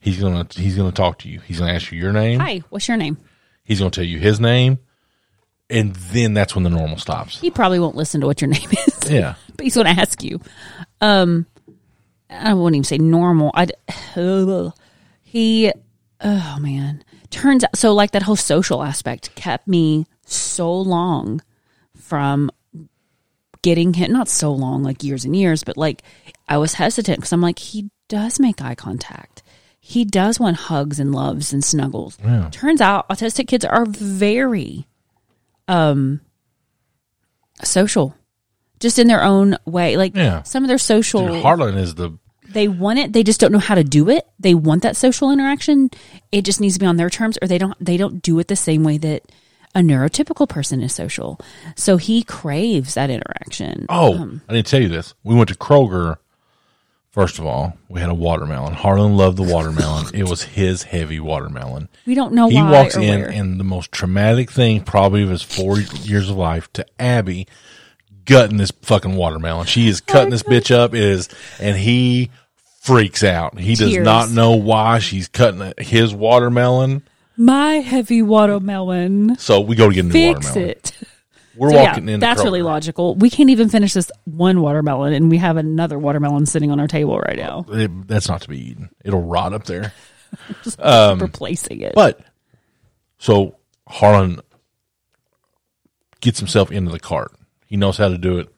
he's 0.00 0.20
gonna 0.20 0.46
he's 0.54 0.76
gonna 0.76 0.92
talk 0.92 1.18
to 1.20 1.28
you. 1.28 1.40
He's 1.40 1.58
gonna 1.58 1.72
ask 1.72 1.90
you 1.90 1.98
your 1.98 2.12
name. 2.12 2.38
hi 2.38 2.62
what's 2.68 2.86
your 2.86 2.96
name 2.96 3.16
He's 3.64 3.78
gonna 3.78 3.90
tell 3.90 4.04
you 4.04 4.18
his 4.18 4.38
name, 4.38 4.78
and 5.70 5.94
then 5.94 6.34
that's 6.34 6.54
when 6.54 6.62
the 6.64 6.70
normal 6.70 6.98
stops. 6.98 7.40
he 7.40 7.50
probably 7.50 7.78
won't 7.80 7.96
listen 7.96 8.20
to 8.20 8.26
what 8.26 8.40
your 8.40 8.50
name 8.50 8.68
is 8.86 9.10
Yeah, 9.10 9.34
but 9.56 9.64
he's 9.64 9.74
to 9.74 9.88
ask 9.88 10.22
you. 10.22 10.40
Um, 11.00 11.46
I 12.28 12.54
wouldn't 12.54 12.76
even 12.76 12.84
say 12.84 12.98
normal. 12.98 13.50
I 13.54 13.68
he, 15.22 15.72
oh 16.20 16.58
man, 16.60 17.02
turns 17.30 17.64
out 17.64 17.76
so 17.76 17.94
like 17.94 18.10
that 18.10 18.22
whole 18.22 18.36
social 18.36 18.82
aspect 18.82 19.34
kept 19.34 19.66
me 19.66 20.06
so 20.26 20.72
long 20.72 21.40
from 22.12 22.50
getting 23.62 23.94
him. 23.94 24.12
Not 24.12 24.28
so 24.28 24.52
long, 24.52 24.82
like 24.82 25.02
years 25.02 25.24
and 25.24 25.34
years, 25.34 25.64
but 25.64 25.78
like 25.78 26.02
I 26.46 26.58
was 26.58 26.74
hesitant 26.74 27.16
because 27.18 27.32
I'm 27.32 27.40
like 27.40 27.58
he 27.58 27.88
does 28.08 28.38
make 28.38 28.60
eye 28.60 28.74
contact. 28.74 29.42
He 29.80 30.04
does 30.04 30.38
want 30.38 30.56
hugs 30.68 31.00
and 31.00 31.14
loves 31.14 31.54
and 31.54 31.64
snuggles. 31.64 32.18
Turns 32.50 32.82
out 32.82 33.08
autistic 33.08 33.48
kids 33.48 33.64
are 33.64 33.86
very 33.86 34.86
um 35.68 36.20
social 37.64 38.14
just 38.78 38.98
in 38.98 39.06
their 39.06 39.22
own 39.22 39.56
way. 39.64 39.96
Like 39.96 40.14
Yeah. 40.14 40.42
some 40.42 40.64
of 40.64 40.68
their 40.68 40.76
social, 40.76 41.26
Dude, 41.28 41.42
Harlan 41.42 41.76
is 41.78 41.94
the 41.94 42.10
they 42.50 42.68
want 42.68 42.98
it. 42.98 43.14
They 43.14 43.22
just 43.22 43.40
don't 43.40 43.52
know 43.52 43.58
how 43.58 43.76
to 43.76 43.84
do 43.84 44.10
it. 44.10 44.26
They 44.38 44.54
want 44.54 44.82
that 44.82 44.96
social 44.98 45.30
interaction. 45.30 45.88
It 46.30 46.44
just 46.44 46.60
needs 46.60 46.74
to 46.74 46.80
be 46.80 46.84
on 46.84 46.98
their 46.98 47.08
terms, 47.08 47.38
or 47.40 47.48
they 47.48 47.56
don't. 47.56 47.74
They 47.82 47.96
don't 47.96 48.20
do 48.20 48.38
it 48.40 48.48
the 48.48 48.56
same 48.56 48.84
way 48.84 48.98
that 48.98 49.22
a 49.74 49.80
neurotypical 49.80 50.48
person 50.48 50.82
is 50.82 50.94
social. 50.94 51.38
So 51.76 51.96
he 51.96 52.22
craves 52.22 52.94
that 52.94 53.10
interaction. 53.10 53.86
Oh, 53.88 54.14
Um, 54.18 54.42
I 54.48 54.52
didn't 54.54 54.66
tell 54.66 54.82
you 54.82 54.88
this. 54.88 55.14
We 55.24 55.34
went 55.34 55.48
to 55.48 55.54
Kroger. 55.54 56.16
First 57.10 57.38
of 57.38 57.44
all, 57.44 57.76
we 57.90 58.00
had 58.00 58.08
a 58.08 58.14
watermelon. 58.14 58.72
Harlan 58.72 59.16
loved 59.18 59.36
the 59.36 59.42
watermelon. 59.42 60.06
it 60.14 60.28
was 60.28 60.42
his 60.42 60.82
heavy 60.84 61.20
watermelon. 61.20 61.88
we 62.06 62.14
don't 62.14 62.32
know 62.32 62.46
why. 62.46 62.52
he 62.52 62.62
walks 62.62 62.96
in, 62.96 63.20
where. 63.20 63.28
and 63.30 63.60
the 63.60 63.64
most 63.64 63.92
traumatic 63.92 64.50
thing, 64.50 64.82
probably 64.82 65.22
of 65.22 65.28
his 65.28 65.42
four 65.42 65.78
years 65.78 66.30
of 66.30 66.36
life, 66.36 66.72
to 66.72 66.86
Abby, 66.98 67.46
gutting 68.24 68.56
this 68.56 68.72
fucking 68.82 69.14
watermelon. 69.14 69.66
She 69.66 69.88
is 69.88 70.00
cutting 70.00 70.30
this 70.30 70.42
bitch 70.42 70.74
up. 70.74 70.94
It 70.94 71.02
is, 71.02 71.28
and 71.60 71.76
he 71.76 72.30
freaks 72.80 73.22
out. 73.22 73.58
He 73.58 73.74
does 73.74 73.94
not 73.98 74.30
know 74.30 74.52
why 74.52 74.98
she's 74.98 75.28
cutting 75.28 75.74
his 75.78 76.14
watermelon. 76.14 77.02
My 77.36 77.74
heavy 77.74 78.22
watermelon. 78.22 79.36
So 79.38 79.60
we 79.60 79.76
go 79.76 79.88
to 79.88 79.94
get 79.94 80.04
a 80.04 80.08
new 80.08 80.12
Fix 80.12 80.46
watermelon. 80.48 80.68
it. 80.70 80.92
We're 81.54 81.70
So, 81.70 81.76
walking 81.76 82.08
yeah, 82.08 82.14
in. 82.14 82.20
that's 82.20 82.42
really 82.42 82.62
logical. 82.62 83.14
We 83.14 83.28
can't 83.28 83.50
even 83.50 83.68
finish 83.68 83.92
this 83.92 84.10
one 84.24 84.60
watermelon, 84.62 85.12
and 85.12 85.28
we 85.30 85.36
have 85.38 85.58
another 85.58 85.98
watermelon 85.98 86.46
sitting 86.46 86.70
on 86.70 86.80
our 86.80 86.86
table 86.88 87.18
right 87.18 87.36
now, 87.36 87.66
uh, 87.68 87.72
It, 87.76 88.08
that's 88.08 88.26
not 88.28 88.40
to 88.42 88.48
be 88.48 88.70
eaten. 88.70 88.88
It'll 89.04 89.22
rot 89.22 89.52
up 89.52 89.64
there. 89.64 89.92
Um, 90.78 91.18
replacing 91.18 91.82
it. 91.82 91.92
But 91.94 92.18
so 93.18 93.56
Harlan 93.86 94.40
gets 96.22 96.38
himself 96.38 96.72
into 96.72 96.90
the 96.90 96.98
cart. 96.98 97.32
He 97.66 97.76
knows 97.76 97.98
how 97.98 98.08
to 98.08 98.16
do 98.16 98.38
it. 98.38 98.48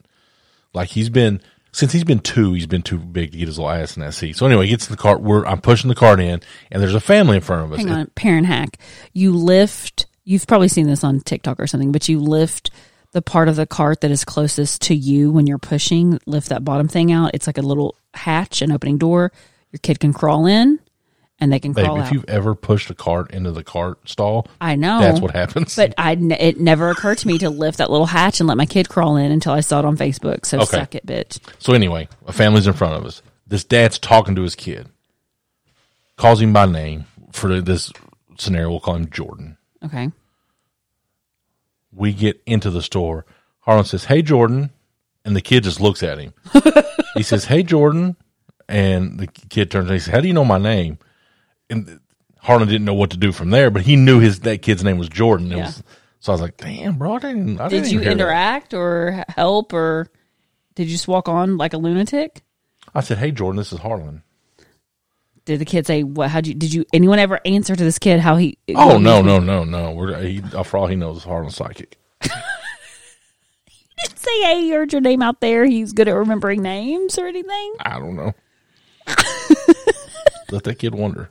Like 0.72 0.90
he's 0.90 1.08
been 1.10 1.40
since 1.74 1.90
he's 1.90 2.04
been 2.04 2.20
two, 2.20 2.52
he's 2.52 2.68
been 2.68 2.82
too 2.82 2.98
big 2.98 3.32
to 3.32 3.38
get 3.38 3.48
his 3.48 3.58
little 3.58 3.70
ass 3.70 3.96
in 3.96 4.02
that 4.02 4.14
seat. 4.14 4.36
So 4.36 4.46
anyway, 4.46 4.66
he 4.66 4.70
gets 4.70 4.86
in 4.86 4.92
the 4.92 4.96
cart. 4.96 5.20
We're 5.20 5.44
I'm 5.44 5.60
pushing 5.60 5.88
the 5.88 5.96
cart 5.96 6.20
in, 6.20 6.40
and 6.70 6.82
there's 6.82 6.94
a 6.94 7.00
family 7.00 7.36
in 7.36 7.42
front 7.42 7.64
of 7.64 7.72
us. 7.72 7.78
Hang 7.78 7.90
on, 7.90 8.06
parent 8.14 8.46
hack. 8.46 8.78
You 9.12 9.32
lift. 9.32 10.06
You've 10.22 10.46
probably 10.46 10.68
seen 10.68 10.86
this 10.86 11.02
on 11.02 11.20
TikTok 11.20 11.58
or 11.58 11.66
something, 11.66 11.90
but 11.90 12.08
you 12.08 12.20
lift 12.20 12.70
the 13.10 13.20
part 13.20 13.48
of 13.48 13.56
the 13.56 13.66
cart 13.66 14.02
that 14.02 14.12
is 14.12 14.24
closest 14.24 14.82
to 14.82 14.94
you 14.94 15.32
when 15.32 15.48
you're 15.48 15.58
pushing. 15.58 16.20
Lift 16.26 16.48
that 16.50 16.64
bottom 16.64 16.86
thing 16.86 17.10
out. 17.10 17.32
It's 17.34 17.48
like 17.48 17.58
a 17.58 17.62
little 17.62 17.96
hatch, 18.14 18.62
an 18.62 18.70
opening 18.70 18.98
door. 18.98 19.32
Your 19.72 19.80
kid 19.82 19.98
can 19.98 20.12
crawl 20.12 20.46
in, 20.46 20.78
and 21.44 21.52
they 21.52 21.60
can 21.60 21.72
Babe, 21.72 21.84
crawl 21.84 22.00
if 22.00 22.06
out. 22.06 22.12
you've 22.12 22.24
ever 22.26 22.54
pushed 22.54 22.90
a 22.90 22.94
cart 22.94 23.30
into 23.30 23.52
the 23.52 23.62
cart 23.62 24.08
stall, 24.08 24.48
I 24.60 24.74
know 24.76 24.98
that's 24.98 25.20
what 25.20 25.30
happens. 25.32 25.76
But 25.76 25.94
I, 25.98 26.12
it 26.12 26.58
never 26.58 26.90
occurred 26.90 27.18
to 27.18 27.26
me 27.28 27.38
to 27.38 27.50
lift 27.50 27.78
that 27.78 27.90
little 27.90 28.06
hatch 28.06 28.40
and 28.40 28.48
let 28.48 28.56
my 28.56 28.66
kid 28.66 28.88
crawl 28.88 29.16
in 29.16 29.30
until 29.30 29.52
I 29.52 29.60
saw 29.60 29.78
it 29.78 29.84
on 29.84 29.96
Facebook. 29.96 30.46
So 30.46 30.58
Okay. 30.58 30.78
suck 30.78 30.94
it, 30.94 31.06
bitch. 31.06 31.38
So 31.58 31.72
anyway, 31.74 32.08
a 32.26 32.32
family's 32.32 32.66
in 32.66 32.72
front 32.72 32.94
of 32.94 33.04
us. 33.04 33.22
This 33.46 33.62
dad's 33.64 33.98
talking 33.98 34.34
to 34.36 34.42
his 34.42 34.54
kid, 34.56 34.88
calls 36.16 36.40
him 36.40 36.52
by 36.52 36.66
name. 36.66 37.04
For 37.32 37.60
this 37.60 37.92
scenario, 38.38 38.70
we'll 38.70 38.80
call 38.80 38.96
him 38.96 39.10
Jordan. 39.10 39.58
Okay. 39.84 40.10
we 41.92 42.12
get 42.12 42.42
into 42.46 42.70
the 42.70 42.82
store. 42.82 43.24
Harlan 43.60 43.84
says, 43.84 44.04
"Hey 44.06 44.22
Jordan," 44.22 44.70
and 45.24 45.36
the 45.36 45.40
kid 45.40 45.64
just 45.64 45.80
looks 45.80 46.02
at 46.02 46.18
him. 46.18 46.34
he 47.14 47.22
says, 47.22 47.44
"Hey 47.46 47.62
Jordan," 47.62 48.16
and 48.68 49.18
the 49.18 49.26
kid 49.26 49.70
turns 49.70 49.86
and 49.88 49.94
he 49.94 50.00
says, 50.00 50.12
"How 50.12 50.20
do 50.20 50.28
you 50.28 50.34
know 50.34 50.44
my 50.44 50.58
name?" 50.58 50.98
And 51.70 52.00
Harlan 52.38 52.68
didn't 52.68 52.84
know 52.84 52.94
what 52.94 53.10
to 53.10 53.16
do 53.16 53.32
from 53.32 53.50
there, 53.50 53.70
but 53.70 53.82
he 53.82 53.96
knew 53.96 54.20
his 54.20 54.40
that 54.40 54.62
kid's 54.62 54.84
name 54.84 54.98
was 54.98 55.08
Jordan. 55.08 55.50
It 55.52 55.56
Yeah. 55.56 55.64
was, 55.66 55.82
so 56.20 56.32
I 56.32 56.34
was 56.34 56.40
like, 56.42 56.56
damn, 56.56 56.96
bro, 56.98 57.14
I 57.14 57.18
didn't. 57.20 57.60
I 57.60 57.68
Did 57.68 57.76
didn't 57.84 57.92
you 57.92 57.98
even 58.00 58.08
hear 58.08 58.14
that. 58.16 58.22
interact 58.22 58.74
or 58.74 59.24
help 59.28 59.72
or 59.72 60.08
did 60.74 60.84
you 60.88 60.92
just 60.92 61.08
walk 61.08 61.28
on 61.28 61.56
like 61.56 61.72
a 61.72 61.78
lunatic? 61.78 62.42
I 62.94 63.00
said, 63.00 63.18
hey, 63.18 63.30
Jordan, 63.32 63.56
this 63.58 63.72
is 63.72 63.78
Harlan. 63.80 64.22
Did 65.46 65.58
the 65.60 65.64
kid 65.66 65.86
say 65.86 66.02
what? 66.02 66.30
How 66.30 66.38
you? 66.42 66.54
Did 66.54 66.72
you? 66.72 66.86
Anyone 66.94 67.18
ever 67.18 67.38
answer 67.44 67.76
to 67.76 67.84
this 67.84 67.98
kid 67.98 68.18
how 68.20 68.36
he? 68.36 68.56
Oh 68.74 68.96
no, 68.98 69.20
no, 69.20 69.38
no, 69.40 69.62
no. 69.64 69.90
We're 69.92 70.18
he, 70.22 70.40
for 70.40 70.78
all 70.78 70.86
he 70.86 70.96
knows, 70.96 71.22
Harlan's 71.22 71.54
psychic. 71.56 71.98
Didn't 72.22 74.18
say 74.18 74.42
hey, 74.42 74.60
he 74.62 74.70
heard 74.72 74.90
your 74.92 75.02
name 75.02 75.20
out 75.20 75.40
there. 75.42 75.66
He's 75.66 75.92
good 75.92 76.08
at 76.08 76.14
remembering 76.14 76.62
names 76.62 77.18
or 77.18 77.26
anything. 77.26 77.74
I 77.80 77.98
don't 77.98 78.16
know. 78.16 78.32
Let 80.50 80.64
that 80.64 80.76
kid 80.78 80.94
wonder. 80.94 81.28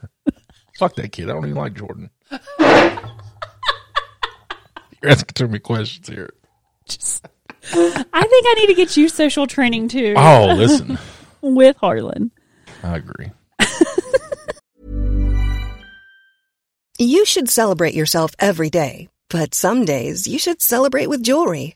Fuck 0.77 0.95
that 0.95 1.11
kid. 1.11 1.29
I 1.29 1.33
don't 1.33 1.45
even 1.45 1.55
like 1.55 1.73
Jordan. 1.75 2.09
You're 5.01 5.11
asking 5.11 5.33
too 5.35 5.47
many 5.47 5.59
questions 5.59 6.07
here. 6.07 6.33
I 7.73 8.21
think 8.23 8.45
I 8.47 8.53
need 8.57 8.67
to 8.67 8.73
get 8.73 8.97
you 8.97 9.07
social 9.09 9.47
training 9.47 9.87
too 9.87 10.13
Oh, 10.17 10.53
listen. 10.57 10.97
with 11.41 11.77
Harlan. 11.77 12.31
I 12.83 12.97
agree. 12.97 13.31
You 16.99 17.25
should 17.25 17.49
celebrate 17.49 17.95
yourself 17.95 18.31
every 18.39 18.69
day, 18.69 19.09
but 19.29 19.55
some 19.55 19.83
days 19.83 20.27
you 20.27 20.37
should 20.37 20.61
celebrate 20.61 21.07
with 21.07 21.23
jewelry. 21.23 21.75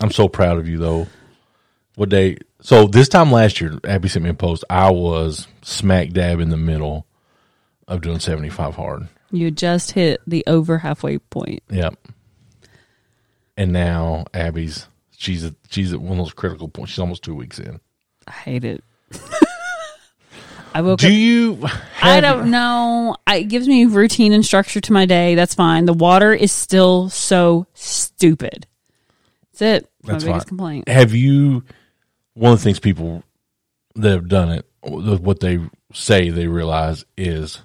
I'm 0.00 0.10
so 0.10 0.28
proud 0.28 0.58
of 0.58 0.68
you, 0.68 0.78
though. 0.78 1.06
What 1.96 2.08
day? 2.08 2.38
So 2.62 2.86
this 2.86 3.08
time 3.08 3.32
last 3.32 3.60
year, 3.60 3.78
Abby 3.84 4.08
sent 4.08 4.24
me 4.24 4.30
a 4.30 4.34
post. 4.34 4.64
I 4.70 4.90
was 4.90 5.46
smack 5.62 6.10
dab 6.10 6.40
in 6.40 6.50
the 6.50 6.56
middle 6.56 7.06
of 7.88 8.00
doing 8.00 8.18
75 8.20 8.76
hard. 8.76 9.08
You 9.30 9.50
just 9.50 9.92
hit 9.92 10.20
the 10.26 10.44
over 10.46 10.78
halfway 10.78 11.18
point. 11.18 11.62
Yep. 11.70 11.94
And 13.56 13.72
now 13.72 14.24
Abby's 14.32 14.86
she's 15.16 15.44
at, 15.44 15.54
she's 15.68 15.92
at 15.92 16.00
one 16.00 16.18
of 16.18 16.24
those 16.24 16.32
critical 16.32 16.68
points. 16.68 16.92
She's 16.92 16.98
almost 16.98 17.22
two 17.22 17.34
weeks 17.34 17.58
in. 17.58 17.80
I 18.26 18.32
hate 18.32 18.64
it. 18.64 18.82
I 20.74 20.82
woke 20.82 21.00
Do 21.00 21.08
up. 21.08 21.12
you? 21.12 21.66
I 22.00 22.20
don't 22.20 22.50
know. 22.50 23.16
I, 23.26 23.38
it 23.38 23.44
gives 23.48 23.66
me 23.66 23.84
routine 23.86 24.32
and 24.32 24.44
structure 24.44 24.80
to 24.80 24.92
my 24.92 25.04
day. 25.04 25.34
That's 25.34 25.54
fine. 25.54 25.84
The 25.84 25.92
water 25.92 26.32
is 26.32 26.52
still 26.52 27.08
so 27.10 27.66
stupid. 27.74 28.66
That's 29.60 29.84
it. 29.84 29.90
That's 30.02 30.24
my 30.24 30.32
biggest 30.32 30.48
complaint. 30.48 30.88
Have 30.88 31.14
you? 31.14 31.62
One 32.34 32.52
of 32.52 32.58
the 32.58 32.64
things 32.64 32.80
people 32.80 33.22
that 33.96 34.10
have 34.10 34.28
done 34.28 34.50
it, 34.50 34.66
what 34.82 35.40
they 35.40 35.58
say 35.92 36.30
they 36.30 36.46
realize 36.46 37.04
is 37.16 37.60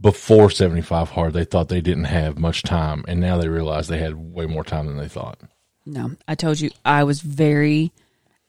before 0.00 0.50
75 0.50 1.10
hard, 1.10 1.32
they 1.32 1.44
thought 1.44 1.68
they 1.68 1.80
didn't 1.80 2.04
have 2.04 2.38
much 2.38 2.62
time, 2.62 3.04
and 3.06 3.20
now 3.20 3.38
they 3.38 3.48
realize 3.48 3.86
they 3.86 3.98
had 3.98 4.34
way 4.34 4.46
more 4.46 4.64
time 4.64 4.86
than 4.86 4.96
they 4.96 5.08
thought. 5.08 5.38
No, 5.86 6.12
I 6.26 6.34
told 6.34 6.60
you 6.60 6.70
I 6.84 7.04
was 7.04 7.20
very 7.20 7.92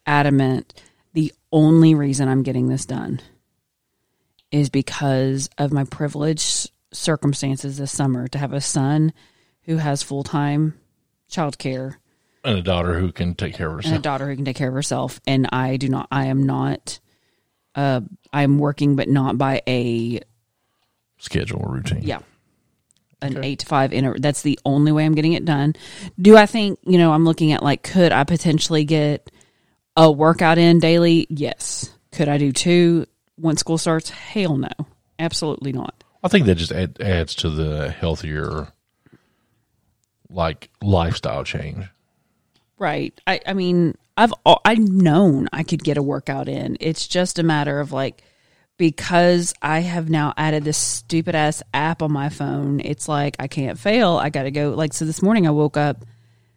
adamant. 0.06 0.74
The 1.14 1.32
only 1.52 1.94
reason 1.96 2.28
I'm 2.28 2.44
getting 2.44 2.68
this 2.68 2.86
done 2.86 3.22
is 4.52 4.70
because 4.70 5.50
of 5.58 5.72
my 5.72 5.84
privileged 5.84 6.72
circumstances 6.92 7.78
this 7.78 7.92
summer 7.92 8.28
to 8.28 8.38
have 8.38 8.54
a 8.54 8.62
son 8.62 9.14
who 9.64 9.78
has 9.78 10.04
full 10.04 10.24
time 10.24 10.74
childcare 11.32 11.98
And 12.44 12.58
a 12.58 12.62
daughter 12.62 13.00
who 13.00 13.12
can 13.12 13.36
take 13.36 13.54
care 13.56 13.70
of 13.70 13.76
herself. 13.76 13.94
and 13.94 14.00
a 14.00 14.04
daughter 14.04 14.30
who 14.30 14.36
can 14.36 14.46
take 14.46 14.58
care 14.58 14.68
of 14.68 14.74
herself. 14.74 15.22
And 15.26 15.48
I 15.52 15.78
do 15.78 15.88
not, 15.88 16.08
I 16.12 16.26
am 16.26 16.44
not, 16.44 17.00
uh, 17.76 18.02
I'm 18.34 18.58
working, 18.60 18.96
but 18.96 19.08
not 19.08 19.38
by 19.38 19.62
a, 19.68 20.20
Schedule 21.20 21.62
or 21.64 21.72
routine. 21.76 22.02
yeah, 22.04 22.20
an 23.22 23.42
eight 23.46 23.60
to 23.60 23.66
five 23.66 23.94
inter. 23.94 24.18
That's 24.20 24.42
the 24.42 24.60
only 24.66 24.92
way 24.92 25.06
I'm 25.06 25.16
getting 25.16 25.32
it 25.34 25.46
done. 25.46 25.74
Do 26.22 26.36
I 26.36 26.46
think, 26.46 26.80
you 26.84 26.98
know, 26.98 27.14
I'm 27.14 27.24
looking 27.24 27.54
at 27.54 27.64
like, 27.64 27.82
could 27.82 28.12
I 28.12 28.26
potentially 28.26 28.84
get 28.84 29.32
a 29.96 30.12
workout 30.12 30.58
in 30.58 30.80
daily? 30.80 31.28
Yes. 31.30 31.90
Could 32.12 32.28
I 32.28 32.38
do 32.38 32.52
two 32.52 33.06
once 33.38 33.62
school 33.62 33.78
starts? 33.78 34.10
Hell 34.10 34.58
no. 34.58 34.68
Absolutely 35.18 35.72
not. 35.72 36.04
I 36.22 36.28
think 36.28 36.46
that 36.46 36.56
just 36.56 36.74
add, 36.74 37.00
adds 37.00 37.36
to 37.36 37.50
the 37.50 37.90
healthier, 37.90 38.68
like 40.30 40.70
lifestyle 40.82 41.46
change. 41.46 41.86
Right. 42.84 43.18
I, 43.26 43.40
I 43.48 43.54
mean, 43.54 43.96
I've 44.18 44.34
I've 44.46 44.78
known 44.78 45.48
I 45.54 45.64
could 45.64 45.82
get 45.82 45.96
a 45.96 46.04
workout 46.04 46.50
in. 46.50 46.76
It's 46.82 47.08
just 47.08 47.40
a 47.40 47.44
matter 47.44 47.80
of 47.80 47.94
like 47.94 48.22
because 48.76 49.54
I 49.62 49.80
have 49.80 50.10
now 50.10 50.34
added 50.36 50.66
this 50.66 50.78
stupid 50.78 51.34
ass 51.34 51.64
app 51.74 52.02
on 52.02 52.12
my 52.12 52.28
phone. 52.28 52.82
It's 52.82 53.08
like 53.08 53.38
I 53.40 53.48
can't 53.48 53.80
fail. 53.80 54.18
I 54.18 54.30
got 54.32 54.44
to 54.44 54.52
go. 54.52 54.72
Like 54.72 54.92
so, 54.92 55.06
this 55.06 55.22
morning 55.22 55.48
I 55.48 55.52
woke 55.52 55.78
up 55.78 56.04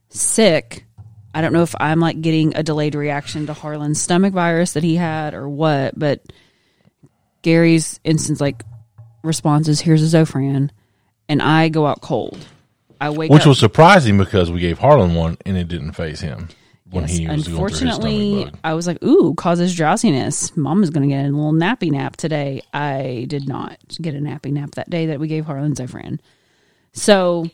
sick. 0.09 0.85
I 1.33 1.43
don't 1.43 1.53
know 1.53 1.63
if 1.63 1.77
I'm 1.79 2.01
like 2.01 2.21
getting 2.21 2.57
a 2.57 2.65
delayed 2.65 2.97
reaction 2.97 3.47
to 3.47 3.53
Harlan's 3.55 4.01
stomach 4.01 4.35
virus 4.35 4.73
that 4.73 4.83
he 4.83 4.97
had 4.97 5.33
or 5.33 5.49
what, 5.49 5.97
but 5.97 6.23
Gary's 7.43 8.01
instance 8.03 8.41
like 8.41 8.65
response 9.23 9.69
is 9.69 9.81
here's 9.81 10.03
a 10.03 10.19
Zofran, 10.19 10.71
and 11.29 11.41
I 11.41 11.69
go 11.69 11.87
out 11.87 12.01
cold. 12.01 12.45
I 13.01 13.11
wake 13.11 13.31
Which 13.31 13.43
up. 13.43 13.49
was 13.49 13.59
surprising 13.59 14.19
because 14.19 14.51
we 14.51 14.61
gave 14.61 14.79
Harlan 14.79 15.15
one 15.15 15.37
and 15.45 15.57
it 15.57 15.69
didn't 15.69 15.93
phase 15.93 16.21
him 16.21 16.49
when 16.91 17.05
Yes, 17.05 17.17
he 17.17 17.29
was 17.29 17.47
Unfortunately. 17.49 18.51
I 18.65 18.75
was 18.75 18.87
like, 18.87 19.03
"Ooh, 19.03 19.35
causes 19.35 19.75
drowsiness." 19.75 20.57
Mom 20.57 20.83
is 20.83 20.91
going 20.91 21.09
to 21.09 21.15
get 21.15 21.25
a 21.25 21.29
little 21.29 21.53
nappy 21.53 21.91
nap 21.91 22.17
today. 22.17 22.63
I 22.73 23.27
did 23.29 23.49
not 23.49 23.79
get 24.01 24.15
a 24.15 24.19
nappy 24.19 24.53
nap 24.53 24.73
that 24.77 24.89
day 24.91 25.07
that 25.07 25.21
we 25.21 25.29
gave 25.29 25.45
Harlan 25.47 25.75
Zofran. 25.75 26.21
So 26.93 27.51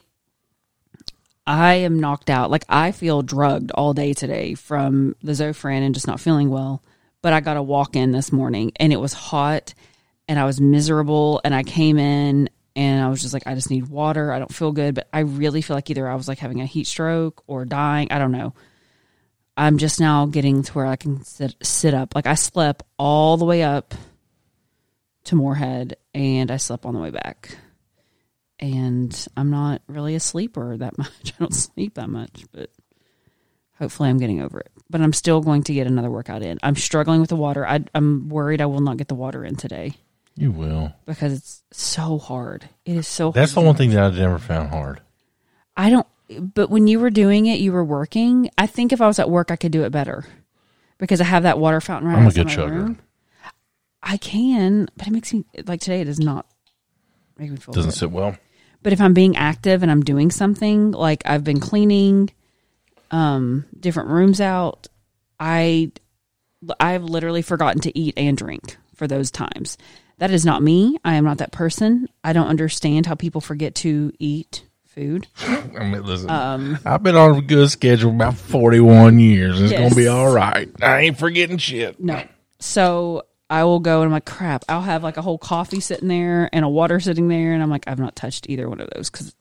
I 1.46 1.74
am 1.74 1.98
knocked 1.98 2.30
out. 2.30 2.50
Like 2.50 2.64
I 2.68 2.92
feel 2.92 3.22
drugged 3.22 3.72
all 3.72 3.94
day 3.94 4.12
today 4.12 4.54
from 4.54 5.16
the 5.22 5.32
Zofran 5.32 5.82
and 5.84 5.94
just 5.94 6.06
not 6.06 6.20
feeling 6.20 6.50
well. 6.50 6.82
But 7.22 7.32
I 7.32 7.40
got 7.40 7.56
a 7.56 7.62
walk 7.62 7.96
in 7.96 8.12
this 8.12 8.32
morning 8.32 8.72
and 8.76 8.92
it 8.92 9.00
was 9.00 9.12
hot 9.12 9.74
and 10.28 10.38
I 10.38 10.44
was 10.44 10.60
miserable 10.60 11.40
and 11.44 11.54
I 11.54 11.62
came 11.62 11.98
in 11.98 12.48
and 12.74 13.04
I 13.04 13.08
was 13.08 13.20
just 13.20 13.34
like, 13.34 13.46
I 13.46 13.54
just 13.54 13.70
need 13.70 13.88
water. 13.88 14.32
I 14.32 14.38
don't 14.38 14.52
feel 14.52 14.72
good, 14.72 14.94
but 14.94 15.08
I 15.12 15.20
really 15.20 15.62
feel 15.62 15.76
like 15.76 15.90
either 15.90 16.08
I 16.08 16.14
was 16.14 16.28
like 16.28 16.38
having 16.38 16.60
a 16.60 16.66
heat 16.66 16.86
stroke 16.86 17.42
or 17.46 17.64
dying. 17.64 18.08
I 18.10 18.18
don't 18.18 18.32
know. 18.32 18.54
I'm 19.56 19.76
just 19.76 20.00
now 20.00 20.26
getting 20.26 20.62
to 20.62 20.72
where 20.72 20.86
I 20.86 20.96
can 20.96 21.22
sit, 21.24 21.54
sit 21.62 21.92
up. 21.92 22.14
Like 22.14 22.26
I 22.26 22.34
slept 22.34 22.82
all 22.98 23.36
the 23.36 23.44
way 23.44 23.62
up 23.62 23.94
to 25.24 25.36
Moorhead 25.36 25.96
and 26.14 26.50
I 26.50 26.56
slept 26.56 26.86
on 26.86 26.94
the 26.94 27.00
way 27.00 27.10
back. 27.10 27.56
And 28.58 29.26
I'm 29.36 29.50
not 29.50 29.82
really 29.86 30.14
a 30.14 30.20
sleeper 30.20 30.76
that 30.78 30.96
much. 30.98 31.10
I 31.26 31.38
don't 31.38 31.54
sleep 31.54 31.94
that 31.94 32.08
much, 32.08 32.44
but 32.52 32.70
hopefully 33.78 34.08
I'm 34.08 34.18
getting 34.18 34.40
over 34.40 34.60
it. 34.60 34.70
But 34.88 35.02
I'm 35.02 35.12
still 35.12 35.42
going 35.42 35.64
to 35.64 35.74
get 35.74 35.86
another 35.86 36.10
workout 36.10 36.42
in. 36.42 36.58
I'm 36.62 36.76
struggling 36.76 37.20
with 37.20 37.30
the 37.30 37.36
water. 37.36 37.66
I, 37.66 37.84
I'm 37.94 38.30
worried 38.30 38.62
I 38.62 38.66
will 38.66 38.80
not 38.80 38.96
get 38.96 39.08
the 39.08 39.14
water 39.14 39.44
in 39.44 39.56
today 39.56 39.96
You 40.36 40.50
will. 40.50 40.92
because 41.06 41.32
it's 41.34 41.62
so 41.72 42.18
hard. 42.18 42.68
It 42.86 42.96
is 42.96 43.06
so 43.08 43.32
That's 43.32 43.52
the 43.54 43.60
one 43.60 43.76
thing 43.76 43.90
that 43.90 44.02
I've 44.02 44.16
never 44.16 44.38
found 44.38 44.70
hard. 44.70 45.00
I 45.76 45.90
don't, 45.90 46.06
but 46.54 46.70
when 46.70 46.86
you 46.86 46.98
were 47.00 47.10
doing 47.10 47.46
it, 47.46 47.60
you 47.60 47.72
were 47.72 47.84
working. 47.84 48.50
I 48.56 48.66
think 48.66 48.92
if 48.92 49.00
I 49.00 49.06
was 49.06 49.18
at 49.18 49.28
work, 49.30 49.50
I 49.50 49.56
could 49.56 49.72
do 49.72 49.84
it 49.84 49.90
better 49.90 50.24
because 50.98 51.20
I 51.20 51.24
have 51.24 51.42
that 51.44 51.58
water 51.58 51.80
fountain 51.80 52.08
right 52.10 52.18
I'm 52.18 52.26
a 52.26 52.32
good 52.32 52.46
chugger. 52.46 52.70
room. 52.70 52.98
I 54.02 54.14
I 54.14 54.16
can, 54.16 54.88
but 54.96 55.06
it 55.06 55.12
makes 55.12 55.32
me 55.32 55.44
like 55.66 55.80
today. 55.80 56.00
It 56.00 56.06
does 56.06 56.18
not 56.20 56.46
make 57.38 57.50
me 57.50 57.56
feel 57.56 57.72
Doesn't 57.74 57.90
good. 57.90 57.96
sit 57.98 58.10
well. 58.10 58.36
But 58.82 58.92
if 58.92 59.00
I'm 59.00 59.14
being 59.14 59.36
active 59.36 59.82
and 59.82 59.90
I'm 59.92 60.02
doing 60.02 60.30
something, 60.30 60.90
like 60.92 61.22
I've 61.26 61.44
been 61.44 61.60
cleaning 61.60 62.30
um 63.10 63.64
different 63.78 64.08
rooms 64.08 64.40
out, 64.40 64.88
I 65.38 65.92
I've 66.80 67.04
literally 67.04 67.42
forgotten 67.42 67.80
to 67.82 67.98
eat 67.98 68.14
and 68.16 68.36
drink 68.36 68.76
for 68.94 69.06
those 69.06 69.30
times. 69.30 69.78
That 70.22 70.30
is 70.30 70.46
not 70.46 70.62
me. 70.62 70.98
I 71.04 71.14
am 71.14 71.24
not 71.24 71.38
that 71.38 71.50
person. 71.50 72.06
I 72.22 72.32
don't 72.32 72.46
understand 72.46 73.06
how 73.06 73.16
people 73.16 73.40
forget 73.40 73.74
to 73.74 74.12
eat 74.20 74.64
food. 74.86 75.26
I 75.40 75.80
mean, 75.80 76.00
listen, 76.04 76.30
um, 76.30 76.78
I've 76.84 77.02
been 77.02 77.16
on 77.16 77.38
a 77.38 77.42
good 77.42 77.68
schedule 77.72 78.10
about 78.10 78.36
41 78.36 79.18
years. 79.18 79.60
It's 79.60 79.72
Yes. 79.72 79.80
going 79.80 79.90
to 79.90 79.96
be 79.96 80.06
all 80.06 80.32
right. 80.32 80.70
I 80.80 81.00
ain't 81.00 81.18
forgetting 81.18 81.58
shit. 81.58 81.98
No. 81.98 82.22
So 82.60 83.24
I 83.50 83.64
will 83.64 83.80
go 83.80 83.96
and 84.02 84.04
I'm 84.06 84.12
like, 84.12 84.24
crap. 84.24 84.64
I'll 84.68 84.82
have 84.82 85.02
like 85.02 85.16
a 85.16 85.22
whole 85.22 85.38
coffee 85.38 85.80
sitting 85.80 86.06
there 86.06 86.48
and 86.52 86.64
a 86.64 86.68
water 86.68 87.00
sitting 87.00 87.26
there, 87.26 87.52
and 87.52 87.60
I'm 87.60 87.68
like, 87.68 87.88
I've 87.88 87.98
not 87.98 88.14
touched 88.14 88.48
either 88.48 88.68
one 88.68 88.80
of 88.80 88.90
those 88.94 89.10
because 89.10 89.34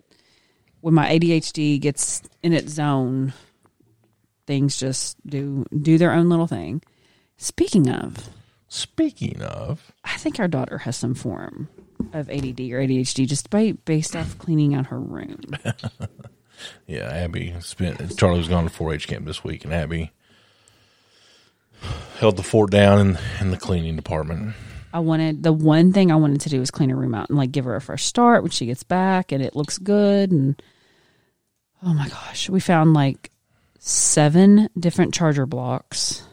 when 0.80 0.96
my 0.96 1.10
ADHD 1.12 1.80
gets 1.80 2.24
in 2.42 2.54
its 2.54 2.74
zone, 2.74 3.34
things 4.48 4.78
just 4.78 5.16
do 5.28 5.64
do 5.80 6.00
their 6.00 6.12
own 6.12 6.28
little 6.30 6.48
thing. 6.48 6.82
Speaking 7.38 7.88
of, 7.88 8.32
Speaking 8.74 9.42
of, 9.42 9.92
I 10.06 10.16
think 10.16 10.40
our 10.40 10.48
daughter 10.48 10.78
has 10.78 10.96
some 10.96 11.14
form 11.14 11.68
of 12.14 12.30
ADD 12.30 12.62
or 12.72 12.80
ADHD 12.80 13.28
just 13.28 13.50
by 13.50 13.74
based 13.84 14.16
off 14.16 14.38
cleaning 14.38 14.74
out 14.74 14.86
her 14.86 15.00
room. 15.00 15.42
yeah, 16.88 17.10
Abby 17.10 17.54
spent, 17.60 18.18
Charlie 18.18 18.38
was 18.38 18.48
gone 18.48 18.64
to 18.64 18.70
4 18.70 18.94
H 18.94 19.10
camp 19.10 19.26
this 19.26 19.44
week, 19.44 19.66
and 19.66 19.74
Abby 19.74 20.14
held 22.20 22.38
the 22.38 22.44
fort 22.44 22.72
down 22.72 23.00
in, 23.00 23.18
in 23.42 23.52
the 23.52 23.58
cleaning 23.58 23.98
department. 23.98 24.56
I 24.94 25.00
wanted 25.00 25.44
the 25.44 25.52
one 25.52 25.92
thing 25.92 26.10
I 26.10 26.16
wanted 26.16 26.40
to 26.40 26.50
do 26.50 26.62
was 26.62 26.72
clean 26.72 26.92
her 26.92 26.96
room 26.96 27.14
out 27.14 27.28
and 27.28 27.38
like 27.38 27.52
give 27.52 27.66
her 27.66 27.76
a 27.76 27.82
fresh 27.82 28.06
start 28.06 28.42
when 28.42 28.52
she 28.52 28.68
gets 28.68 28.84
back 28.84 29.34
and 29.34 29.44
it 29.44 29.54
looks 29.54 29.80
good 29.80 30.32
and 30.32 30.62
oh 31.84 31.94
my 31.94 32.08
gosh, 32.08 32.50
we 32.50 32.62
found 32.62 32.94
like 32.94 33.32
seven 33.80 34.70
different 34.80 35.14
charger 35.14 35.46
blocks. 35.46 36.24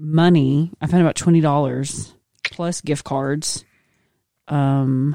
Money, 0.00 0.72
I 0.80 0.86
found 0.86 1.02
about 1.02 1.14
twenty 1.16 1.40
dollars 1.40 2.14
plus 2.44 2.80
gift 2.80 3.04
cards. 3.04 3.64
Um 4.48 5.14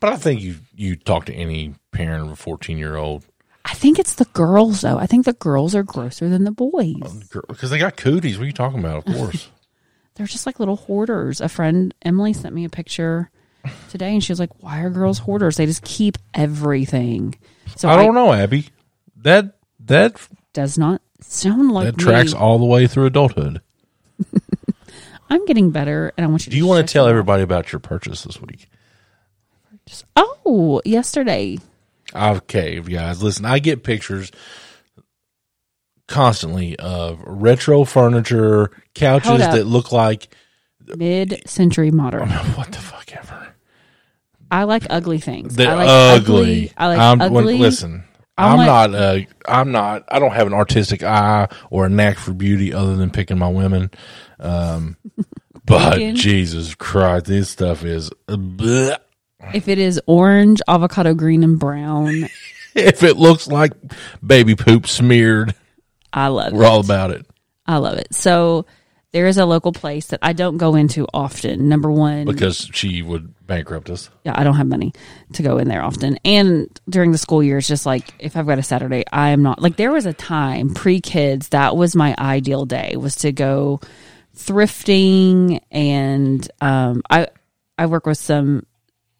But 0.00 0.12
I 0.12 0.16
think 0.16 0.40
you 0.42 0.56
you 0.74 0.96
talk 0.96 1.24
to 1.26 1.34
any 1.34 1.74
parent 1.92 2.24
of 2.24 2.30
a 2.30 2.36
14 2.36 2.78
year 2.78 2.96
old 2.96 3.24
I 3.64 3.74
think 3.74 3.98
it's 3.98 4.14
the 4.14 4.24
girls 4.26 4.80
though. 4.80 4.98
I 4.98 5.06
think 5.06 5.24
the 5.24 5.32
girls 5.34 5.74
are 5.74 5.82
grosser 5.82 6.28
than 6.28 6.44
the 6.44 6.50
boys. 6.50 7.28
because 7.48 7.70
they 7.70 7.78
got 7.78 7.96
cooties. 7.96 8.36
What 8.38 8.44
are 8.44 8.46
you 8.46 8.52
talking 8.52 8.80
about? 8.80 9.06
Of 9.06 9.14
course. 9.14 9.48
They're 10.14 10.26
just 10.26 10.46
like 10.46 10.58
little 10.58 10.76
hoarders. 10.76 11.40
A 11.40 11.48
friend 11.48 11.94
Emily 12.02 12.32
sent 12.32 12.54
me 12.54 12.64
a 12.64 12.68
picture 12.68 13.30
today 13.88 14.12
and 14.12 14.22
she 14.22 14.32
was 14.32 14.40
like, 14.40 14.62
Why 14.62 14.80
are 14.82 14.90
girls 14.90 15.18
hoarders? 15.20 15.56
They 15.56 15.66
just 15.66 15.84
keep 15.84 16.18
everything. 16.34 17.34
So 17.76 17.88
I 17.88 17.96
don't 17.96 18.14
know, 18.14 18.32
Abby. 18.32 18.66
That 19.16 19.56
that 19.80 20.16
does 20.52 20.76
not 20.76 21.00
sound 21.20 21.72
like 21.72 21.86
that 21.86 21.98
tracks 21.98 22.34
me. 22.34 22.38
all 22.38 22.58
the 22.58 22.66
way 22.66 22.86
through 22.86 23.06
adulthood. 23.06 23.62
I'm 25.32 25.46
getting 25.46 25.70
better, 25.70 26.12
and 26.18 26.26
I 26.26 26.28
want 26.28 26.42
you. 26.42 26.44
To 26.44 26.50
Do 26.50 26.56
you 26.58 26.66
want 26.66 26.86
to 26.86 26.92
tell 26.92 27.08
everybody 27.08 27.42
about 27.42 27.72
your 27.72 27.78
purchase 27.80 28.22
this 28.22 28.38
week? 28.38 28.68
Oh, 30.14 30.82
yesterday. 30.84 31.58
Okay, 32.14 32.80
guys, 32.80 33.22
listen. 33.22 33.46
I 33.46 33.58
get 33.58 33.82
pictures 33.82 34.30
constantly 36.06 36.78
of 36.78 37.18
retro 37.24 37.84
furniture, 37.84 38.70
couches 38.94 39.38
that 39.38 39.64
look 39.66 39.90
like 39.90 40.28
Mid-century 40.96 41.90
modern. 41.90 42.28
what 42.54 42.70
the 42.70 42.78
fuck 42.78 43.10
ever. 43.16 43.54
I 44.50 44.64
like 44.64 44.84
ugly 44.90 45.18
things. 45.18 45.56
They're 45.56 45.70
I 45.70 45.74
like 45.76 45.88
ugly. 45.88 46.72
I 46.76 46.88
like 46.88 46.98
I'm, 46.98 47.18
when- 47.20 47.44
ugly. 47.44 47.56
listen, 47.56 48.04
I'm 48.46 48.56
want- 48.66 48.92
not. 48.92 48.94
Uh, 49.00 49.18
I'm 49.46 49.72
not. 49.72 50.04
I 50.08 50.18
don't 50.18 50.32
have 50.32 50.46
an 50.46 50.54
artistic 50.54 51.02
eye 51.02 51.48
or 51.70 51.86
a 51.86 51.88
knack 51.88 52.18
for 52.18 52.32
beauty 52.32 52.72
other 52.72 52.96
than 52.96 53.10
picking 53.10 53.38
my 53.38 53.48
women. 53.48 53.90
Um, 54.40 54.96
but 55.66 55.94
Picking? 55.94 56.14
Jesus 56.16 56.74
Christ, 56.74 57.26
this 57.26 57.48
stuff 57.50 57.84
is. 57.84 58.10
bleh. 58.28 58.96
If 59.54 59.66
it 59.68 59.78
is 59.78 60.00
orange, 60.06 60.60
avocado 60.68 61.14
green, 61.14 61.42
and 61.42 61.58
brown, 61.58 62.28
If 62.74 63.02
it 63.02 63.16
looks 63.18 63.48
like 63.48 63.72
baby 64.26 64.54
poop 64.54 64.86
smeared, 64.86 65.54
I 66.12 66.28
love 66.28 66.52
we're 66.54 66.62
it. 66.62 66.66
all 66.66 66.80
about 66.80 67.10
it. 67.10 67.26
I 67.66 67.76
love 67.76 67.98
it. 67.98 68.14
So 68.14 68.64
there 69.12 69.26
is 69.26 69.36
a 69.38 69.44
local 69.44 69.72
place 69.72 70.06
that 70.08 70.20
I 70.22 70.32
don't 70.32 70.56
go 70.56 70.74
into 70.74 71.06
often. 71.12 71.68
Number 71.68 71.90
one, 71.90 72.24
Because 72.26 72.68
she 72.72 73.02
would 73.02 73.34
bankrupt 73.46 73.90
us. 73.90 74.08
yeah, 74.24 74.32
I 74.34 74.42
don't 74.44 74.56
have 74.56 74.66
money 74.66 74.92
to 75.34 75.42
go 75.42 75.58
in 75.58 75.68
there 75.68 75.82
often. 75.84 76.18
And 76.24 76.68
during 76.88 77.12
the 77.12 77.18
school 77.18 77.42
year, 77.42 77.58
it's 77.58 77.68
just 77.68 77.84
like 77.84 78.14
if 78.18 78.36
I've 78.36 78.46
got 78.46 78.58
a 78.58 78.62
Saturday, 78.62 79.04
I 79.12 79.30
am 79.30 79.42
not 79.42 79.60
like 79.60 79.76
there 79.76 79.92
was 79.92 80.06
a 80.06 80.12
time 80.14 80.72
pre 80.74 81.00
kids 81.00 81.50
that 81.50 81.76
was 81.76 81.94
my 81.94 82.14
ideal 82.18 82.64
day 82.64 82.96
was 82.96 83.16
to 83.16 83.32
go 83.32 83.80
thrifting 84.34 85.60
and 85.70 86.50
um 86.60 87.02
I 87.10 87.28
I 87.78 87.86
work 87.86 88.06
with 88.06 88.18
some 88.18 88.66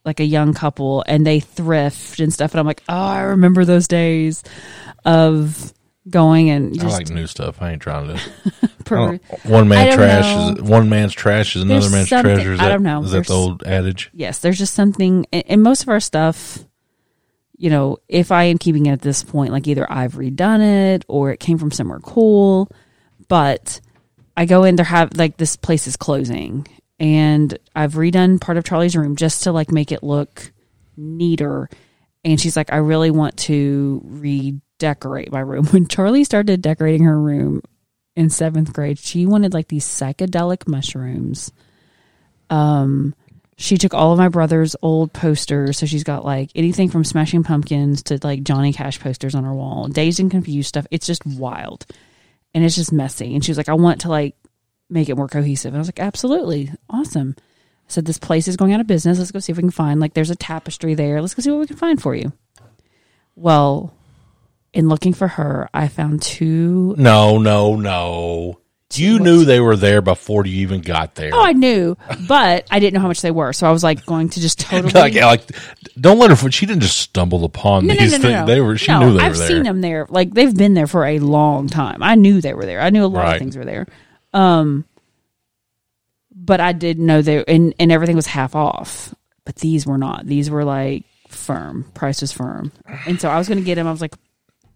like 0.04 0.20
a 0.20 0.24
young 0.24 0.52
couple 0.54 1.04
and 1.06 1.26
they 1.26 1.38
thrift 1.40 2.18
and 2.18 2.32
stuff 2.32 2.52
and 2.52 2.60
I'm 2.60 2.66
like, 2.66 2.82
oh, 2.88 2.94
I 2.94 3.20
remember 3.20 3.64
those 3.64 3.86
days 3.86 4.42
of 5.04 5.72
going 6.10 6.50
and 6.50 6.78
I 6.80 6.86
like 6.88 7.10
new 7.10 7.26
stuff. 7.26 7.62
I 7.62 7.72
ain't 7.72 7.82
trying 7.82 8.08
to. 8.16 8.68
per- 8.84 9.16
one 9.44 9.68
man 9.68 9.94
trash 9.96 10.24
know. 10.24 10.54
is 10.54 10.62
one 10.68 10.88
man's 10.88 11.12
trash 11.12 11.54
is 11.56 11.62
another 11.62 11.80
There's 11.80 11.92
man's 11.92 12.08
treasure. 12.08 12.52
Is 12.54 12.60
I 12.60 12.64
that- 12.64 12.68
don't 12.70 12.82
know. 12.82 13.02
Is 13.04 13.12
that 13.12 13.26
the 13.26 13.34
old 13.34 13.62
adage? 13.64 14.10
yes, 14.12 14.38
there's 14.40 14.58
just 14.58 14.74
something, 14.74 15.26
and, 15.32 15.44
and 15.46 15.62
most 15.62 15.82
of 15.82 15.88
our 15.88 16.00
stuff, 16.00 16.58
you 17.56 17.70
know, 17.70 17.98
if 18.08 18.32
I 18.32 18.44
am 18.44 18.58
keeping 18.58 18.86
it 18.86 18.90
at 18.92 19.02
this 19.02 19.22
point, 19.22 19.52
like 19.52 19.68
either 19.68 19.90
I've 19.90 20.14
redone 20.14 20.94
it 20.94 21.04
or 21.08 21.30
it 21.30 21.38
came 21.40 21.58
from 21.58 21.70
somewhere 21.70 22.00
cool, 22.00 22.68
but 23.28 23.80
I 24.36 24.46
go 24.46 24.64
in 24.64 24.76
there 24.76 24.84
have 24.84 25.16
like 25.16 25.36
this 25.36 25.54
place 25.56 25.86
is 25.86 25.96
closing, 25.96 26.66
and 26.98 27.56
I've 27.76 27.94
redone 27.94 28.40
part 28.40 28.58
of 28.58 28.64
Charlie's 28.64 28.96
room 28.96 29.14
just 29.14 29.44
to 29.44 29.52
like 29.52 29.70
make 29.70 29.92
it 29.92 30.02
look 30.02 30.52
neater. 30.96 31.70
And 32.24 32.40
she's 32.40 32.56
like, 32.56 32.72
I 32.72 32.76
really 32.76 33.10
want 33.10 33.36
to 33.38 34.00
redecorate 34.82 35.32
my 35.32 35.40
room. 35.40 35.66
When 35.72 35.86
Charlie 35.86 36.24
started 36.24 36.60
decorating 36.62 37.04
her 37.04 37.18
room 37.18 37.62
in 38.16 38.30
seventh 38.30 38.72
grade, 38.72 38.98
she 38.98 39.26
wanted 39.26 39.54
like 39.54 39.68
these 39.68 39.86
psychedelic 39.86 40.68
mushrooms 40.68 41.52
Um, 42.50 43.14
she 43.56 43.76
took 43.76 43.94
all 43.94 44.12
of 44.12 44.18
my 44.18 44.28
brother's 44.28 44.74
old 44.82 45.12
posters. 45.12 45.78
So 45.78 45.86
she's 45.86 46.04
got 46.04 46.24
like 46.24 46.50
anything 46.54 46.90
from 46.90 47.04
Smashing 47.04 47.44
Pumpkins 47.44 48.02
to 48.04 48.18
like 48.22 48.42
Johnny 48.42 48.72
Cash 48.72 48.98
posters 49.00 49.34
on 49.34 49.44
her 49.44 49.54
wall, 49.54 49.88
dazed 49.88 50.20
and 50.20 50.30
confused 50.30 50.68
stuff. 50.68 50.86
It's 50.90 51.06
just 51.06 51.24
wild 51.24 51.86
and 52.54 52.64
it's 52.64 52.74
just 52.74 52.92
messy. 52.92 53.34
And 53.34 53.44
she 53.44 53.50
was 53.50 53.58
like, 53.58 53.68
I 53.68 53.74
want 53.74 54.02
to 54.02 54.08
like 54.08 54.34
make 54.90 55.08
it 55.08 55.16
more 55.16 55.28
cohesive. 55.28 55.68
And 55.68 55.76
I 55.76 55.80
was 55.80 55.88
like, 55.88 56.00
absolutely. 56.00 56.72
Awesome. 56.90 57.36
I 57.38 57.88
said, 57.88 58.04
this 58.04 58.18
place 58.18 58.48
is 58.48 58.56
going 58.56 58.72
out 58.72 58.80
of 58.80 58.86
business. 58.86 59.18
Let's 59.18 59.30
go 59.30 59.38
see 59.38 59.52
if 59.52 59.58
we 59.58 59.62
can 59.62 59.70
find 59.70 60.00
like 60.00 60.14
there's 60.14 60.30
a 60.30 60.36
tapestry 60.36 60.94
there. 60.94 61.20
Let's 61.20 61.34
go 61.34 61.42
see 61.42 61.50
what 61.50 61.60
we 61.60 61.66
can 61.66 61.76
find 61.76 62.02
for 62.02 62.14
you. 62.14 62.32
Well, 63.36 63.94
in 64.72 64.88
looking 64.88 65.12
for 65.12 65.28
her, 65.28 65.68
I 65.74 65.88
found 65.88 66.22
two 66.22 66.94
No, 66.98 67.38
no, 67.38 67.76
no. 67.76 68.58
You 68.94 69.18
knew 69.20 69.46
they 69.46 69.58
were 69.58 69.74
there 69.76 70.02
before 70.02 70.44
you 70.44 70.60
even 70.60 70.82
got 70.82 71.14
there. 71.14 71.30
Oh, 71.32 71.42
I 71.42 71.52
knew, 71.54 71.96
but 72.28 72.66
I 72.70 72.78
didn't 72.78 72.92
know 72.92 73.00
how 73.00 73.08
much 73.08 73.22
they 73.22 73.30
were. 73.30 73.54
So 73.54 73.66
I 73.66 73.70
was 73.72 73.82
like 73.82 74.04
going 74.04 74.28
to 74.28 74.38
just 74.40 74.60
totally 74.68 74.92
like, 74.92 75.14
like, 75.14 75.42
don't 75.98 76.18
let 76.18 76.30
her. 76.30 76.50
She 76.50 76.66
didn't 76.66 76.82
just 76.82 76.98
stumble 76.98 77.46
upon 77.46 77.86
No, 77.86 77.94
these 77.94 78.12
no, 78.12 78.18
no, 78.18 78.22
things. 78.22 78.46
They 78.48 78.60
were. 78.60 78.76
She 78.76 78.88
No, 78.92 79.00
knew 79.00 79.16
they 79.16 79.24
I've 79.24 79.32
were 79.32 79.38
there. 79.38 79.46
seen 79.48 79.62
them 79.62 79.80
there. 79.80 80.06
Like 80.10 80.34
they've 80.34 80.54
been 80.54 80.74
there 80.74 80.86
for 80.86 81.06
a 81.06 81.20
long 81.20 81.68
time. 81.68 82.02
I 82.02 82.16
knew 82.16 82.42
they 82.42 82.52
were 82.52 82.66
there. 82.66 82.82
I 82.82 82.90
knew 82.90 83.02
a 83.02 83.06
lot 83.06 83.22
Right. 83.24 83.32
of 83.36 83.38
things 83.38 83.56
were 83.56 83.64
there. 83.64 83.86
Um, 84.34 84.84
but 86.34 86.60
I 86.60 86.72
didn't 86.72 87.06
know 87.06 87.22
they 87.22 87.42
and 87.46 87.74
and 87.78 87.90
everything 87.92 88.16
was 88.16 88.26
half 88.26 88.54
off. 88.54 89.14
But 89.46 89.56
these 89.56 89.86
were 89.86 89.96
not. 89.98 90.26
These 90.26 90.50
were 90.50 90.64
like 90.64 91.04
firm. 91.28 91.90
Price 91.94 92.20
was 92.20 92.30
firm. 92.32 92.72
And 93.06 93.18
so 93.20 93.30
I 93.30 93.38
was 93.38 93.48
going 93.48 93.58
to 93.58 93.64
get 93.64 93.76
them. 93.76 93.86
I 93.86 93.90
was 93.90 94.02
like, 94.02 94.14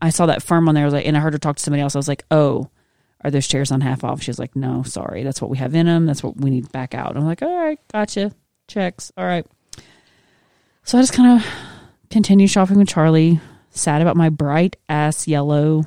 I 0.00 0.10
saw 0.10 0.26
that 0.26 0.42
firm 0.42 0.68
on 0.68 0.74
there. 0.74 0.84
I 0.84 0.86
was 0.86 0.94
like, 0.94 1.06
and 1.06 1.16
I 1.16 1.20
heard 1.20 1.32
her 1.32 1.38
talk 1.38 1.56
to 1.56 1.62
somebody 1.62 1.82
else. 1.82 1.96
I 1.96 1.98
was 1.98 2.08
like, 2.08 2.24
oh. 2.30 2.70
Are 3.24 3.30
those 3.30 3.48
chairs 3.48 3.72
on 3.72 3.80
half 3.80 4.04
off? 4.04 4.22
She 4.22 4.30
was 4.30 4.38
like, 4.38 4.54
"No, 4.54 4.82
sorry. 4.82 5.24
That's 5.24 5.40
what 5.40 5.50
we 5.50 5.56
have 5.56 5.74
in 5.74 5.86
them. 5.86 6.04
That's 6.06 6.22
what 6.22 6.36
we 6.36 6.50
need 6.50 6.70
back 6.70 6.94
out." 6.94 7.16
I'm 7.16 7.24
like, 7.24 7.42
"All 7.42 7.56
right, 7.56 7.80
gotcha. 7.90 8.30
Checks. 8.68 9.10
All 9.16 9.24
right." 9.24 9.44
So 10.84 10.98
I 10.98 11.00
just 11.00 11.14
kind 11.14 11.40
of 11.40 11.46
continued 12.10 12.50
shopping 12.50 12.78
with 12.78 12.88
Charlie. 12.88 13.40
Sad 13.70 14.02
about 14.02 14.16
my 14.16 14.28
bright 14.28 14.76
ass 14.88 15.26
yellow 15.26 15.86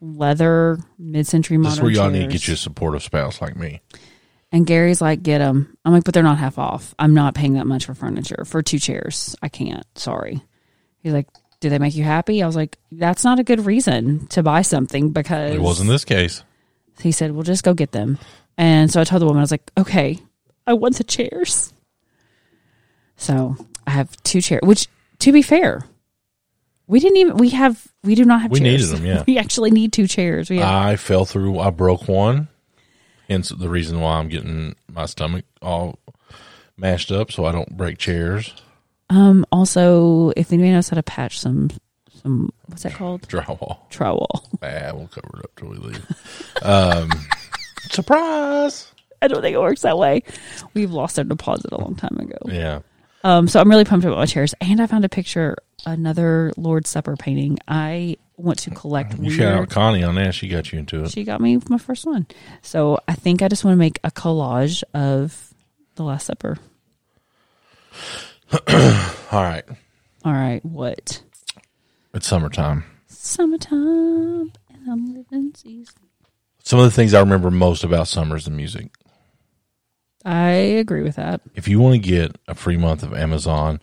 leather 0.00 0.78
mid-century 0.98 1.58
modern 1.58 1.70
This 1.70 1.78
is 1.78 1.82
where 1.82 1.92
y'all 1.92 2.10
need 2.10 2.26
to 2.26 2.32
get 2.32 2.48
you 2.48 2.54
a 2.54 2.56
supportive 2.56 3.02
spouse 3.02 3.40
like 3.40 3.56
me. 3.56 3.80
And 4.50 4.66
Gary's 4.66 5.02
like, 5.02 5.22
"Get 5.22 5.38
them." 5.38 5.76
I'm 5.84 5.92
like, 5.92 6.04
"But 6.04 6.14
they're 6.14 6.22
not 6.22 6.38
half 6.38 6.58
off. 6.58 6.94
I'm 6.98 7.12
not 7.14 7.34
paying 7.34 7.54
that 7.54 7.66
much 7.66 7.84
for 7.84 7.94
furniture 7.94 8.44
for 8.46 8.62
two 8.62 8.78
chairs. 8.78 9.36
I 9.42 9.48
can't. 9.48 9.86
Sorry." 9.96 10.42
He's 11.02 11.12
like, 11.12 11.28
"Do 11.64 11.70
they 11.70 11.78
make 11.78 11.94
you 11.94 12.04
happy?" 12.04 12.42
I 12.42 12.46
was 12.46 12.56
like, 12.56 12.76
"That's 12.92 13.24
not 13.24 13.38
a 13.38 13.42
good 13.42 13.64
reason 13.64 14.26
to 14.28 14.42
buy 14.42 14.60
something 14.60 15.08
because 15.10 15.54
It 15.54 15.62
was 15.62 15.80
in 15.80 15.86
this 15.86 16.04
case. 16.04 16.42
he 17.00 17.10
said, 17.10 17.32
"Well, 17.32 17.42
just 17.42 17.64
go 17.64 17.72
get 17.72 17.92
them." 17.92 18.18
And 18.58 18.90
so 18.92 19.00
I 19.00 19.04
told 19.04 19.22
the 19.22 19.26
woman, 19.26 19.40
I 19.40 19.44
was 19.44 19.50
like, 19.50 19.70
"Okay, 19.78 20.18
I 20.66 20.74
want 20.74 20.96
the 20.98 21.04
chairs. 21.04 21.72
So 23.16 23.56
I 23.86 23.92
have 23.92 24.14
two 24.24 24.42
chairs. 24.42 24.60
Which, 24.62 24.88
to 25.20 25.32
be 25.32 25.40
fair, 25.40 25.86
we 26.86 27.00
didn't 27.00 27.16
even. 27.16 27.36
We 27.38 27.48
have. 27.50 27.86
We 28.02 28.14
do 28.14 28.24
not 28.26 28.42
have. 28.42 28.50
We 28.50 28.60
chairs. 28.60 28.92
needed 28.92 28.96
them, 28.98 29.06
yeah. 29.06 29.24
We 29.26 29.38
actually 29.38 29.70
need 29.70 29.92
two 29.94 30.06
chairs. 30.06 30.50
We 30.50 30.58
have, 30.58 30.68
I 30.68 30.96
fell 30.96 31.24
through. 31.24 31.58
I 31.58 31.70
broke 31.70 32.08
one, 32.08 32.48
hence 33.28 33.48
the 33.48 33.70
reason 33.70 34.00
why 34.00 34.18
I'm 34.18 34.28
getting 34.28 34.74
my 34.92 35.06
stomach 35.06 35.46
all 35.62 35.98
mashed 36.76 37.10
up, 37.10 37.32
so 37.32 37.44
I 37.46 37.52
don't 37.52 37.76
break 37.76 37.98
chairs. 37.98 38.52
Um. 39.14 39.46
Also, 39.52 40.30
if 40.36 40.52
anybody 40.52 40.72
knows 40.72 40.88
how 40.88 40.96
to 40.96 41.02
patch 41.02 41.38
some, 41.40 41.70
some 42.22 42.50
what's 42.66 42.82
that 42.82 42.94
called? 42.94 43.22
Drywall. 43.28 43.88
Trowel. 43.90 44.28
Ah, 44.62 44.92
we'll 44.94 45.08
cover 45.08 45.28
it 45.38 45.44
up 45.44 45.50
till 45.56 45.68
we 45.68 45.76
leave. 45.76 46.06
Um, 46.62 47.10
surprise. 47.90 48.90
I 49.20 49.28
don't 49.28 49.42
think 49.42 49.54
it 49.54 49.60
works 49.60 49.82
that 49.82 49.98
way. 49.98 50.22
We've 50.72 50.90
lost 50.90 51.18
our 51.18 51.24
deposit 51.24 51.70
a 51.72 51.78
long 51.80 51.94
time 51.96 52.16
ago. 52.18 52.36
Yeah. 52.46 52.80
Um, 53.24 53.46
so 53.48 53.60
I'm 53.60 53.68
really 53.68 53.84
pumped 53.84 54.04
about 54.06 54.16
my 54.18 54.26
chairs. 54.26 54.54
And 54.60 54.80
I 54.80 54.86
found 54.86 55.04
a 55.04 55.08
picture, 55.08 55.56
another 55.86 56.52
Lord's 56.56 56.88
Supper 56.90 57.16
painting. 57.16 57.58
I 57.68 58.16
want 58.36 58.58
to 58.60 58.70
collect 58.70 59.18
You 59.18 59.30
shout 59.30 59.52
out. 59.54 59.70
Connie 59.70 60.02
on 60.02 60.14
that. 60.16 60.34
She 60.34 60.48
got 60.48 60.72
you 60.72 60.78
into 60.78 61.04
it. 61.04 61.10
She 61.10 61.24
got 61.24 61.40
me 61.40 61.58
my 61.68 61.78
first 61.78 62.04
one. 62.06 62.26
So 62.62 62.98
I 63.06 63.14
think 63.14 63.42
I 63.42 63.48
just 63.48 63.64
want 63.64 63.74
to 63.74 63.78
make 63.78 63.98
a 64.02 64.10
collage 64.10 64.82
of 64.94 65.54
the 65.96 66.04
Last 66.04 66.26
Supper. 66.26 66.56
All 69.32 69.42
right. 69.42 69.64
All 70.24 70.32
right, 70.32 70.64
what? 70.64 71.22
It's 72.14 72.26
summertime. 72.28 72.84
Summertime 73.08 74.52
and 74.70 74.90
I'm 74.90 75.14
living 75.14 75.52
season. 75.56 75.94
Some 76.62 76.78
of 76.78 76.84
the 76.84 76.92
things 76.92 77.14
I 77.14 77.20
remember 77.20 77.50
most 77.50 77.82
about 77.82 78.06
summer 78.06 78.36
is 78.36 78.44
the 78.44 78.52
music. 78.52 78.92
I 80.24 80.50
agree 80.50 81.02
with 81.02 81.16
that. 81.16 81.40
If 81.54 81.66
you 81.66 81.80
want 81.80 81.94
to 81.94 81.98
get 81.98 82.36
a 82.46 82.54
free 82.54 82.76
month 82.76 83.02
of 83.02 83.12
Amazon 83.12 83.80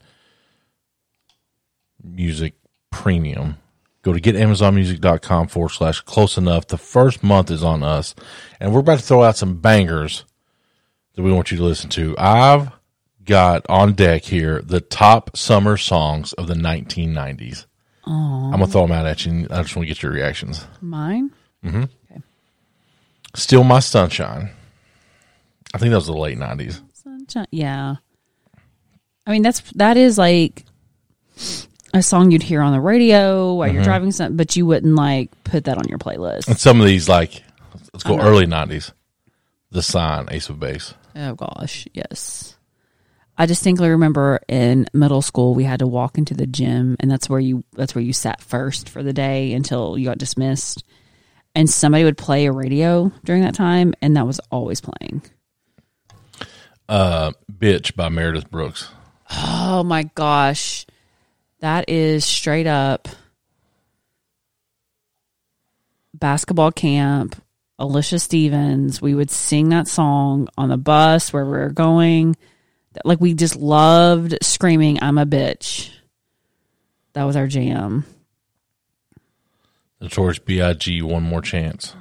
Music 2.01 2.53
Premium, 2.91 3.57
go 4.03 4.13
to 4.13 4.21
getamazonmusic.com 4.21 5.49
forward 5.49 5.69
slash 5.69 5.99
close 6.01 6.37
enough. 6.37 6.67
The 6.67 6.77
first 6.77 7.23
month 7.23 7.51
is 7.51 7.63
on 7.63 7.83
us. 7.83 8.15
And 8.59 8.73
we're 8.73 8.79
about 8.79 8.99
to 8.99 9.05
throw 9.05 9.21
out 9.23 9.37
some 9.37 9.57
bangers 9.57 10.23
that 11.15 11.23
we 11.23 11.31
want 11.31 11.51
you 11.51 11.57
to 11.57 11.63
listen 11.63 11.89
to. 11.91 12.15
I've 12.17 12.71
got 13.25 13.65
on 13.69 13.93
deck 13.93 14.23
here 14.23 14.61
the 14.61 14.81
top 14.81 15.37
summer 15.37 15.77
songs 15.77 16.33
of 16.33 16.47
the 16.47 16.53
1990s. 16.53 17.65
I'm 18.05 18.51
going 18.51 18.59
to 18.65 18.67
throw 18.67 18.81
them 18.81 18.91
out 18.91 19.05
at 19.05 19.25
you. 19.25 19.31
and 19.31 19.51
I 19.51 19.61
just 19.61 19.75
want 19.75 19.87
to 19.87 19.93
get 19.93 20.01
your 20.03 20.11
reactions. 20.11 20.65
Mine? 20.81 21.31
Mm-hmm. 21.63 21.83
Okay. 21.83 22.21
Steal 23.35 23.63
My 23.63 23.79
Sunshine. 23.79 24.49
I 25.73 25.77
think 25.77 25.91
that 25.91 25.97
was 25.97 26.07
the 26.07 26.13
late 26.13 26.37
90s. 26.37 26.81
Sunshine. 26.93 27.47
Yeah. 27.51 27.95
I 29.25 29.31
mean, 29.31 29.43
that's 29.43 29.61
that 29.73 29.97
is 29.97 30.17
like 30.17 30.65
a 31.93 32.01
song 32.01 32.31
you'd 32.31 32.43
hear 32.43 32.61
on 32.61 32.73
the 32.73 32.81
radio 32.81 33.53
while 33.53 33.71
you're 33.71 33.83
driving 33.83 34.11
something, 34.11 34.35
but 34.35 34.55
you 34.55 34.65
wouldn't 34.65 34.95
like 34.95 35.31
put 35.43 35.65
that 35.65 35.77
on 35.77 35.87
your 35.87 35.99
playlist. 35.99 36.47
And 36.47 36.59
some 36.59 36.81
of 36.81 36.87
these, 36.87 37.07
like, 37.07 37.43
let's 37.93 38.03
go 38.03 38.19
early 38.19 38.47
90s. 38.47 38.91
The 39.69 39.81
Sign, 39.83 40.27
Ace 40.31 40.49
of 40.49 40.59
Base. 40.59 40.93
Oh 41.15 41.35
gosh, 41.35 41.87
yes. 41.93 42.57
I 43.41 43.47
distinctly 43.47 43.89
remember 43.89 44.39
in 44.47 44.85
middle 44.93 45.23
school 45.23 45.55
we 45.55 45.63
had 45.63 45.79
to 45.79 45.87
walk 45.87 46.19
into 46.19 46.35
the 46.35 46.45
gym 46.45 46.95
and 46.99 47.09
that's 47.09 47.27
where 47.27 47.39
you 47.39 47.63
that's 47.73 47.95
where 47.95 48.03
you 48.03 48.13
sat 48.13 48.39
first 48.39 48.87
for 48.87 49.01
the 49.01 49.13
day 49.13 49.53
until 49.53 49.97
you 49.97 50.05
got 50.05 50.19
dismissed. 50.19 50.83
And 51.55 51.67
somebody 51.67 52.03
would 52.03 52.19
play 52.19 52.45
a 52.45 52.51
radio 52.51 53.11
during 53.23 53.41
that 53.41 53.55
time 53.55 53.95
and 53.99 54.15
that 54.15 54.27
was 54.27 54.39
always 54.51 54.79
playing. 54.79 55.23
Uh, 56.87 57.31
Bitch 57.51 57.95
by 57.95 58.09
Meredith 58.09 58.51
Brooks. 58.51 58.89
Oh 59.31 59.81
my 59.83 60.03
gosh. 60.13 60.85
That 61.61 61.89
is 61.89 62.23
straight 62.23 62.67
up 62.67 63.07
basketball 66.13 66.71
camp. 66.71 67.41
Alicia 67.79 68.19
Stevens. 68.19 69.01
We 69.01 69.15
would 69.15 69.31
sing 69.31 69.69
that 69.69 69.87
song 69.87 70.47
on 70.59 70.69
the 70.69 70.77
bus 70.77 71.33
where 71.33 71.43
we 71.43 71.53
were 71.53 71.71
going. 71.71 72.35
Like 73.05 73.21
we 73.21 73.33
just 73.33 73.55
loved 73.55 74.37
screaming, 74.41 74.99
I'm 75.01 75.17
a 75.17 75.25
bitch. 75.25 75.91
That 77.13 77.23
was 77.23 77.35
our 77.35 77.47
jam. 77.47 78.05
Notorious 79.99 80.39
B.I.G. 80.39 81.01
One 81.01 81.23
More 81.23 81.41
Chance. 81.41 81.95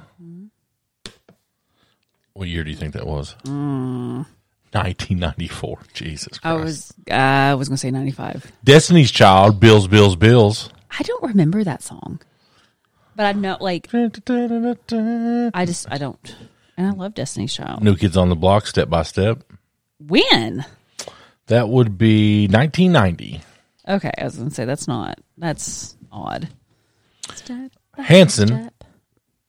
What 2.33 2.47
year 2.47 2.63
do 2.63 2.71
you 2.71 2.75
think 2.75 2.93
that 2.93 3.05
was? 3.05 3.35
1994. 3.43 5.79
Jesus 5.93 6.39
Christ. 6.39 6.45
I 6.45 6.53
was 6.53 6.93
uh, 7.09 7.13
I 7.13 7.55
was 7.55 7.67
gonna 7.67 7.77
say 7.77 7.91
ninety 7.91 8.11
five. 8.11 8.51
Destiny's 8.63 9.11
Child, 9.11 9.59
Bills, 9.59 9.87
Bills, 9.87 10.15
Bills. 10.15 10.69
I 10.97 11.03
don't 11.03 11.23
remember 11.23 11.63
that 11.63 11.83
song. 11.83 12.19
But 13.15 13.25
I 13.25 13.33
know 13.33 13.57
like 13.59 13.89
I 13.93 15.65
just 15.65 15.91
I 15.91 15.97
don't 15.97 16.35
and 16.77 16.87
I 16.87 16.91
love 16.91 17.13
Destiny's 17.13 17.53
Child. 17.53 17.83
New 17.83 17.95
Kids 17.95 18.17
on 18.17 18.29
the 18.29 18.35
Block, 18.35 18.65
Step 18.65 18.89
by 18.89 19.03
Step. 19.03 19.43
When? 19.99 20.65
That 21.51 21.67
would 21.67 21.97
be 21.97 22.47
1990. 22.47 23.41
Okay, 23.85 24.11
I 24.17 24.23
was 24.23 24.37
gonna 24.37 24.51
say 24.51 24.63
that's 24.63 24.87
not. 24.87 25.19
That's 25.37 25.97
odd. 26.09 26.47
Step 27.35 27.73
by 27.97 28.03
Hanson. 28.03 28.47
step. 28.47 28.73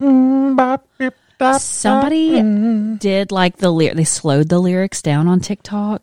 Mm, 0.02 0.80
Somebody 1.60 2.30
mm. 2.30 2.98
did 2.98 3.30
like 3.30 3.58
the 3.58 3.70
lyric. 3.70 3.94
They 3.94 4.02
slowed 4.02 4.48
the 4.48 4.58
lyrics 4.58 5.00
down 5.00 5.28
on 5.28 5.38
TikTok, 5.38 6.02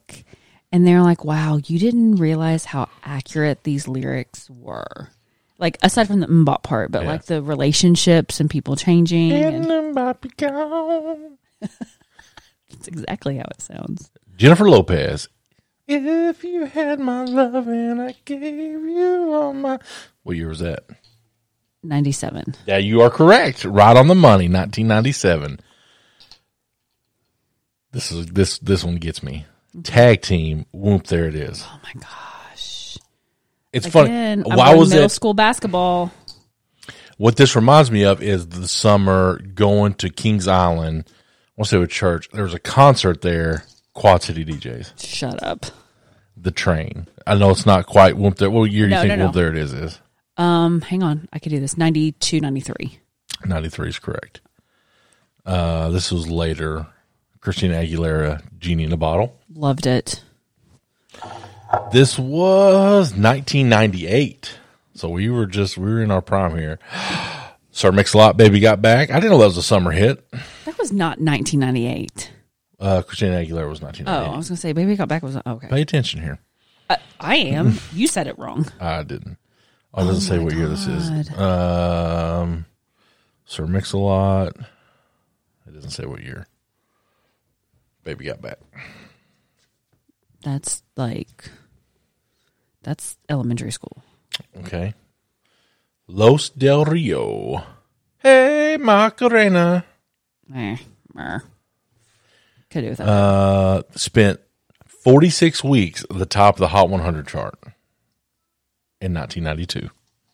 and 0.72 0.88
they're 0.88 1.02
like, 1.02 1.26
"Wow, 1.26 1.60
you 1.66 1.78
didn't 1.78 2.16
realize 2.16 2.64
how 2.64 2.88
accurate 3.04 3.66
these 3.66 3.86
lyrics 3.86 4.50
were." 4.50 5.10
Like 5.58 5.78
aside 5.84 6.08
from 6.08 6.22
the 6.22 6.28
MMMBop 6.28 6.64
part, 6.64 6.94
but 6.94 7.02
Yeah. 7.04 7.10
like 7.10 7.26
the 7.26 7.42
relationships 7.42 8.40
and 8.40 8.50
people 8.50 8.78
changing. 8.78 9.34
And 9.34 9.66
it's 12.70 12.88
exactly 12.88 13.36
how 13.36 13.48
it 13.52 13.62
sounds. 13.62 14.12
Jennifer 14.38 14.70
Lopez. 14.70 15.28
If 15.92 16.44
you 16.44 16.66
had 16.66 17.00
my 17.00 17.26
love 17.26 17.68
and 17.68 18.00
I 18.00 18.14
gave 18.24 18.44
you 18.44 19.34
all 19.34 19.54
my. 19.54 19.80
What 20.22 20.38
year 20.38 20.50
was 20.50 20.60
that? 20.60 20.84
Ninety-seven. 21.82 22.56
Yeah, 22.68 22.78
you 22.78 23.02
are 23.02 23.10
correct. 23.10 23.66
Right 23.66 23.98
on 23.98 24.08
the 24.08 24.14
money. 24.14 24.48
1997. 24.48 25.60
This 27.92 28.12
is 28.12 28.28
this 28.28 28.60
this 28.60 28.84
one 28.84 28.98
gets 28.98 29.24
me. 29.24 29.48
Mm-hmm. 29.72 29.82
Tag 29.82 30.22
team. 30.22 30.68
Whoop! 30.72 31.08
There 31.08 31.28
it 31.28 31.34
is. 31.34 31.66
Oh 31.68 31.80
my 31.84 32.00
gosh! 32.00 33.00
It's 33.74 33.88
Again, 33.88 34.44
funny. 34.44 34.56
Why 34.56 34.76
was 34.76 34.92
middle 34.92 35.06
it? 35.06 35.10
school 35.10 35.34
basketball? 35.34 36.12
What 37.18 37.36
this 37.36 37.56
reminds 37.56 37.90
me 37.90 38.04
of 38.06 38.22
is 38.22 38.48
the 38.50 38.68
summer 38.68 39.40
going 39.40 39.96
to 39.96 40.12
Kings 40.12 40.48
Island. 40.48 41.06
I 41.08 41.14
want 41.58 41.66
to 41.66 41.66
say 41.66 41.78
with 41.80 41.90
church. 41.90 42.30
There 42.32 42.44
was 42.44 42.54
a 42.54 42.60
concert 42.60 43.22
there. 43.22 43.64
Quad 43.94 44.22
City 44.22 44.46
DJs. 44.46 45.04
Shut 45.04 45.42
up. 45.42 45.66
The 46.42 46.52
train. 46.52 47.08
I 47.28 47.36
know 47.36 47.50
it's 47.52 47.66
not 47.66 47.86
quite 47.86 48.16
Whoop 48.18 48.36
There. 48.38 48.50
What 48.50 48.72
year 48.72 48.86
do 48.88 48.92
you 48.92 48.96
No, 48.96 49.02
think 49.02 49.10
no, 49.10 49.16
no. 49.18 49.26
Whoop 49.26 49.36
There 49.36 49.50
It 49.50 49.58
Is 49.58 49.74
is? 49.74 50.00
Um, 50.38 50.80
hang 50.82 51.04
on, 51.04 51.28
I 51.34 51.40
could 51.40 51.50
do 51.50 51.60
this. 51.60 51.78
92, 51.78 52.40
93. 52.40 53.00
93 53.46 53.90
is 53.90 54.00
correct. 54.00 54.40
Uh, 55.46 55.90
this 55.90 56.12
was 56.12 56.30
later. 56.30 56.88
Christina 57.42 57.76
Aguilera, 57.76 58.42
Genie 58.60 58.84
in 58.86 58.92
a 58.94 58.98
Bottle. 58.98 59.38
Loved 59.54 59.86
it. 59.86 60.24
This 61.92 62.18
was 62.18 63.12
1998. 63.16 64.58
So 64.96 65.10
we 65.10 65.30
were 65.30 65.46
just, 65.46 65.78
we 65.78 65.86
were 65.86 66.02
in 66.02 66.12
our 66.12 66.22
prime 66.22 66.58
here. 66.58 66.80
Sir 67.72 67.92
Mix-a-Lot, 67.92 68.36
Baby 68.36 68.60
Got 68.60 68.82
Back. 68.82 69.10
I 69.12 69.16
didn't 69.16 69.32
know 69.32 69.38
that 69.40 69.46
was 69.46 69.58
a 69.58 69.64
summer 69.64 69.92
hit. 69.92 70.30
That 70.66 70.78
was 70.78 70.92
not 70.92 71.20
1998. 71.20 72.32
Uh, 72.80 73.02
Christina 73.02 73.36
Aguilera 73.38 73.68
was 73.70 73.82
Oh, 73.82 73.86
1998. 73.88 74.34
I 74.34 74.38
was 74.38 74.50
gonna 74.50 74.58
say, 74.58 74.72
baby 74.74 74.96
got 74.96 75.08
back 75.10 75.22
was 75.24 75.36
okay. 75.46 75.68
Pay 75.68 75.82
attention 75.82 76.22
here. 76.22 76.40
I, 76.90 76.98
I 77.20 77.36
am. 77.38 77.74
you 77.94 78.08
said 78.08 78.28
it 78.28 78.40
wrong. 78.40 78.66
I 78.80 79.04
didn't. 79.04 79.38
Oh, 79.94 80.04
it 80.04 80.06
doesn't 80.06 80.22
say 80.22 80.38
what 80.40 80.54
year 80.54 80.68
this 80.70 80.86
is. 80.88 81.30
Um, 81.38 82.66
Sir 83.46 83.66
Mix-a-Lot. 83.68 84.56
It 85.68 85.74
doesn't 85.74 85.90
say 85.92 86.06
what 86.06 86.22
year. 86.24 86.48
Baby 88.04 88.26
Got 88.26 88.42
Back. 88.42 88.60
That's 90.44 90.84
like, 90.96 91.50
that's 92.84 93.18
elementary 93.28 93.72
school. 93.72 94.04
Okay. 94.60 94.94
Los 96.08 96.50
Del 96.50 96.86
Rio. 96.86 97.64
Hey, 98.20 98.78
Macarena. 98.80 99.86
Eh, 100.56 100.78
mer. 101.14 101.44
Could 102.72 102.82
do 102.82 102.90
with 102.90 102.98
that. 103.00 103.08
Uh, 103.08 103.82
spent 103.96 104.40
46 104.86 105.64
weeks 105.64 106.04
at 106.10 106.18
the 106.18 106.26
top 106.26 106.56
of 106.56 106.60
the 106.60 106.68
Hot 106.68 106.90
100 106.90 107.28
chart 107.28 107.58
in 109.02 109.14
1992. 109.14 109.90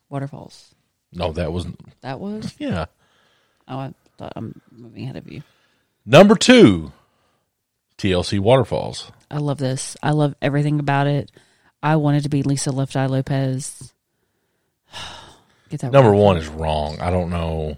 Waterfalls. 0.10 0.76
No, 1.14 1.32
that 1.34 1.52
wasn't. 1.54 1.80
That 2.02 2.20
was. 2.20 2.54
yeah. 2.60 2.86
Oh, 3.68 3.78
I 3.78 3.94
thought 4.18 4.34
I'm 4.36 4.62
moving 4.72 5.04
ahead 5.04 5.16
of 5.16 5.32
you. 5.32 5.44
Number 6.06 6.36
two, 6.36 6.92
TLC 7.98 8.40
Waterfalls. 8.40 9.12
I 9.32 9.38
love 9.38 9.58
this. 9.58 9.98
I 10.04 10.12
love 10.12 10.36
everything 10.42 10.80
about 10.80 11.08
it. 11.08 11.32
I 11.82 11.96
wanted 11.96 12.24
to 12.24 12.30
be 12.30 12.44
Lisa 12.44 12.72
Left 12.72 12.96
Eye 12.96 13.06
Lopes. 13.08 13.94
Get 15.70 15.82
that 15.82 15.92
Number 15.92 16.12
right. 16.12 16.20
one 16.20 16.38
is 16.38 16.48
wrong. 16.48 17.00
I 17.00 17.10
don't 17.10 17.30
know. 17.30 17.78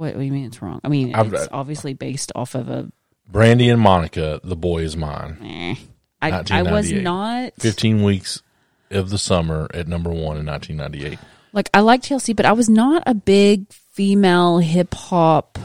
What, 0.00 0.14
what 0.14 0.20
do 0.20 0.24
you 0.24 0.32
mean 0.32 0.46
it's 0.46 0.62
wrong? 0.62 0.80
I 0.82 0.88
mean, 0.88 1.14
I've- 1.14 1.36
it's 1.36 1.48
obviously 1.52 1.92
based 1.92 2.32
off 2.34 2.54
of 2.54 2.70
a. 2.70 2.90
Brandy 3.28 3.68
and 3.68 3.78
Monica, 3.78 4.40
The 4.42 4.56
Boy 4.56 4.78
Is 4.82 4.96
Mine. 4.96 5.36
Eh. 5.44 5.74
I, 6.22 6.28
I 6.30 6.62
was 6.62 6.90
1998. 6.90 7.02
not 7.02 7.52
15 7.58 8.02
weeks 8.02 8.42
of 8.90 9.10
the 9.10 9.18
summer 9.18 9.68
at 9.74 9.88
number 9.88 10.08
one 10.08 10.38
in 10.38 10.46
1998. 10.46 11.18
like 11.52 11.68
I 11.74 11.80
like 11.80 12.00
TLC, 12.00 12.34
but 12.34 12.46
I 12.46 12.52
was 12.52 12.70
not 12.70 13.02
a 13.04 13.12
big 13.12 13.70
female 13.70 14.56
hip 14.58 14.94
hop 14.94 15.58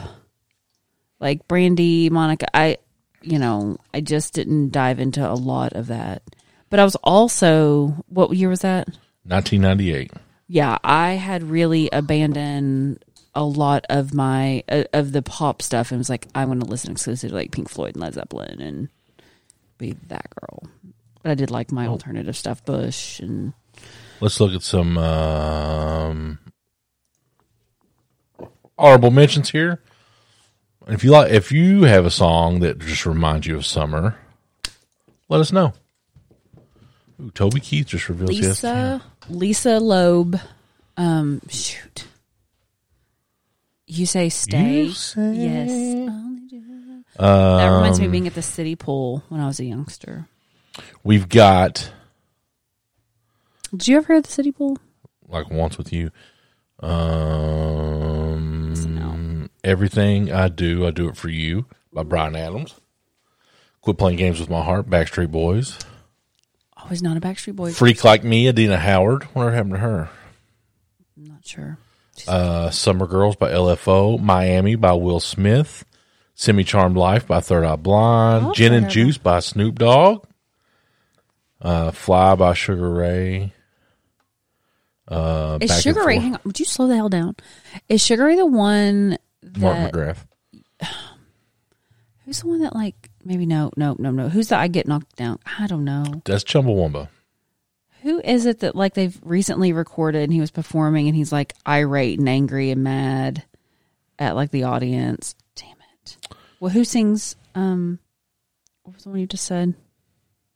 like 1.18 1.48
Brandy, 1.48 2.10
Monica. 2.10 2.46
I 2.54 2.76
you 3.22 3.38
know, 3.38 3.78
I 3.94 4.02
just 4.02 4.34
didn't 4.34 4.70
dive 4.70 5.00
into 5.00 5.26
a 5.26 5.32
lot 5.32 5.72
of 5.72 5.86
that. 5.86 6.22
But 6.68 6.78
I 6.78 6.84
was 6.84 6.96
also 6.96 8.04
what 8.08 8.36
year 8.36 8.50
was 8.50 8.60
that? 8.60 8.86
1998. 9.24 10.12
Yeah, 10.46 10.76
I 10.84 11.12
had 11.12 11.42
really 11.42 11.88
abandoned 11.90 13.02
a 13.36 13.44
lot 13.44 13.84
of 13.88 14.14
my 14.14 14.64
uh, 14.68 14.84
of 14.92 15.12
the 15.12 15.22
pop 15.22 15.62
stuff 15.62 15.92
and 15.92 15.98
was 15.98 16.10
like 16.10 16.26
I 16.34 16.44
want 16.46 16.60
to 16.60 16.66
listen 16.66 16.90
exclusively 16.90 17.28
to 17.28 17.36
like 17.36 17.52
Pink 17.52 17.68
Floyd 17.68 17.94
and 17.94 18.02
Led 18.02 18.14
Zeppelin 18.14 18.60
and 18.60 18.88
be 19.78 19.94
that 20.08 20.26
girl. 20.40 20.64
But 21.22 21.30
I 21.30 21.34
did 21.34 21.50
like 21.50 21.70
my 21.70 21.86
alternative 21.86 22.36
stuff, 22.36 22.64
Bush 22.64 23.20
and 23.20 23.52
Let's 24.20 24.40
look 24.40 24.54
at 24.54 24.62
some 24.62 24.96
um, 24.96 26.38
honorable 28.78 29.10
mentions 29.10 29.50
here. 29.50 29.82
If 30.86 31.04
you 31.04 31.10
like, 31.10 31.30
if 31.32 31.52
you 31.52 31.82
have 31.82 32.06
a 32.06 32.10
song 32.10 32.60
that 32.60 32.78
just 32.78 33.04
reminds 33.04 33.46
you 33.46 33.56
of 33.56 33.66
summer, 33.66 34.16
let 35.28 35.40
us 35.40 35.52
know. 35.52 35.74
Ooh, 37.20 37.30
Toby 37.32 37.60
Keith 37.60 37.88
just 37.88 38.08
revealed. 38.08 38.30
Lisa 38.30 39.02
Lisa 39.28 39.78
Loeb. 39.80 40.40
Um, 40.96 41.42
shoot. 41.50 42.06
You 43.86 44.04
say 44.06 44.28
stay. 44.28 44.84
You 44.84 44.92
say- 44.92 45.34
yes. 45.34 45.70
that 47.18 47.24
Um, 47.24 47.74
reminds 47.74 47.98
me 48.00 48.06
of 48.06 48.12
being 48.12 48.26
at 48.26 48.34
the 48.34 48.42
city 48.42 48.74
pool 48.76 49.22
when 49.28 49.40
I 49.40 49.46
was 49.46 49.58
a 49.60 49.64
youngster. 49.64 50.26
We've 51.02 51.28
got 51.28 51.92
Did 53.70 53.88
you 53.88 53.96
ever 53.96 54.12
hear 54.14 54.20
the 54.22 54.30
city 54.30 54.52
pool? 54.52 54.76
like 55.28 55.50
once 55.50 55.78
with 55.78 55.92
you. 55.92 56.10
Um, 58.16 59.50
everything 59.64 60.30
I 60.32 60.48
do, 60.48 60.86
I 60.86 60.90
do 60.90 61.08
it 61.08 61.16
for 61.16 61.28
you 61.28 61.64
by 61.92 62.02
Bryan 62.02 62.36
Adams. 62.36 62.74
Quit 63.80 63.96
playing 63.98 64.18
games 64.18 64.38
with 64.40 64.50
my 64.50 64.62
heart. 64.62 64.88
Backstreet 64.90 65.30
Boys. 65.30 65.78
I 66.76 66.88
was 66.88 67.02
not 67.02 67.16
a 67.16 67.20
Backstreet 67.20 67.56
Boys. 67.56 67.76
Freak 67.78 68.04
like 68.04 68.22
me, 68.24 68.48
Adina 68.48 68.76
Howard. 68.78 69.22
Whatever 69.32 69.54
happened 69.56 69.72
to 69.74 69.78
her? 69.80 70.10
I'm 71.16 71.24
not 71.24 71.46
sure. 71.46 71.78
Uh, 72.26 72.70
Summer 72.70 73.06
Girls 73.06 73.36
by 73.36 73.50
LFO. 73.50 74.20
Miami 74.20 74.74
by 74.74 74.92
Will 74.92 75.20
Smith. 75.20 75.84
Semi 76.34 76.64
Charmed 76.64 76.96
Life 76.96 77.26
by 77.26 77.40
Third 77.40 77.64
Eye 77.64 77.76
Blind. 77.76 78.54
Gin 78.54 78.72
and 78.74 78.90
Juice 78.90 79.16
by 79.18 79.40
Snoop 79.40 79.78
Dogg. 79.78 80.24
Uh, 81.60 81.90
Fly 81.90 82.34
by 82.34 82.52
Sugar 82.52 82.90
Ray. 82.90 83.52
Uh, 85.08 85.58
Is 85.60 85.80
Sugar 85.82 86.04
Ray? 86.04 86.18
Hang 86.18 86.34
on. 86.34 86.40
Would 86.44 86.58
you 86.58 86.66
slow 86.66 86.88
the 86.88 86.96
hell 86.96 87.08
down? 87.08 87.36
Is 87.88 88.04
Sugar 88.04 88.24
Ray 88.24 88.36
the 88.36 88.44
one 88.46 89.16
Mark 89.56 89.92
that? 89.92 89.92
McGrath. 89.92 90.26
Who's 92.24 92.40
the 92.40 92.48
one 92.48 92.60
that 92.60 92.74
like? 92.74 93.08
Maybe 93.24 93.46
no, 93.46 93.70
no, 93.76 93.96
no, 93.98 94.10
no. 94.10 94.28
Who's 94.28 94.48
the 94.48 94.56
I 94.58 94.68
get 94.68 94.86
knocked 94.88 95.16
down? 95.16 95.38
I 95.58 95.66
don't 95.66 95.84
know. 95.84 96.22
That's 96.24 96.44
Chumbawamba. 96.44 97.08
Who 98.06 98.20
is 98.20 98.46
it 98.46 98.60
that 98.60 98.76
like 98.76 98.94
they've 98.94 99.18
recently 99.24 99.72
recorded 99.72 100.22
and 100.22 100.32
he 100.32 100.40
was 100.40 100.52
performing 100.52 101.08
and 101.08 101.16
he's 101.16 101.32
like 101.32 101.54
irate 101.66 102.20
and 102.20 102.28
angry 102.28 102.70
and 102.70 102.84
mad 102.84 103.42
at 104.16 104.36
like 104.36 104.52
the 104.52 104.62
audience? 104.62 105.34
Damn 105.56 105.76
it. 106.04 106.16
Well, 106.60 106.70
who 106.70 106.84
sings? 106.84 107.34
Um, 107.56 107.98
what 108.84 108.94
was 108.94 109.02
the 109.02 109.10
one 109.10 109.18
you 109.18 109.26
just 109.26 109.42
said? 109.42 109.74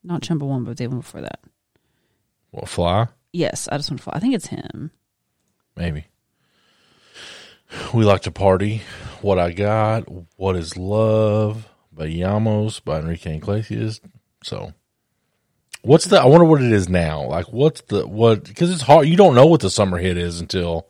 Not 0.04 0.22
Chumbawamba, 0.22 0.66
but 0.66 0.76
the 0.76 0.86
one 0.86 0.98
before 0.98 1.22
that. 1.22 1.40
What, 2.52 2.68
Fly? 2.68 3.08
Yes, 3.32 3.68
I 3.72 3.78
just 3.78 3.90
want 3.90 3.98
to. 3.98 4.04
Fall. 4.04 4.14
I 4.14 4.20
think 4.20 4.36
it's 4.36 4.46
him. 4.46 4.92
Maybe. 5.76 6.06
We 7.92 8.04
like 8.04 8.22
to 8.22 8.30
party. 8.30 8.82
What 9.22 9.40
I 9.40 9.50
got. 9.50 10.04
What 10.36 10.54
is 10.54 10.76
love 10.76 11.68
Bailamos 11.92 12.84
by 12.84 13.00
Enrique 13.00 13.38
Iglesias. 13.38 14.00
So, 14.44 14.72
what's 15.82 16.06
the? 16.06 16.20
I 16.20 16.26
wonder 16.26 16.44
what 16.44 16.62
it 16.62 16.72
is 16.72 16.88
now. 16.88 17.26
Like, 17.26 17.52
what's 17.52 17.80
the 17.82 18.06
what? 18.06 18.44
Because 18.44 18.70
it's 18.70 18.82
hard. 18.82 19.08
You 19.08 19.16
don't 19.16 19.34
know 19.34 19.46
what 19.46 19.60
the 19.60 19.70
summer 19.70 19.98
hit 19.98 20.16
is 20.16 20.40
until 20.40 20.86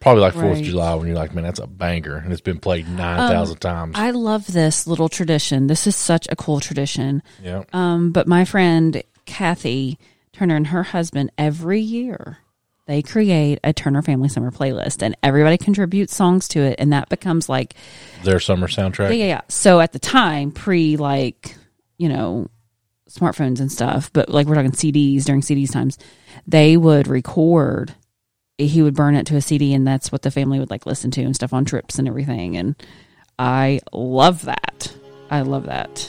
probably 0.00 0.22
like 0.22 0.34
Fourth 0.34 0.58
of 0.58 0.64
July 0.64 0.94
when 0.94 1.06
you're 1.06 1.16
like, 1.16 1.34
man, 1.34 1.44
that's 1.44 1.60
a 1.60 1.66
banger, 1.66 2.16
and 2.16 2.32
it's 2.32 2.40
been 2.40 2.58
played 2.58 2.88
nine 2.88 3.30
thousand 3.30 3.58
times. 3.58 3.94
I 3.96 4.10
love 4.10 4.46
this 4.46 4.86
little 4.86 5.08
tradition. 5.08 5.66
This 5.66 5.86
is 5.86 5.96
such 5.96 6.26
a 6.30 6.36
cool 6.36 6.60
tradition. 6.60 7.22
yeah. 7.42 7.64
Um, 7.72 8.12
but 8.12 8.26
my 8.26 8.44
friend 8.44 9.02
Kathy 9.26 9.98
Turner 10.32 10.56
and 10.56 10.66
her 10.68 10.82
husband 10.82 11.30
every 11.38 11.80
year 11.80 12.38
they 12.86 13.00
create 13.00 13.60
a 13.62 13.72
Turner 13.72 14.02
Family 14.02 14.28
Summer 14.28 14.50
playlist, 14.50 15.02
and 15.02 15.16
everybody 15.22 15.56
contributes 15.56 16.14
songs 16.16 16.48
to 16.48 16.60
it, 16.60 16.76
and 16.80 16.92
that 16.92 17.08
becomes 17.08 17.48
like 17.48 17.74
Their 18.24 18.40
summer 18.40 18.66
soundtrack. 18.66 19.10
yeah, 19.10 19.14
yeah, 19.14 19.24
yeah. 19.26 19.40
So 19.48 19.78
at 19.80 19.92
the 19.92 19.98
time, 20.00 20.50
pre 20.50 20.96
like 20.96 21.54
you 21.96 22.08
know 22.08 22.48
smartphones 23.12 23.60
and 23.60 23.70
stuff, 23.70 24.10
but 24.12 24.28
like 24.28 24.46
we're 24.46 24.54
talking 24.54 24.72
CDs 24.72 25.24
during 25.24 25.42
CDs 25.42 25.72
times, 25.72 25.98
they 26.46 26.76
would 26.76 27.06
record. 27.06 27.94
He 28.58 28.82
would 28.82 28.94
burn 28.94 29.14
it 29.14 29.26
to 29.26 29.36
a 29.36 29.40
CD, 29.40 29.74
and 29.74 29.86
that's 29.86 30.12
what 30.12 30.22
the 30.22 30.30
family 30.30 30.58
would 30.58 30.70
like 30.70 30.86
listen 30.86 31.10
to 31.12 31.22
and 31.22 31.34
stuff 31.34 31.52
on 31.52 31.64
trips 31.64 31.98
and 31.98 32.06
everything. 32.06 32.56
And 32.56 32.76
I 33.38 33.80
love 33.92 34.44
that. 34.44 34.94
I 35.30 35.42
love 35.42 35.66
that. 35.66 36.00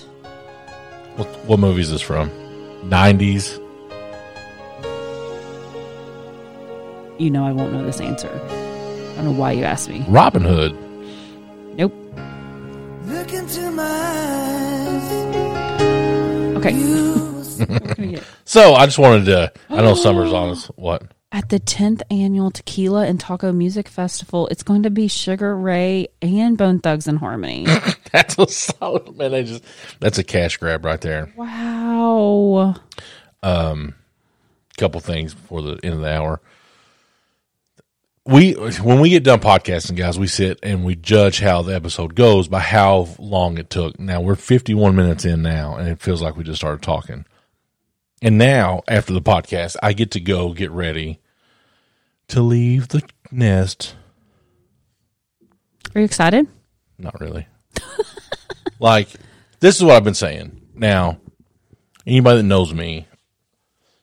What, 1.15 1.27
what 1.45 1.59
movie 1.59 1.81
is 1.81 1.91
this 1.91 2.01
from? 2.01 2.31
Nineties. 2.89 3.59
You 7.19 7.29
know, 7.29 7.45
I 7.45 7.51
won't 7.51 7.71
know 7.71 7.83
this 7.85 8.01
answer. 8.01 8.29
I 8.29 9.15
don't 9.17 9.25
know 9.25 9.31
why 9.31 9.51
you 9.53 9.63
asked 9.63 9.89
me. 9.89 10.03
Robin 10.07 10.43
Hood. 10.43 10.75
Nope. 11.77 11.93
Look 13.05 13.31
into 13.31 13.71
my 13.71 13.83
eyes. 13.83 15.52
Okay. 16.65 18.19
So 18.45 18.73
I 18.73 18.85
just 18.85 18.97
wanted 18.99 19.25
to. 19.25 19.53
I 19.69 19.81
know 19.81 19.93
summer's 19.95 20.33
on 20.33 20.49
us. 20.49 20.65
What? 20.75 21.03
At 21.31 21.49
the 21.49 21.59
10th 21.59 22.01
annual 22.11 22.51
Tequila 22.51 23.05
and 23.05 23.19
Taco 23.19 23.51
Music 23.51 23.87
Festival, 23.87 24.47
it's 24.47 24.63
going 24.63 24.83
to 24.83 24.89
be 24.89 25.07
Sugar 25.07 25.55
Ray 25.55 26.07
and 26.21 26.57
Bone 26.57 26.79
Thugs-n-Harmony. 26.79 27.65
That's 28.11 28.37
a 28.37 28.47
solid 28.47 29.15
man. 29.15 29.31
They 29.31 29.43
just 29.43 29.63
that's 29.99 30.17
a 30.17 30.23
cash 30.23 30.57
grab 30.57 30.83
right 30.83 30.99
there. 30.99 31.31
wow. 31.35 32.75
Um, 33.41 33.95
couple 34.77 34.99
things 34.99 35.33
before 35.33 35.61
the 35.61 35.79
end 35.83 35.95
of 35.95 36.01
the 36.01 36.11
hour. 36.13 36.41
We 38.25 38.53
when 38.53 39.01
we 39.01 39.09
get 39.09 39.25
done 39.25 39.41
podcasting, 39.41 39.97
guys, 39.97 40.17
we 40.17 40.27
sit 40.27 40.59
and 40.63 40.85
we 40.85 40.95
judge 40.95 41.41
how 41.41 41.61
the 41.61 41.75
episode 41.75 42.15
goes 42.15 42.47
by 42.47 42.61
how 42.61 43.09
long 43.19 43.57
it 43.57 43.69
took. 43.69 43.99
Now 43.99 44.21
we're 44.21 44.35
51 44.35 44.95
minutes 44.95 45.25
in 45.25 45.41
now, 45.41 45.75
and 45.75 45.89
it 45.89 45.99
feels 45.99 46.21
like 46.21 46.37
we 46.37 46.45
just 46.45 46.59
started 46.59 46.81
talking. 46.81 47.25
And 48.21 48.37
now, 48.37 48.83
after 48.87 49.11
the 49.11 49.21
podcast, 49.21 49.75
I 49.83 49.91
get 49.91 50.11
to 50.11 50.21
go 50.21 50.53
get 50.53 50.71
ready 50.71 51.19
to 52.29 52.41
leave 52.41 52.87
the 52.87 53.01
nest. 53.29 53.95
Are 55.93 55.99
you 55.99 56.05
excited? 56.05 56.47
Not 56.97 57.19
really. 57.19 57.45
like 58.79 59.09
this 59.59 59.75
is 59.75 59.83
what 59.83 59.97
I've 59.97 60.05
been 60.05 60.13
saying. 60.13 60.61
Now, 60.73 61.17
anybody 62.07 62.37
that 62.37 62.43
knows 62.43 62.73
me 62.73 63.05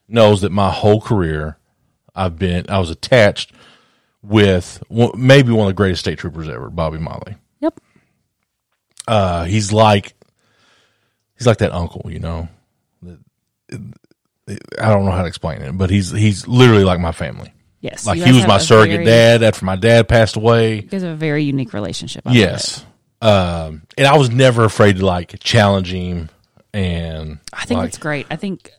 knows 0.07 0.43
that 0.43 0.53
my 0.53 0.71
whole 0.71 1.01
career 1.01 1.57
I've 2.15 2.39
been 2.39 2.67
I 2.69 2.79
was 2.79 2.91
attached 2.91 3.53
with 4.23 4.83
maybe 4.91 5.53
one 5.53 5.67
of 5.67 5.71
the 5.71 5.77
greatest 5.77 6.01
state 6.01 6.19
troopers 6.19 6.49
ever, 6.49 6.71
Bobby 6.71 6.99
Molly. 6.99 7.37
Yep. 7.61 7.81
Uh, 9.09 9.45
he's 9.45 9.73
like 9.73 10.15
he's 11.37 11.47
like 11.47 11.59
that 11.59 11.73
uncle, 11.73 12.11
you 12.11 12.19
know. 12.19 12.49
I 13.73 14.89
don't 14.89 15.05
know 15.05 15.13
how 15.13 15.23
to 15.23 15.29
explain 15.29 15.63
it, 15.63 15.77
but 15.79 15.91
he's 15.91 16.11
he's 16.11 16.47
literally 16.47 16.85
like 16.85 17.01
my 17.01 17.13
family. 17.13 17.53
Yes. 17.81 18.07
Like 18.07 18.19
he 18.19 18.33
was 18.33 18.47
my 18.47 18.59
surrogate 18.59 18.97
very- 18.97 19.05
dad 19.07 19.43
after 19.43 19.65
my 19.65 19.77
dad 19.77 20.09
passed 20.09 20.37
away. 20.37 20.77
You 20.77 20.83
guys 20.83 21.03
have 21.03 21.13
a 21.13 21.17
very 21.17 21.45
unique 21.45 21.73
relationship. 21.73 22.27
I 22.27 22.33
Yes. 22.33 22.85
Um, 23.23 23.83
and 23.99 24.07
I 24.07 24.17
was 24.17 24.31
never 24.31 24.65
afraid 24.65 24.97
to 24.97 25.07
like 25.07 25.39
challenge 25.41 25.93
him 25.93 26.31
and. 26.73 27.39
I 27.53 27.65
think 27.65 27.79
like, 27.79 27.89
it's 27.89 27.99
great. 27.99 28.27
I 28.31 28.37
think, 28.37 28.71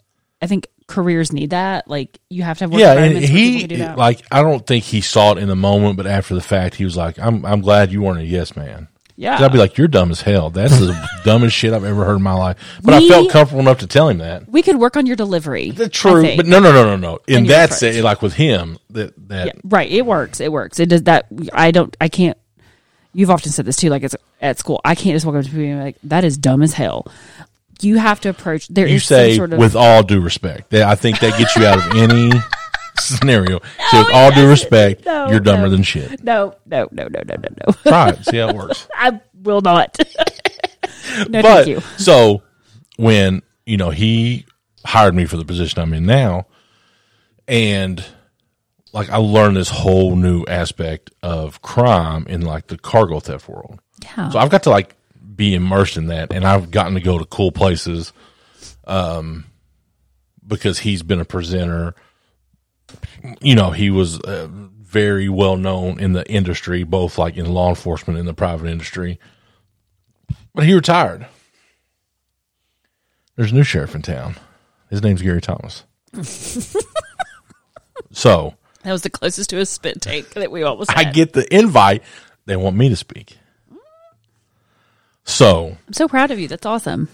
I 0.42 0.48
think 0.48 0.68
careers 0.92 1.32
need 1.32 1.52
that. 1.52 1.88
Like 1.88 2.20
you 2.30 2.44
have 2.44 2.58
to 2.60 2.66
have 2.66 2.72
work 2.72 2.80
yeah, 2.80 2.92
and 2.94 3.00
environments 3.00 3.32
where 3.32 3.38
people 3.38 3.54
he 3.54 3.60
can 3.60 3.70
do 3.70 3.78
that. 3.78 3.98
like 3.98 4.24
I 4.32 4.42
don't 4.42 4.66
think 4.66 4.84
he 4.84 5.02
saw 5.02 5.32
it 5.32 5.38
in 5.38 5.48
the 5.48 5.56
moment, 5.56 5.98
but 5.98 6.06
after 6.06 6.36
the 6.36 6.42
fact, 6.42 6.76
he 6.76 6.84
was 6.84 6.98
like, 6.98 7.18
"I'm 7.18 7.46
I'm 7.46 7.62
glad 7.62 7.92
you 7.92 8.02
weren't 8.02 8.20
a 8.20 8.26
yes 8.26 8.56
man." 8.56 8.88
Yeah, 9.16 9.44
I'd 9.44 9.52
be 9.52 9.58
like, 9.58 9.78
"You're 9.78 9.88
dumb 9.88 10.12
as 10.12 10.22
hell. 10.22 10.50
That's 10.50 10.80
the 10.80 11.10
dumbest 11.24 11.56
shit 11.56 11.74
I've 11.74 11.84
ever 11.84 12.06
heard 12.06 12.16
in 12.16 12.24
my 12.24 12.34
life." 12.34 12.58
But 12.84 12.96
I 12.96 13.08
felt 13.08 13.30
comfortable 13.30 13.62
enough 13.62 13.80
to 13.80 13.88
tell 13.88 14.10
him 14.10 14.18
that. 14.18 14.50
We 14.50 14.62
could 14.62 14.78
work 14.78 14.98
on 14.98 15.06
your 15.06 15.16
delivery. 15.16 15.72
That's 15.72 15.98
I 16.06 16.10
true, 16.10 16.36
but 16.36 16.46
no, 16.46 16.60
no, 16.60 16.72
no, 16.72 16.84
no, 16.84 16.96
no. 16.96 17.20
In 17.28 17.46
that 17.46 17.74
say, 17.74 18.02
like 18.02 18.22
with 18.22 18.34
him, 18.34 18.80
that 18.90 19.14
that 19.30 19.48
Yeah, 19.48 19.54
right. 19.64 19.90
It 19.90 20.06
works. 20.06 20.40
It 20.40 20.52
works. 20.52 20.80
It 20.80 20.90
does 20.90 21.04
that. 21.04 21.28
I 21.54 21.72
don't. 21.72 21.96
I 22.02 22.10
can't. 22.10 22.38
You've 23.14 23.30
often 23.30 23.52
said 23.52 23.66
this 23.66 23.76
too. 23.76 23.90
Like 23.90 24.04
it's 24.04 24.16
at 24.42 24.58
school. 24.58 24.82
I 24.84 24.96
can't 24.96 25.14
just 25.14 25.26
walk 25.26 25.36
up 25.36 25.44
to 25.44 25.50
people 25.50 25.64
and 25.66 25.80
be 25.80 25.84
like, 25.84 25.98
"That 26.04 26.24
is 26.24 26.38
dumb 26.38 26.62
as 26.62 26.74
hell." 26.74 27.06
You 27.84 27.98
have 27.98 28.20
to 28.22 28.30
approach. 28.30 28.68
There 28.68 28.86
is 28.86 28.92
you 28.94 29.00
some 29.00 29.16
say 29.16 29.36
sort 29.38 29.54
of 29.54 29.60
with 29.60 29.76
all 29.76 30.04
due 30.04 30.22
respect. 30.22 30.70
That 30.72 30.84
I 30.84 30.96
think 30.96 31.20
that 31.20 31.38
gets 31.38 31.56
you 31.56 31.66
out 31.66 31.78
of 31.80 31.96
any 31.98 32.32
scenario. 33.00 33.60
so 33.90 34.00
with 34.00 34.14
all 34.14 34.32
due 34.32 34.48
respect, 34.48 35.06
No, 35.06 35.30
you're 35.30 35.40
dumber 35.40 35.68
no. 35.68 35.72
than 35.72 35.84
shit. 35.84 36.24
no, 36.24 36.56
no, 36.66 36.88
no, 36.92 37.08
no, 37.08 37.20
no, 37.26 37.36
no, 37.36 37.48
no. 37.68 37.74
Try 37.84 38.10
it. 38.10 38.26
See 38.26 38.38
how 38.38 38.50
it 38.50 38.56
works. 38.58 38.88
I 38.96 39.20
will 39.42 39.62
not. 39.62 39.98
no, 41.30 41.42
but 41.42 41.66
thank 41.66 41.68
you. 41.68 41.82
so 41.98 42.44
when 42.98 43.42
you 43.66 43.78
know 43.78 43.90
he 43.90 44.46
hired 44.86 45.16
me 45.16 45.26
for 45.26 45.38
the 45.38 45.46
position 45.46 45.80
I'm 45.82 45.94
in 45.94 46.06
now, 46.06 46.46
and 47.48 48.04
like 48.94 49.10
I 49.10 49.18
learned 49.18 49.58
this 49.58 49.70
whole 49.70 50.16
new 50.16 50.44
aspect 50.48 51.12
of 51.24 51.62
crime 51.62 52.26
in 52.28 52.42
like 52.42 52.68
the 52.68 52.78
cargo 52.78 53.20
theft 53.20 53.48
world. 53.50 53.80
Yeah. 54.04 54.30
So 54.30 54.40
I've 54.40 54.50
got 54.50 54.64
to 54.64 54.70
like 54.70 54.96
be 55.42 55.56
immersed 55.56 55.98
in 55.98 56.06
that, 56.06 56.32
and 56.32 56.46
I've 56.46 56.70
gotten 56.70 56.94
to 56.94 57.00
go 57.00 57.18
to 57.18 57.26
cool 57.26 57.52
places, 57.52 58.14
um, 58.86 59.46
because 60.46 60.78
he's 60.78 61.02
been 61.02 61.20
a 61.20 61.26
presenter. 61.26 61.96
You 63.42 63.56
know, 63.56 63.72
he 63.72 63.90
was 63.90 64.20
uh, 64.20 64.48
very 64.52 65.30
well 65.30 65.58
known 65.58 66.00
in 66.00 66.14
the 66.14 66.24
industry, 66.30 66.84
both 66.84 67.18
like 67.18 67.38
in 67.38 67.52
law 67.52 67.70
enforcement 67.70 68.20
and 68.20 68.28
the 68.28 68.36
private 68.36 68.70
industry. 68.70 69.20
But 70.54 70.66
he 70.66 70.76
retired. 70.76 71.26
There's 73.36 73.52
a 73.52 73.56
new 73.56 73.64
sheriff 73.64 73.96
in 73.96 74.04
town. 74.04 74.36
His 74.92 75.02
name's 75.02 75.24
Gary 75.24 75.42
Thomas. 75.42 75.86
so 78.12 78.54
That 78.84 78.92
was 78.92 79.02
the 79.02 79.10
closest 79.10 79.50
to 79.50 79.58
a 79.58 79.66
spit 79.66 80.04
take 80.04 80.30
that 80.36 80.52
we 80.52 80.62
almost. 80.62 80.96
I 80.96 81.06
get 81.06 81.34
the 81.34 81.52
invite. 81.52 82.04
They 82.46 82.58
want 82.58 82.76
me 82.76 82.90
to 82.90 82.96
speak. 82.96 83.40
So 85.24 85.78
I'm 85.88 85.94
so 85.94 86.08
proud 86.08 86.32
of 86.32 86.40
you. 86.40 86.48
That's 86.48 86.66
awesome. 86.66 87.10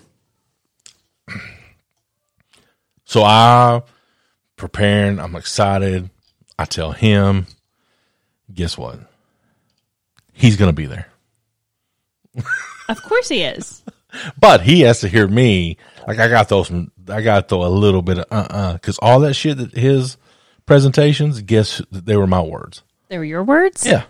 So 3.05 3.24
I 3.24 3.82
preparing, 4.58 5.20
I'm 5.20 5.36
excited. 5.36 6.10
I 6.60 6.66
tell 6.66 6.91
him, 6.91 7.47
guess 8.53 8.78
what? 8.78 8.99
He's 10.34 10.58
going 10.58 10.70
to 10.70 10.76
be 10.76 10.88
there. 10.88 11.08
Of 12.89 13.01
course 13.03 13.30
he 13.30 13.43
is. 13.43 13.84
But 14.39 14.62
he 14.62 14.82
has 14.82 15.01
to 15.01 15.10
hear 15.10 15.28
me. 15.28 15.78
Like 16.08 16.18
I 16.18 16.30
got 16.30 16.43
to 16.43 16.47
throw 16.47 16.64
some 16.64 16.91
I 17.10 17.22
got 17.22 17.41
to 17.41 17.47
throw 17.47 17.66
a 17.66 17.68
little 17.68 18.01
bit 18.01 18.18
of 18.20 18.26
uh-uh 18.32 18.78
cuz 18.78 18.97
all 18.99 19.20
that 19.20 19.34
shit 19.34 19.58
that 19.58 19.76
his 19.76 20.16
presentations, 20.66 21.41
guess 21.41 21.82
they 21.91 22.16
were 22.16 22.26
my 22.26 22.41
words. 22.41 22.84
They 23.10 23.18
were 23.18 23.26
your 23.26 23.43
words. 23.43 23.86
Yeah. 23.86 24.05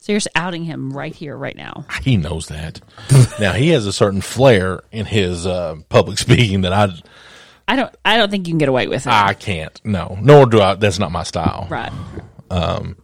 So 0.00 0.12
you're 0.12 0.16
just 0.20 0.28
outing 0.36 0.64
him 0.64 0.92
right 0.96 1.14
here, 1.14 1.36
right 1.36 1.56
now. 1.56 1.84
He 2.02 2.16
knows 2.16 2.46
that. 2.48 2.80
now 3.40 3.52
he 3.52 3.70
has 3.70 3.84
a 3.86 3.92
certain 3.92 4.20
flair 4.20 4.80
in 4.92 5.06
his 5.06 5.46
uh, 5.46 5.76
public 5.88 6.18
speaking 6.26 6.62
that 6.62 6.72
I 6.72 6.88
I 7.66 7.76
don't. 7.76 7.94
I 8.04 8.16
don't 8.16 8.30
think 8.30 8.46
you 8.46 8.52
can 8.52 8.58
get 8.58 8.68
away 8.70 8.86
with 8.86 9.06
it. 9.06 9.12
I 9.12 9.34
can't. 9.34 9.78
No. 9.84 10.16
Nor 10.20 10.46
do 10.46 10.60
I 10.60 10.74
that's 10.76 10.98
not 10.98 11.12
my 11.12 11.24
style. 11.24 11.66
Right. 11.68 11.92
Um 12.50 12.96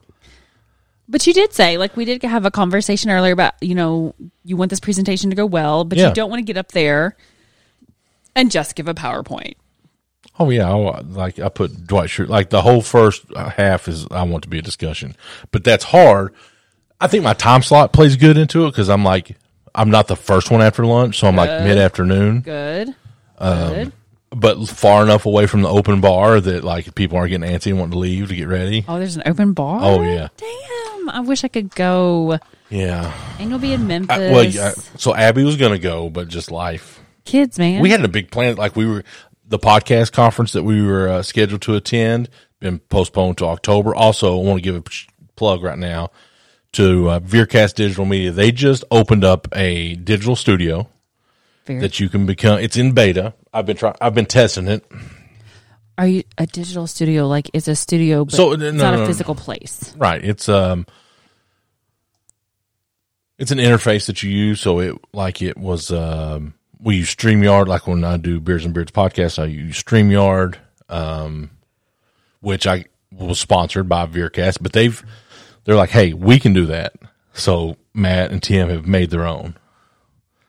But 1.08 1.26
you 1.26 1.34
did 1.34 1.52
say, 1.52 1.76
like, 1.76 1.96
we 1.96 2.04
did 2.06 2.22
have 2.22 2.46
a 2.46 2.50
conversation 2.50 3.10
earlier 3.10 3.32
about, 3.32 3.54
you 3.60 3.74
know, 3.74 4.14
you 4.44 4.56
want 4.56 4.70
this 4.70 4.80
presentation 4.80 5.28
to 5.30 5.36
go 5.36 5.44
well, 5.44 5.84
but 5.84 5.98
Yeah. 5.98 6.08
you 6.08 6.14
don't 6.14 6.30
want 6.30 6.40
to 6.40 6.44
get 6.44 6.56
up 6.56 6.68
there 6.72 7.16
and 8.34 8.50
just 8.50 8.74
give 8.76 8.88
a 8.88 8.94
PowerPoint. 8.94 9.54
Oh 10.38 10.48
yeah, 10.50 10.68
I, 10.72 11.00
like 11.02 11.38
I 11.38 11.48
put 11.48 11.86
Dwight 11.86 12.08
Schrute. 12.08 12.28
Like 12.28 12.50
the 12.50 12.62
whole 12.62 12.80
first 12.82 13.24
half 13.36 13.86
is 13.88 14.06
I 14.10 14.22
want 14.22 14.44
to 14.44 14.48
be 14.48 14.58
a 14.58 14.62
discussion, 14.62 15.14
but 15.50 15.62
that's 15.64 15.84
hard. 15.84 16.32
I 17.04 17.08
think 17.08 17.22
my 17.22 17.34
time 17.34 17.62
slot 17.62 17.92
plays 17.92 18.16
good 18.16 18.36
into 18.38 18.66
it 18.66 18.70
because 18.70 18.88
I'm 18.88 19.04
like 19.04 19.36
I'm 19.74 19.90
not 19.90 20.08
the 20.08 20.16
first 20.16 20.50
one 20.50 20.62
after 20.62 20.84
lunch, 20.86 21.18
so 21.18 21.28
I'm 21.28 21.36
like 21.36 21.50
Good. 21.50 21.64
mid 21.64 21.78
afternoon, 21.78 22.40
Good. 22.40 22.94
Um, 23.38 23.72
Good. 23.74 23.92
but 24.30 24.68
far 24.68 25.02
enough 25.02 25.26
away 25.26 25.46
from 25.46 25.62
the 25.62 25.68
open 25.68 26.00
bar 26.00 26.40
that 26.40 26.64
like 26.64 26.94
people 26.94 27.18
aren't 27.18 27.30
getting 27.30 27.48
antsy 27.48 27.66
and 27.68 27.78
wanting 27.78 27.92
to 27.92 27.98
leave 27.98 28.28
to 28.28 28.36
get 28.36 28.48
ready. 28.48 28.84
Oh, 28.88 28.98
there's 28.98 29.16
an 29.16 29.22
open 29.26 29.52
bar? 29.52 29.80
Oh 29.82 30.02
yeah, 30.02 30.28
Damn. 30.36 31.10
I 31.10 31.20
wish 31.20 31.44
I 31.44 31.48
could 31.48 31.74
go. 31.74 32.38
yeah. 32.70 33.12
And 33.38 33.50
you'll 33.50 33.58
be 33.58 33.72
in 33.74 33.86
Memphis. 33.86 34.16
I- 34.16 34.30
well, 34.32 34.44
yeah. 34.44 34.72
So 34.96 35.14
Abby 35.14 35.44
was 35.44 35.56
gonna 35.56 35.78
go, 35.78 36.08
but 36.08 36.28
just 36.28 36.50
life. 36.50 37.00
Kids, 37.24 37.58
man. 37.58 37.80
We 37.82 37.90
had 37.90 38.04
a 38.04 38.08
big 38.08 38.30
plan. 38.30 38.56
Like 38.56 38.76
we 38.76 38.86
were 38.86 39.04
the 39.46 39.58
podcast 39.58 40.12
conference 40.12 40.52
that 40.52 40.62
we 40.62 40.80
were 40.82 41.08
uh, 41.08 41.22
scheduled 41.22 41.62
to 41.62 41.74
attend 41.74 42.28
been 42.60 42.78
postponed 42.78 43.36
to 43.38 43.44
October. 43.46 43.94
Also, 43.94 44.38
I 44.40 44.42
want 44.42 44.58
to 44.58 44.62
give 44.62 44.76
a 44.76 44.82
sh- 44.90 45.06
plug 45.36 45.62
right 45.62 45.76
now 45.78 46.10
to 46.74 47.10
uh, 47.10 47.20
Veercast 47.20 47.74
Digital 47.74 48.04
Media. 48.04 48.30
They 48.30 48.52
just 48.52 48.84
opened 48.90 49.24
up 49.24 49.48
a 49.52 49.94
digital 49.96 50.36
studio 50.36 50.88
that 51.66 51.98
you 52.00 52.08
can 52.08 52.26
become. 52.26 52.58
It's 52.58 52.76
in 52.76 52.92
beta. 52.92 53.34
I've 53.52 53.66
been 53.66 53.76
trying. 53.76 53.96
I've 54.00 54.14
been 54.14 54.26
testing 54.26 54.68
it. 54.68 54.84
Are 55.96 56.06
you 56.06 56.24
a 56.36 56.46
digital 56.46 56.86
studio? 56.86 57.26
Like, 57.28 57.50
it's 57.52 57.68
a 57.68 57.76
studio, 57.76 58.24
but 58.24 58.34
So, 58.34 58.52
it's 58.52 58.60
no, 58.62 58.72
not 58.72 58.96
no, 58.96 59.02
a 59.04 59.06
physical 59.06 59.34
place. 59.34 59.94
Right. 59.96 60.24
It's 60.24 60.48
um. 60.48 60.86
It's 63.36 63.50
an 63.50 63.58
interface 63.58 64.06
that 64.06 64.22
you 64.22 64.30
use, 64.30 64.60
so 64.60 64.78
it 64.78 64.96
like 65.12 65.42
it 65.42 65.56
was. 65.56 65.90
Um, 65.90 66.54
we 66.80 66.96
use 66.96 67.14
Streamyard, 67.14 67.66
like 67.66 67.86
when 67.86 68.04
I 68.04 68.16
do 68.16 68.40
Beers 68.40 68.64
and 68.64 68.74
Beards 68.74 68.92
podcast, 68.92 69.42
I 69.42 69.46
use 69.46 69.82
Streamyard, 69.82 70.56
um, 70.88 71.50
which 72.40 72.66
I 72.66 72.84
was 73.10 73.40
sponsored 73.40 73.88
by 73.88 74.06
Veercast, 74.06 74.58
but 74.60 74.72
they've 74.72 75.02
they're 75.64 75.76
like, 75.76 75.90
hey, 75.90 76.12
we 76.12 76.38
can 76.38 76.52
do 76.52 76.66
that. 76.66 76.94
So 77.32 77.76
Matt 77.92 78.30
and 78.30 78.42
Tim 78.42 78.68
have 78.68 78.86
made 78.86 79.10
their 79.10 79.26
own. 79.26 79.56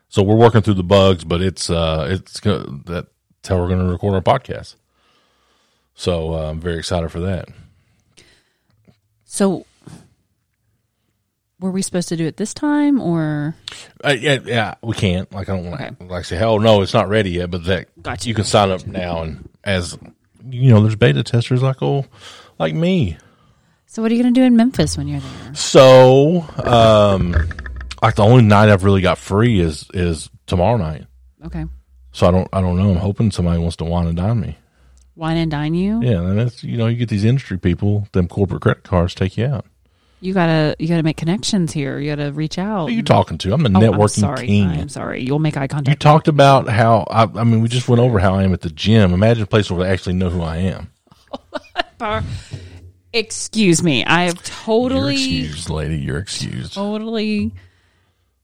So 0.10 0.24
we're 0.24 0.36
working 0.36 0.62
through 0.62 0.76
the 0.76 0.84
bugs, 0.84 1.24
but 1.24 1.42
it's 1.42 1.70
uh, 1.70 2.08
it's 2.10 2.40
gonna, 2.40 2.80
that's 2.86 3.08
how 3.48 3.58
we're 3.58 3.68
going 3.68 3.86
to 3.86 3.92
record 3.92 4.14
our 4.14 4.22
podcast. 4.22 4.76
So 5.94 6.34
uh, 6.34 6.50
I'm 6.50 6.60
very 6.60 6.78
excited 6.78 7.12
for 7.12 7.22
that. 7.22 7.50
So, 9.24 9.66
were 11.60 11.72
we 11.72 11.82
supposed 11.82 12.10
to 12.10 12.16
do 12.16 12.26
it 12.26 12.38
this 12.38 12.54
time 12.54 13.02
or? 13.02 13.56
Uh, 14.04 14.16
yeah, 14.18 14.40
yeah, 14.46 14.76
we 14.82 14.96
can't. 14.96 15.30
Like 15.34 15.50
I 15.50 15.56
don't 15.56 15.70
want 15.70 16.00
to 16.00 16.06
like 16.06 16.26
say, 16.26 16.38
hell 16.38 16.60
no, 16.60 16.82
it's 16.82 16.94
not 16.94 17.10
ready 17.10 17.32
yet. 17.32 17.52
But 17.52 17.66
that 17.66 17.88
Gotcha. 18.02 18.30
you 18.30 18.36
can 18.36 18.46
sign 18.46 18.72
up 18.72 18.86
now, 18.86 19.24
and 19.24 19.50
as 19.64 19.98
you 20.50 20.70
know, 20.70 20.82
there's 20.82 20.96
beta 20.96 21.24
testers 21.24 21.62
like 21.62 21.82
oh, 21.82 22.06
like 22.60 22.74
me. 22.74 23.18
So, 23.88 24.02
what 24.02 24.12
are 24.12 24.16
you 24.16 24.22
going 24.24 24.34
to 24.34 24.40
do 24.40 24.44
in 24.46 24.56
Memphis 24.56 24.98
when 24.98 25.08
you're 25.08 25.20
there? 25.22 25.56
So, 25.56 26.42
um, 26.64 27.32
like 28.02 28.16
the 28.16 28.24
only 28.24 28.44
night 28.44 28.70
I've 28.70 28.84
really 28.84 29.02
got 29.02 29.18
free 29.18 29.60
is 29.60 29.88
is 29.94 30.30
tomorrow 30.48 30.78
night. 30.78 31.06
Okay. 31.46 31.66
So 32.12 32.28
I 32.28 32.32
don't 32.32 32.48
I 32.54 32.62
don't 32.62 32.78
know. 32.78 32.92
I'm 32.92 32.98
hoping 32.98 33.32
somebody 33.32 33.60
wants 33.60 33.76
to 33.78 33.84
wine 33.86 34.08
and 34.08 34.16
dine 34.18 34.40
me. 34.40 34.58
Wine 35.16 35.38
and 35.38 35.50
dine 35.52 35.74
you? 35.74 36.02
Yeah, 36.02 36.22
and 36.22 36.38
that's 36.38 36.64
you 36.64 36.78
know 36.78 36.88
you 36.88 36.98
get 36.98 37.10
these 37.10 37.24
industry 37.26 37.58
people, 37.58 38.08
them 38.14 38.28
corporate 38.28 38.62
credit 38.62 38.84
cards 38.84 39.14
take 39.16 39.38
you 39.38 39.46
out. 39.46 39.66
You 40.22 40.34
gotta 40.34 40.76
you 40.80 40.88
gotta 40.88 41.04
make 41.04 41.18
connections 41.18 41.72
here. 41.74 42.00
You 42.00 42.16
gotta 42.16 42.32
reach 42.32 42.58
out. 42.58 42.84
Who 42.84 42.88
are 42.88 42.92
you 42.98 43.04
talking 43.04 43.38
to? 43.40 43.54
I'm 43.54 43.64
the 43.64 43.70
Oh, 43.70 43.82
I'm 43.82 43.92
networking 43.94 44.20
sorry. 44.22 44.48
king. 44.48 44.70
I'm 44.70 44.90
sorry. 44.90 45.24
You'll 45.24 45.40
make 45.40 45.58
eye 45.58 45.68
contact. 45.68 45.90
You 45.90 46.00
talked 46.00 46.28
about 46.28 46.68
how 46.70 47.06
I, 47.10 47.24
I 47.24 47.44
mean 47.44 47.62
we 47.62 47.68
just 47.68 47.88
went 47.88 48.02
over 48.02 48.20
how 48.20 48.34
I 48.36 48.44
am 48.44 48.54
at 48.54 48.62
the 48.62 48.70
gym. 48.70 49.14
Imagine 49.14 49.44
a 49.44 49.48
place 49.48 49.70
where 49.70 49.84
they 49.86 49.92
actually 49.92 50.16
know 50.16 50.30
who 50.30 50.42
I 50.42 50.58
am. 50.58 50.92
Excuse 53.16 53.82
me. 53.82 54.04
I 54.04 54.24
have 54.24 54.44
totally, 54.44 55.16
You're 55.16 55.46
excused, 55.46 55.70
lady. 55.70 55.98
You're 55.98 56.18
excused. 56.18 56.74
totally 56.74 57.54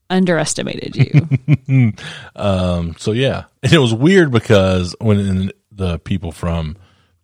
underestimated 0.10 0.96
you. 0.96 1.94
Um, 2.36 2.96
so 2.98 3.12
yeah, 3.12 3.46
and 3.64 3.72
it 3.74 3.78
was 3.80 3.94
weird 3.94 4.32
because 4.32 4.96
when 5.00 5.52
the 5.72 6.00
people 6.00 6.32
from 6.32 6.78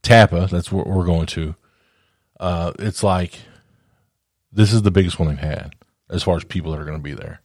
TAPA, 0.04 0.50
that's 0.50 0.72
what 0.72 0.88
we're 0.88 1.06
going 1.06 1.26
to, 1.28 1.56
uh, 2.40 2.74
it's 2.80 3.04
like 3.04 3.40
this 4.52 4.74
is 4.74 4.82
the 4.82 4.92
biggest 4.92 5.20
one 5.20 5.30
they've 5.30 5.38
had 5.38 5.74
as 6.10 6.24
far 6.24 6.36
as 6.38 6.44
people 6.44 6.72
that 6.72 6.80
are 6.82 6.86
going 6.86 6.98
to 6.98 7.04
be 7.04 7.14
there. 7.14 7.42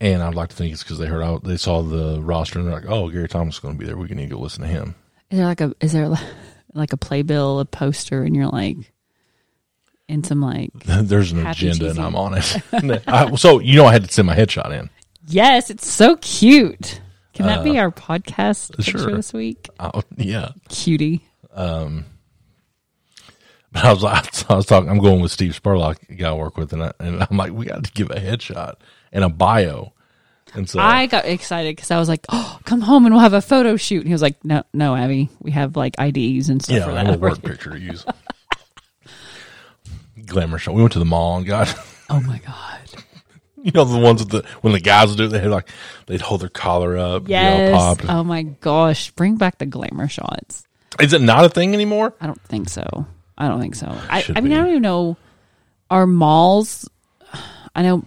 And 0.00 0.22
I'd 0.22 0.34
like 0.34 0.50
to 0.50 0.56
think 0.56 0.72
it's 0.72 0.82
because 0.82 0.98
they 0.98 1.06
heard 1.06 1.22
out, 1.22 1.44
they 1.44 1.56
saw 1.56 1.82
the 1.82 2.20
roster 2.20 2.58
and 2.58 2.68
they're 2.68 2.74
like, 2.74 2.88
"Oh, 2.90 3.08
Gary 3.08 3.28
Thomas 3.28 3.54
is 3.56 3.60
going 3.60 3.74
to 3.74 3.78
be 3.78 3.86
there. 3.86 3.96
We 3.96 4.08
can 4.08 4.16
need 4.18 4.28
to 4.30 4.36
go 4.36 4.40
listen 4.40 4.62
to 4.62 4.68
him." 4.68 4.94
is 5.30 5.38
there 5.38 5.46
like 5.46 5.60
a 5.60 5.74
is 5.80 5.92
there 5.92 6.08
like 6.08 6.24
a 6.92 6.96
playbill, 6.96 7.60
a 7.60 7.64
poster, 7.64 8.22
and 8.22 8.34
you're 8.36 8.48
like 8.48 8.76
in 10.08 10.22
some 10.24 10.40
like 10.40 10.70
There's 10.84 11.32
an 11.32 11.46
agenda, 11.46 11.90
and. 11.90 11.98
I'm 11.98 12.14
on 12.16 12.34
it. 12.34 12.62
I, 13.06 13.34
so 13.36 13.58
you 13.60 13.76
know, 13.76 13.86
I 13.86 13.92
had 13.92 14.04
to 14.04 14.12
send 14.12 14.26
my 14.26 14.36
headshot 14.36 14.70
in. 14.78 14.90
yes, 15.26 15.70
it's 15.70 15.86
so 15.86 16.16
cute. 16.16 17.00
Can 17.34 17.46
that 17.46 17.62
be 17.64 17.78
Uh, 17.78 17.82
our 17.82 17.90
podcast 17.90 18.76
picture 18.76 18.98
sure. 18.98 19.16
this 19.16 19.32
week? 19.34 19.68
Oh, 19.78 20.02
yeah. 20.16 20.52
Cutie. 20.70 21.22
Um, 21.52 22.06
but 23.72 23.84
I 23.84 23.92
was, 23.92 24.04
I 24.04 24.54
was 24.54 24.64
talking. 24.64 24.88
I'm 24.88 25.00
going 25.00 25.20
with 25.20 25.32
Steve 25.32 25.58
Spurlock, 25.60 26.16
guy 26.16 26.30
I 26.30 26.32
work 26.32 26.56
with, 26.56 26.72
and, 26.72 26.82
I, 26.82 26.92
and 26.98 27.26
I'm 27.28 27.36
like, 27.36 27.52
we 27.52 27.66
got 27.66 27.84
to 27.84 27.92
give 27.92 28.10
a 28.10 28.14
headshot. 28.14 28.74
and 29.12 29.22
a 29.22 29.28
bio. 29.28 29.92
And 30.56 30.68
so 30.68 30.80
I 30.80 31.06
got 31.06 31.24
excited 31.26 31.76
because 31.76 31.90
I 31.90 31.98
was 31.98 32.08
like, 32.08 32.24
"Oh, 32.30 32.58
come 32.64 32.80
home 32.80 33.04
and 33.06 33.14
we'll 33.14 33.22
have 33.22 33.34
a 33.34 33.42
photo 33.42 33.76
shoot." 33.76 33.98
And 34.00 34.06
he 34.08 34.12
was 34.14 34.22
like, 34.22 34.42
"No, 34.44 34.62
no, 34.72 34.96
Abby, 34.96 35.28
we 35.40 35.50
have 35.52 35.76
like 35.76 35.94
IDs 36.00 36.48
and 36.48 36.62
stuff 36.62 36.76
yeah, 36.76 36.84
for 36.86 36.92
I 36.92 36.98
have 36.98 37.08
a 37.08 37.10
that." 37.12 37.20
work 37.20 37.42
picture 37.42 37.70
to 37.70 37.78
use. 37.78 38.04
Glamour 40.24 40.58
shot. 40.58 40.74
We 40.74 40.82
went 40.82 40.92
to 40.94 40.98
the 40.98 41.04
mall 41.04 41.36
and 41.36 41.46
got 41.46 41.72
oh 42.10 42.20
my 42.20 42.38
god! 42.38 42.80
you 43.62 43.70
know 43.72 43.84
the 43.84 43.98
ones 43.98 44.20
with 44.22 44.30
the 44.30 44.44
when 44.62 44.72
the 44.72 44.80
guys 44.80 45.08
would 45.08 45.18
do 45.18 45.24
it, 45.24 45.28
they 45.28 45.38
had 45.40 45.50
like 45.50 45.68
they'd 46.06 46.20
hold 46.20 46.40
their 46.40 46.48
collar 46.48 46.96
up, 46.96 47.24
you 47.28 47.34
know, 47.34 47.58
Yes. 47.58 47.72
popped. 47.76 48.04
Oh 48.08 48.24
my 48.24 48.42
gosh! 48.42 49.10
Bring 49.12 49.36
back 49.36 49.58
the 49.58 49.66
glamour 49.66 50.08
shots. 50.08 50.64
Is 51.00 51.12
it 51.12 51.20
not 51.20 51.44
a 51.44 51.48
thing 51.48 51.74
anymore? 51.74 52.14
I 52.20 52.26
don't 52.26 52.40
think 52.42 52.68
so. 52.70 53.06
I 53.36 53.48
don't 53.48 53.60
think 53.60 53.74
so. 53.74 53.86
I, 54.08 54.24
I 54.34 54.40
mean, 54.40 54.52
I 54.54 54.56
don't 54.56 54.68
even 54.70 54.82
know. 54.82 55.18
Our 55.90 56.06
malls. 56.06 56.88
I 57.74 57.82
know. 57.82 58.02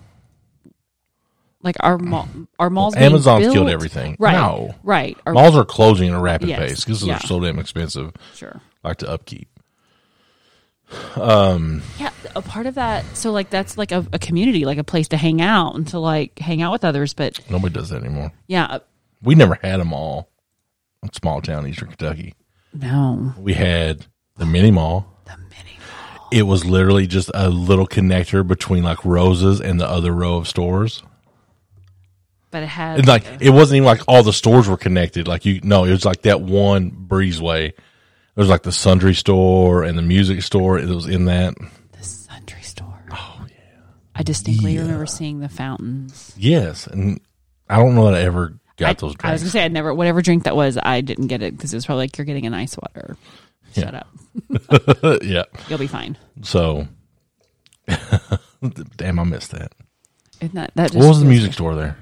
Like 1.62 1.76
our 1.82 1.98
mall, 1.98 2.28
our 2.58 2.70
malls. 2.70 2.96
being 2.96 3.06
Amazon's 3.08 3.42
built- 3.46 3.54
killed 3.54 3.70
everything. 3.70 4.16
Right. 4.18 4.32
No. 4.34 4.74
Right. 4.84 5.18
Our- 5.26 5.34
Malls 5.34 5.58
are 5.58 5.66
closing 5.66 6.10
at 6.10 6.16
a 6.16 6.20
rapid 6.20 6.48
Yes, 6.50 6.60
pace 6.60 6.86
because 6.86 7.04
yeah. 7.04 7.14
they're 7.20 7.28
so 7.28 7.40
damn 7.42 7.60
expensive. 7.60 8.14
Sure. 8.36 8.62
Like 8.84 8.98
to 8.98 9.10
upkeep. 9.10 9.50
Um. 11.16 11.84
Yeah, 12.00 12.10
a 12.36 12.42
part 12.42 12.66
of 12.66 12.76
that. 12.76 13.06
So 13.16 13.32
like 13.32 13.50
that's 13.52 13.78
like 13.78 13.92
a, 13.92 14.06
a 14.12 14.18
community, 14.20 14.66
like 14.66 14.78
a 14.80 14.84
place 14.84 15.10
to 15.10 15.18
hang 15.18 15.40
out 15.42 15.76
and 15.76 15.88
to 15.90 16.00
like 16.00 16.40
hang 16.40 16.62
out 16.62 16.72
with 16.72 16.84
others. 16.84 17.14
But 17.14 17.40
Nobody 17.50 17.74
does 17.74 17.90
that 17.90 18.04
anymore. 18.04 18.32
yeah, 18.48 18.80
We 19.22 19.36
never 19.36 19.56
had 19.62 19.80
a 19.82 19.86
mall 19.86 20.30
in 21.04 21.14
small 21.14 21.42
town 21.42 21.68
Eastern 21.68 21.90
Kentucky. 21.90 22.34
no, 22.74 23.34
We 23.38 23.54
had 23.54 24.06
the 24.38 24.46
mini 24.48 24.72
mall. 24.72 25.14
The 25.26 25.38
mini 25.38 25.78
mall. 25.78 26.28
It 26.32 26.44
was 26.44 26.66
literally 26.66 27.06
just 27.06 27.30
a 27.36 27.50
little 27.50 27.88
connector 27.88 28.48
between 28.48 28.84
like 28.84 29.04
Roses 29.06 29.62
and 29.62 29.80
the 29.80 29.88
other 29.88 30.12
row 30.12 30.38
of 30.38 30.48
stores. 30.48 31.04
But 32.52 32.64
it 32.64 32.68
had 32.68 33.00
And 33.00 33.08
like 33.08 33.26
it 33.40 33.52
wasn't 33.52 33.78
even 33.78 33.86
like 33.86 34.02
all 34.08 34.24
the 34.24 34.34
stores 34.34 34.68
were 34.68 34.78
connected. 34.78 35.28
Like 35.28 35.46
you 35.46 35.60
no, 35.64 35.84
it 35.84 35.92
was 35.92 36.06
like 36.06 36.24
that 36.24 36.42
one 36.42 36.92
breezeway. 36.92 37.74
There 37.74 38.44
was 38.44 38.50
like 38.50 38.64
the 38.64 38.72
sundry 38.72 39.14
store 39.14 39.84
and 39.84 39.98
the 39.98 40.02
music 40.02 40.42
store. 40.42 40.80
It 40.80 40.88
was 40.88 41.08
in 41.08 41.26
that. 41.26 41.56
the 41.92 42.04
sundry 42.04 42.62
store. 42.62 43.04
Oh 43.12 43.46
yeah, 43.50 43.82
I 44.16 44.24
distinctly 44.24 44.78
remember 44.78 45.06
seeing 45.06 45.40
the 45.40 45.50
fountains. 45.50 46.34
Yes, 46.38 46.88
and 46.88 47.20
I 47.70 47.78
don't 47.78 47.96
know 47.96 48.06
that 48.06 48.16
I 48.16 48.22
ever 48.22 48.60
got 48.78 48.90
I, 48.90 48.94
those 48.94 49.16
I 49.22 49.34
was 49.34 49.42
gonna 49.42 49.52
say 49.52 49.66
I 49.66 49.68
never 49.68 49.94
whatever 49.94 50.22
drink 50.22 50.46
that 50.46 50.56
was. 50.56 50.78
I 50.82 51.02
didn't 51.02 51.28
get 51.28 51.44
it 51.44 51.56
because 51.56 51.74
it 51.74 51.78
was 51.78 51.86
probably 51.86 52.04
like 52.04 52.18
you're 52.18 52.26
getting 52.26 52.46
an 52.46 52.54
ice 52.54 52.78
water. 52.78 53.18
Shut 53.76 53.94
up, 53.94 54.08
yeah. 55.22 55.44
you'll 55.68 55.78
be 55.78 55.86
fine. 55.86 56.18
So, 56.42 56.88
damn, 58.96 59.20
I 59.20 59.24
missed 59.24 59.52
that. 59.52 59.74
Isn't 60.42 60.56
that, 60.56 60.72
that 60.74 60.92
just 60.92 60.98
What 60.98 61.10
was 61.10 61.20
the 61.20 61.26
music 61.26 61.54
store 61.54 61.76
there? 61.76 61.98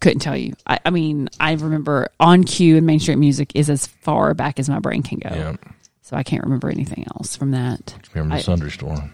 Couldn't 0.00 0.20
tell 0.20 0.36
you. 0.36 0.54
I, 0.66 0.78
I 0.84 0.90
mean, 0.90 1.28
I 1.38 1.52
remember 1.52 2.08
on 2.18 2.44
cue 2.44 2.76
and 2.78 2.86
Main 2.86 3.00
Street 3.00 3.16
Music 3.16 3.52
is 3.54 3.68
as 3.68 3.86
far 3.86 4.32
back 4.34 4.58
as 4.58 4.68
my 4.68 4.78
brain 4.78 5.02
can 5.02 5.18
go. 5.18 5.28
Yeah, 5.30 5.56
So 6.02 6.16
I 6.16 6.22
can't 6.22 6.42
remember 6.42 6.70
anything 6.70 7.04
else 7.14 7.36
from 7.36 7.50
that. 7.50 7.94
remember 8.14 8.34
the 8.36 8.40
I- 8.40 8.42
sundry 8.42 8.70
store. 8.70 9.10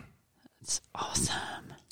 It's 0.62 0.80
awesome. 0.95 1.34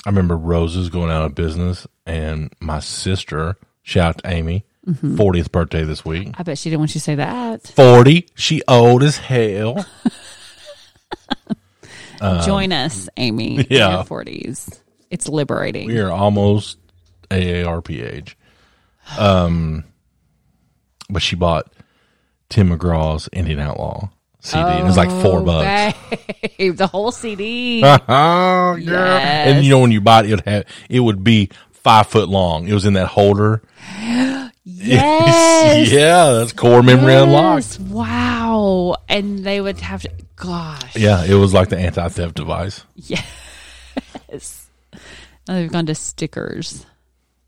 I 0.06 0.10
remember 0.10 0.36
Roses 0.36 0.90
going 0.90 1.10
out 1.10 1.22
of 1.24 1.34
business, 1.34 1.86
and 2.06 2.52
my 2.60 2.78
sister, 2.80 3.56
shout 3.82 4.06
out 4.08 4.18
to 4.24 4.30
Amy, 4.30 4.64
Mm-hmm. 4.86 5.16
40th 5.16 5.50
birthday 5.50 5.82
this 5.84 6.04
week. 6.04 6.34
I 6.36 6.42
bet 6.42 6.58
she 6.58 6.68
didn't 6.68 6.80
want 6.80 6.90
you 6.94 6.98
to 6.98 7.04
say 7.04 7.14
that. 7.14 7.62
40. 7.68 8.28
She 8.34 8.60
old 8.68 9.02
as 9.02 9.16
hell. 9.16 9.82
Join 12.44 12.72
us, 12.72 13.08
Amy. 13.16 13.58
Um, 13.60 13.64
yeah. 13.70 13.86
In 13.88 13.92
your 13.94 14.04
forties. 14.04 14.68
It's 15.10 15.28
liberating. 15.28 15.86
We 15.88 15.98
are 16.00 16.10
almost 16.10 16.76
AARP 17.30 17.90
age. 18.02 18.36
Um, 19.18 19.84
but 21.10 21.22
she 21.22 21.36
bought 21.36 21.72
Tim 22.48 22.70
McGraw's 22.70 23.28
Indian 23.32 23.60
Outlaw 23.60 24.08
CD. 24.40 24.62
and 24.62 24.80
it 24.80 24.84
was 24.84 24.96
like 24.96 25.10
four 25.22 25.40
bucks. 25.42 25.96
Babe, 26.58 26.76
the 26.76 26.86
whole 26.86 27.12
CD. 27.12 27.82
oh, 27.84 27.96
girl. 28.06 28.88
And 28.88 29.64
you 29.64 29.70
know 29.70 29.80
when 29.80 29.90
you 29.90 30.00
bought 30.00 30.24
it, 30.26 30.30
it 30.30 30.34
would 30.36 30.44
have 30.46 30.64
it 30.90 31.00
would 31.00 31.24
be 31.24 31.50
five 31.72 32.06
foot 32.06 32.28
long. 32.28 32.66
It 32.68 32.72
was 32.74 32.84
in 32.86 32.94
that 32.94 33.06
holder. 33.08 33.62
yes. 34.64 35.90
yeah, 35.92 36.32
that's 36.32 36.52
core 36.52 36.82
memory 36.82 37.12
Yes. 37.12 37.76
unlocked. 37.76 37.80
Wow. 37.92 38.96
And 39.08 39.44
they 39.44 39.60
would 39.60 39.80
have 39.80 40.02
to 40.02 40.10
gosh. 40.36 40.96
Yeah, 40.96 41.24
it 41.24 41.34
was 41.34 41.52
like 41.54 41.68
the 41.68 41.78
anti 41.78 42.08
theft 42.08 42.34
device. 42.36 42.84
Yes. 42.96 43.26
Now 45.46 45.54
they've 45.56 45.70
gone 45.70 45.84
to 45.86 45.94
stickers. 45.94 46.86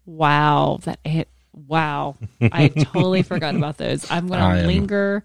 Wow. 0.05 0.81
That 0.85 0.99
it 1.05 1.29
wow. 1.57 2.17
I 2.41 2.69
totally 2.69 3.23
forgot 3.25 3.57
about 3.57 3.79
those. 3.79 4.11
I'm 4.11 4.29
gonna 4.29 4.67
linger 4.67 5.25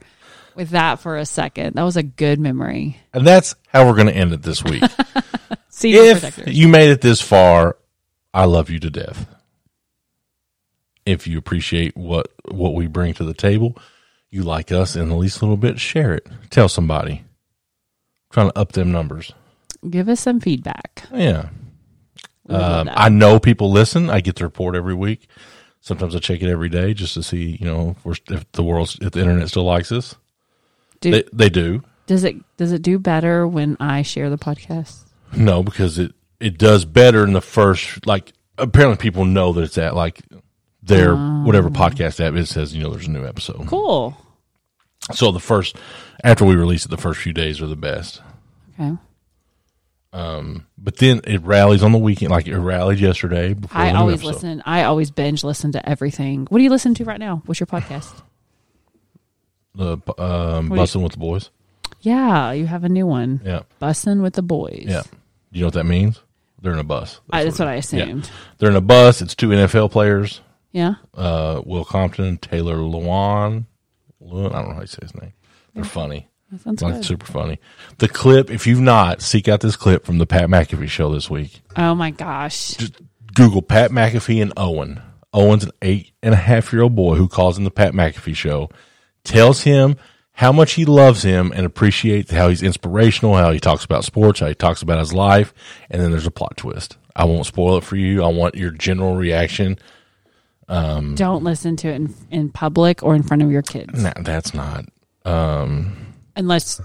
with 0.55 0.69
that 0.71 0.99
for 0.99 1.17
a 1.17 1.25
second. 1.25 1.75
That 1.75 1.84
was 1.84 1.97
a 1.97 2.03
good 2.03 2.39
memory. 2.39 2.97
And 3.13 3.25
that's 3.25 3.55
how 3.67 3.86
we're 3.88 3.95
going 3.95 4.07
to 4.07 4.15
end 4.15 4.34
it 4.34 4.41
this 4.41 4.63
week. 4.63 4.84
If 5.84 6.21
protectors. 6.21 6.55
you 6.57 6.67
made 6.67 6.89
it 6.91 7.01
this 7.01 7.21
far, 7.21 7.77
I 8.34 8.45
love 8.45 8.69
you 8.69 8.77
to 8.79 8.89
death. 8.89 9.25
If 11.05 11.25
you 11.25 11.38
appreciate 11.39 11.95
what 11.97 12.27
what 12.51 12.75
we 12.75 12.88
bring 12.88 13.13
to 13.15 13.23
the 13.23 13.34
table, 13.34 13.77
you 14.29 14.43
like 14.43 14.71
us 14.71 14.95
in 14.95 15.09
the 15.09 15.15
least 15.15 15.41
little 15.41 15.57
bit, 15.57 15.79
share 15.79 16.13
it. 16.13 16.27
Tell 16.49 16.69
somebody. 16.69 17.23
trying 18.32 18.49
to 18.51 18.59
up 18.59 18.73
them 18.73 18.91
numbers. 18.91 19.34
Give 19.89 20.07
us 20.07 20.19
some 20.19 20.39
feedback. 20.39 21.05
Yeah. 21.11 21.49
We 22.45 22.53
would 22.53 22.61
love 22.61 22.88
Um. 22.88 22.93
I 22.95 23.09
know 23.09 23.39
people 23.39 23.71
listen. 23.71 24.09
I 24.09 24.19
get 24.21 24.36
the 24.36 24.43
report 24.43 24.75
every 24.75 24.93
week. 24.93 25.27
Sometimes 25.82 26.15
I 26.15 26.19
check 26.19 26.41
it 26.41 26.49
every 26.49 26.69
day 26.69 26.93
just 26.93 27.15
to 27.15 27.23
see, 27.23 27.57
you 27.59 27.65
know, 27.65 27.95
if, 27.97 28.05
we're, 28.05 28.36
if 28.36 28.51
the 28.51 28.63
world's 28.63 28.97
if 29.01 29.11
the 29.11 29.19
internet 29.19 29.49
still 29.49 29.63
likes 29.63 29.91
us. 29.91 30.15
Do- 31.01 31.11
They 31.11 31.23
they 31.34 31.49
do. 31.49 31.84
Does 32.05 32.23
it 32.23 32.36
does 32.57 32.71
it 32.71 32.82
do 32.82 32.99
better 32.99 33.47
when 33.47 33.77
I 33.79 34.01
share 34.01 34.29
the 34.29 34.38
podcast? 34.38 35.05
No, 35.36 35.63
because 35.63 35.97
it 35.97 36.13
it 36.39 36.57
does 36.57 36.86
better 36.86 37.23
in 37.23 37.34
the 37.34 37.41
first 37.41 38.05
like 38.05 38.34
apparently 38.57 38.97
people 39.01 39.25
know 39.25 39.53
that 39.53 39.63
it's 39.63 39.77
at 39.77 39.95
like 39.95 40.21
their 40.84 41.13
oh. 41.13 41.43
whatever 41.43 41.69
podcast 41.69 42.19
app 42.19 42.34
it 42.36 42.47
says 42.47 42.75
you 42.75 42.84
know 42.84 42.89
there's 42.91 43.07
a 43.07 43.11
new 43.11 43.25
episode. 43.25 43.65
Cool. 43.67 44.15
So 45.13 45.32
the 45.32 45.39
first 45.39 45.77
after 46.23 46.45
we 46.45 46.55
release 46.55 46.86
it, 46.86 46.89
the 46.89 46.97
first 46.97 47.21
few 47.21 47.34
days 47.34 47.61
are 47.61 47.67
the 47.67 47.75
best. 47.75 48.21
Okay. 48.79 48.95
But 50.14 50.97
then 50.97 51.22
it 51.26 51.41
rallies 51.43 51.84
on 51.84 51.91
the 51.91 51.97
weekend, 51.97 52.32
like 52.32 52.47
it 52.47 52.57
rallied 52.57 52.99
yesterday. 52.99 53.53
Before 53.53 53.80
I 53.80 53.91
always 53.93 54.16
episode. 54.20 54.34
listen. 54.34 54.64
I 54.66 54.84
always 54.84 55.12
binge 55.12 55.43
listen 55.43 55.72
to 55.74 55.89
everything. 55.89 56.47
What 56.49 56.57
do 56.57 56.64
you 56.64 56.70
listen 56.70 56.93
to 56.95 57.05
right 57.05 57.20
now? 57.20 57.41
What's 57.45 57.59
your 57.59 57.68
podcast? 57.68 58.22
The 59.76 59.93
um, 60.18 60.70
What 60.70 60.80
Bussin' 60.80 61.01
with 61.01 61.14
the 61.14 61.18
boys. 61.20 61.49
Yeah, 62.01 62.51
you 62.51 62.66
have 62.66 62.84
a 62.84 62.89
new 62.89 63.05
one. 63.07 63.41
Yeah, 63.45 63.62
Bussin' 63.82 64.22
with 64.22 64.34
the 64.34 64.41
boys. 64.41 64.86
yeah. 64.88 65.03
You 65.51 65.62
know 65.62 65.68
what 65.68 65.74
that 65.76 65.86
means? 65.86 66.20
They're 66.62 66.74
in 66.74 66.80
a 66.80 66.84
bus. 66.84 67.20
I, 67.30 67.43
that's 67.43 67.59
what 67.59 67.68
I 67.68 67.76
assumed. 67.76 68.26
Yeah. 68.26 68.32
They're 68.57 68.70
in 68.70 68.76
a 68.76 68.82
bus. 68.82 69.22
It's 69.22 69.36
two 69.36 69.49
NFL 69.49 69.91
players. 69.91 70.41
Yeah. 70.72 70.95
Uh, 71.14 71.62
Will 71.66 71.84
Compton, 71.84 72.38
Taylor 72.38 72.78
Lewan. 72.78 73.66
I 74.22 74.30
don't 74.30 74.51
know 74.70 74.74
how 74.74 74.82
you 74.82 74.88
say 74.88 74.99
his 75.01 75.14
name. 75.16 75.34
They're 75.74 75.84
funny. 75.84 76.28
That 76.52 76.62
sounds 76.62 76.82
like 76.82 76.95
good. 76.95 77.06
super 77.06 77.26
funny. 77.26 77.60
The 77.99 78.10
clip, 78.10 78.52
if 78.52 78.68
you've 78.68 78.82
not, 78.82 79.22
seek 79.22 79.47
out 79.47 79.62
this 79.62 79.76
clip 79.78 80.06
from 80.06 80.18
the 80.18 80.26
Pat 80.26 80.49
McAfee 80.49 80.89
show 80.89 81.14
this 81.14 81.30
week. 81.30 81.62
Oh 81.78 81.95
my 81.95 82.12
gosh. 82.12 82.76
Google 83.34 83.62
Pat 83.62 83.91
McAfee 83.91 84.41
and 84.41 84.52
Owen. 84.58 85.02
Owen's 85.34 85.64
an 85.64 85.72
eight 85.82 86.12
and 86.22 86.34
a 86.34 86.38
half 86.38 86.74
year 86.74 86.82
old 86.82 86.95
boy 86.95 87.16
who 87.16 87.30
calls 87.30 87.58
in 87.58 87.64
the 87.64 87.72
Pat 87.72 87.93
McAfee 87.93 88.36
show, 88.36 88.70
tells 89.24 89.62
him 89.62 89.95
how 90.34 90.52
much 90.52 90.74
he 90.74 90.84
loves 90.84 91.24
him 91.24 91.54
and 91.56 91.66
appreciates 91.66 92.32
how 92.32 92.49
he's 92.49 92.64
inspirational, 92.64 93.36
how 93.36 93.52
he 93.52 93.60
talks 93.60 93.86
about 93.86 94.04
sports, 94.04 94.41
how 94.41 94.47
he 94.47 94.56
talks 94.56 94.82
about 94.82 94.99
his 94.99 95.14
life, 95.14 95.54
and 95.89 96.02
then 96.02 96.12
there's 96.12 96.28
a 96.28 96.32
plot 96.32 96.58
twist. 96.58 96.97
I 97.16 97.26
won't 97.26 97.45
spoil 97.45 97.78
it 97.78 97.84
for 97.86 97.95
you. 97.95 98.24
I 98.24 98.28
want 98.28 98.56
your 98.56 98.72
general 98.72 99.16
reaction. 99.16 99.78
Don't 100.68 101.43
listen 101.43 101.76
to 101.78 101.89
it 101.89 101.95
in, 101.95 102.14
in 102.30 102.49
public 102.49 103.04
or 103.04 103.16
in 103.16 103.24
front 103.24 103.41
of 103.43 103.52
your 103.52 103.62
kids, 103.62 104.02
Nah, 104.02 104.14
that's 104.22 104.54
not. 104.54 104.86
Um, 105.26 106.11
unless 106.36 106.82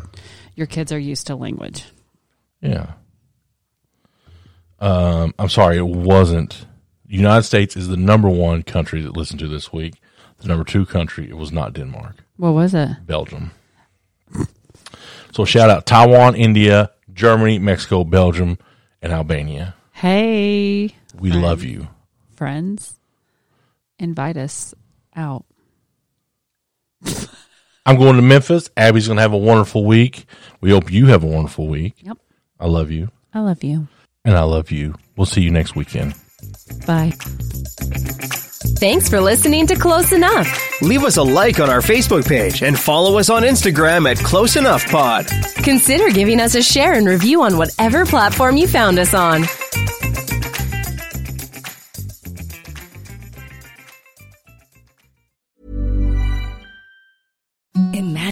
your 0.54 0.66
kids 0.66 0.92
are 0.92 0.98
used 0.98 1.26
to 1.28 1.36
language. 1.36 1.84
Yeah. 2.60 2.92
Um, 4.78 5.34
I'm 5.38 5.48
sorry, 5.48 5.76
it 5.78 5.86
wasn't. 5.86 6.66
The 7.06 7.16
United 7.16 7.44
States 7.44 7.76
is 7.76 7.88
the 7.88 7.96
number 7.96 8.28
one 8.28 8.62
country 8.62 9.00
that 9.02 9.16
listened 9.16 9.40
to 9.40 9.48
this 9.48 9.72
week. 9.72 9.94
The 10.38 10.48
number 10.48 10.64
two 10.64 10.84
country, 10.84 11.28
it 11.28 11.36
was 11.36 11.50
not 11.52 11.72
Denmark, 11.72 12.16
What 12.36 12.50
was 12.52 12.74
it? 12.74 12.88
Belgium. 13.06 13.52
So 15.32 15.44
shout 15.44 15.70
out 15.70 15.86
Taiwan, 15.86 16.34
India, 16.34 16.90
Germany, 17.12 17.58
Mexico, 17.58 18.04
Belgium, 18.04 18.58
and 19.00 19.12
Albania. 19.12 19.74
Hey, 19.92 20.94
We 21.18 21.30
Friend. 21.30 21.42
love 21.42 21.62
you. 21.64 21.88
friends, 22.34 22.96
invite 23.98 24.36
us 24.36 24.74
out. 25.14 25.46
I'm 27.86 27.96
going 27.96 28.16
to 28.16 28.22
Memphis. 28.22 28.68
Abby's 28.76 29.06
going 29.06 29.16
to 29.16 29.22
have 29.22 29.32
a 29.32 29.38
wonderful 29.38 29.84
week. 29.84 30.26
We 30.60 30.70
hope 30.70 30.92
you 30.92 31.06
have 31.06 31.22
a 31.22 31.26
wonderful 31.26 31.68
week. 31.68 31.94
Yep. 32.02 32.18
I 32.60 32.66
love 32.66 32.90
you, 32.90 33.10
I 33.32 33.40
love 33.40 33.62
you. 33.62 33.86
and 34.24 34.34
I 34.36 34.42
love 34.42 34.70
you. 34.70 34.94
We'll 35.16 35.26
see 35.26 35.42
you 35.42 35.50
next 35.50 35.74
weekend. 35.76 36.14
Bye. 36.86 37.12
Thanks 38.78 39.08
for 39.08 39.20
listening 39.20 39.66
to 39.68 39.76
Close 39.76 40.12
Enough. 40.12 40.82
Leave 40.82 41.04
us 41.04 41.16
a 41.16 41.22
like 41.22 41.60
on 41.60 41.70
our 41.70 41.80
Facebook 41.80 42.26
page 42.28 42.62
and 42.62 42.78
follow 42.78 43.18
us 43.18 43.30
on 43.30 43.42
Instagram 43.42 44.10
at 44.10 44.18
Close 44.18 44.56
Enough 44.56 44.86
Pod. 44.90 45.26
Consider 45.56 46.10
giving 46.10 46.40
us 46.40 46.54
a 46.54 46.62
share 46.62 46.94
and 46.94 47.06
review 47.06 47.42
on 47.42 47.56
whatever 47.56 48.04
platform 48.04 48.56
you 48.56 48.66
found 48.66 48.98
us 48.98 49.14
on. 49.14 49.44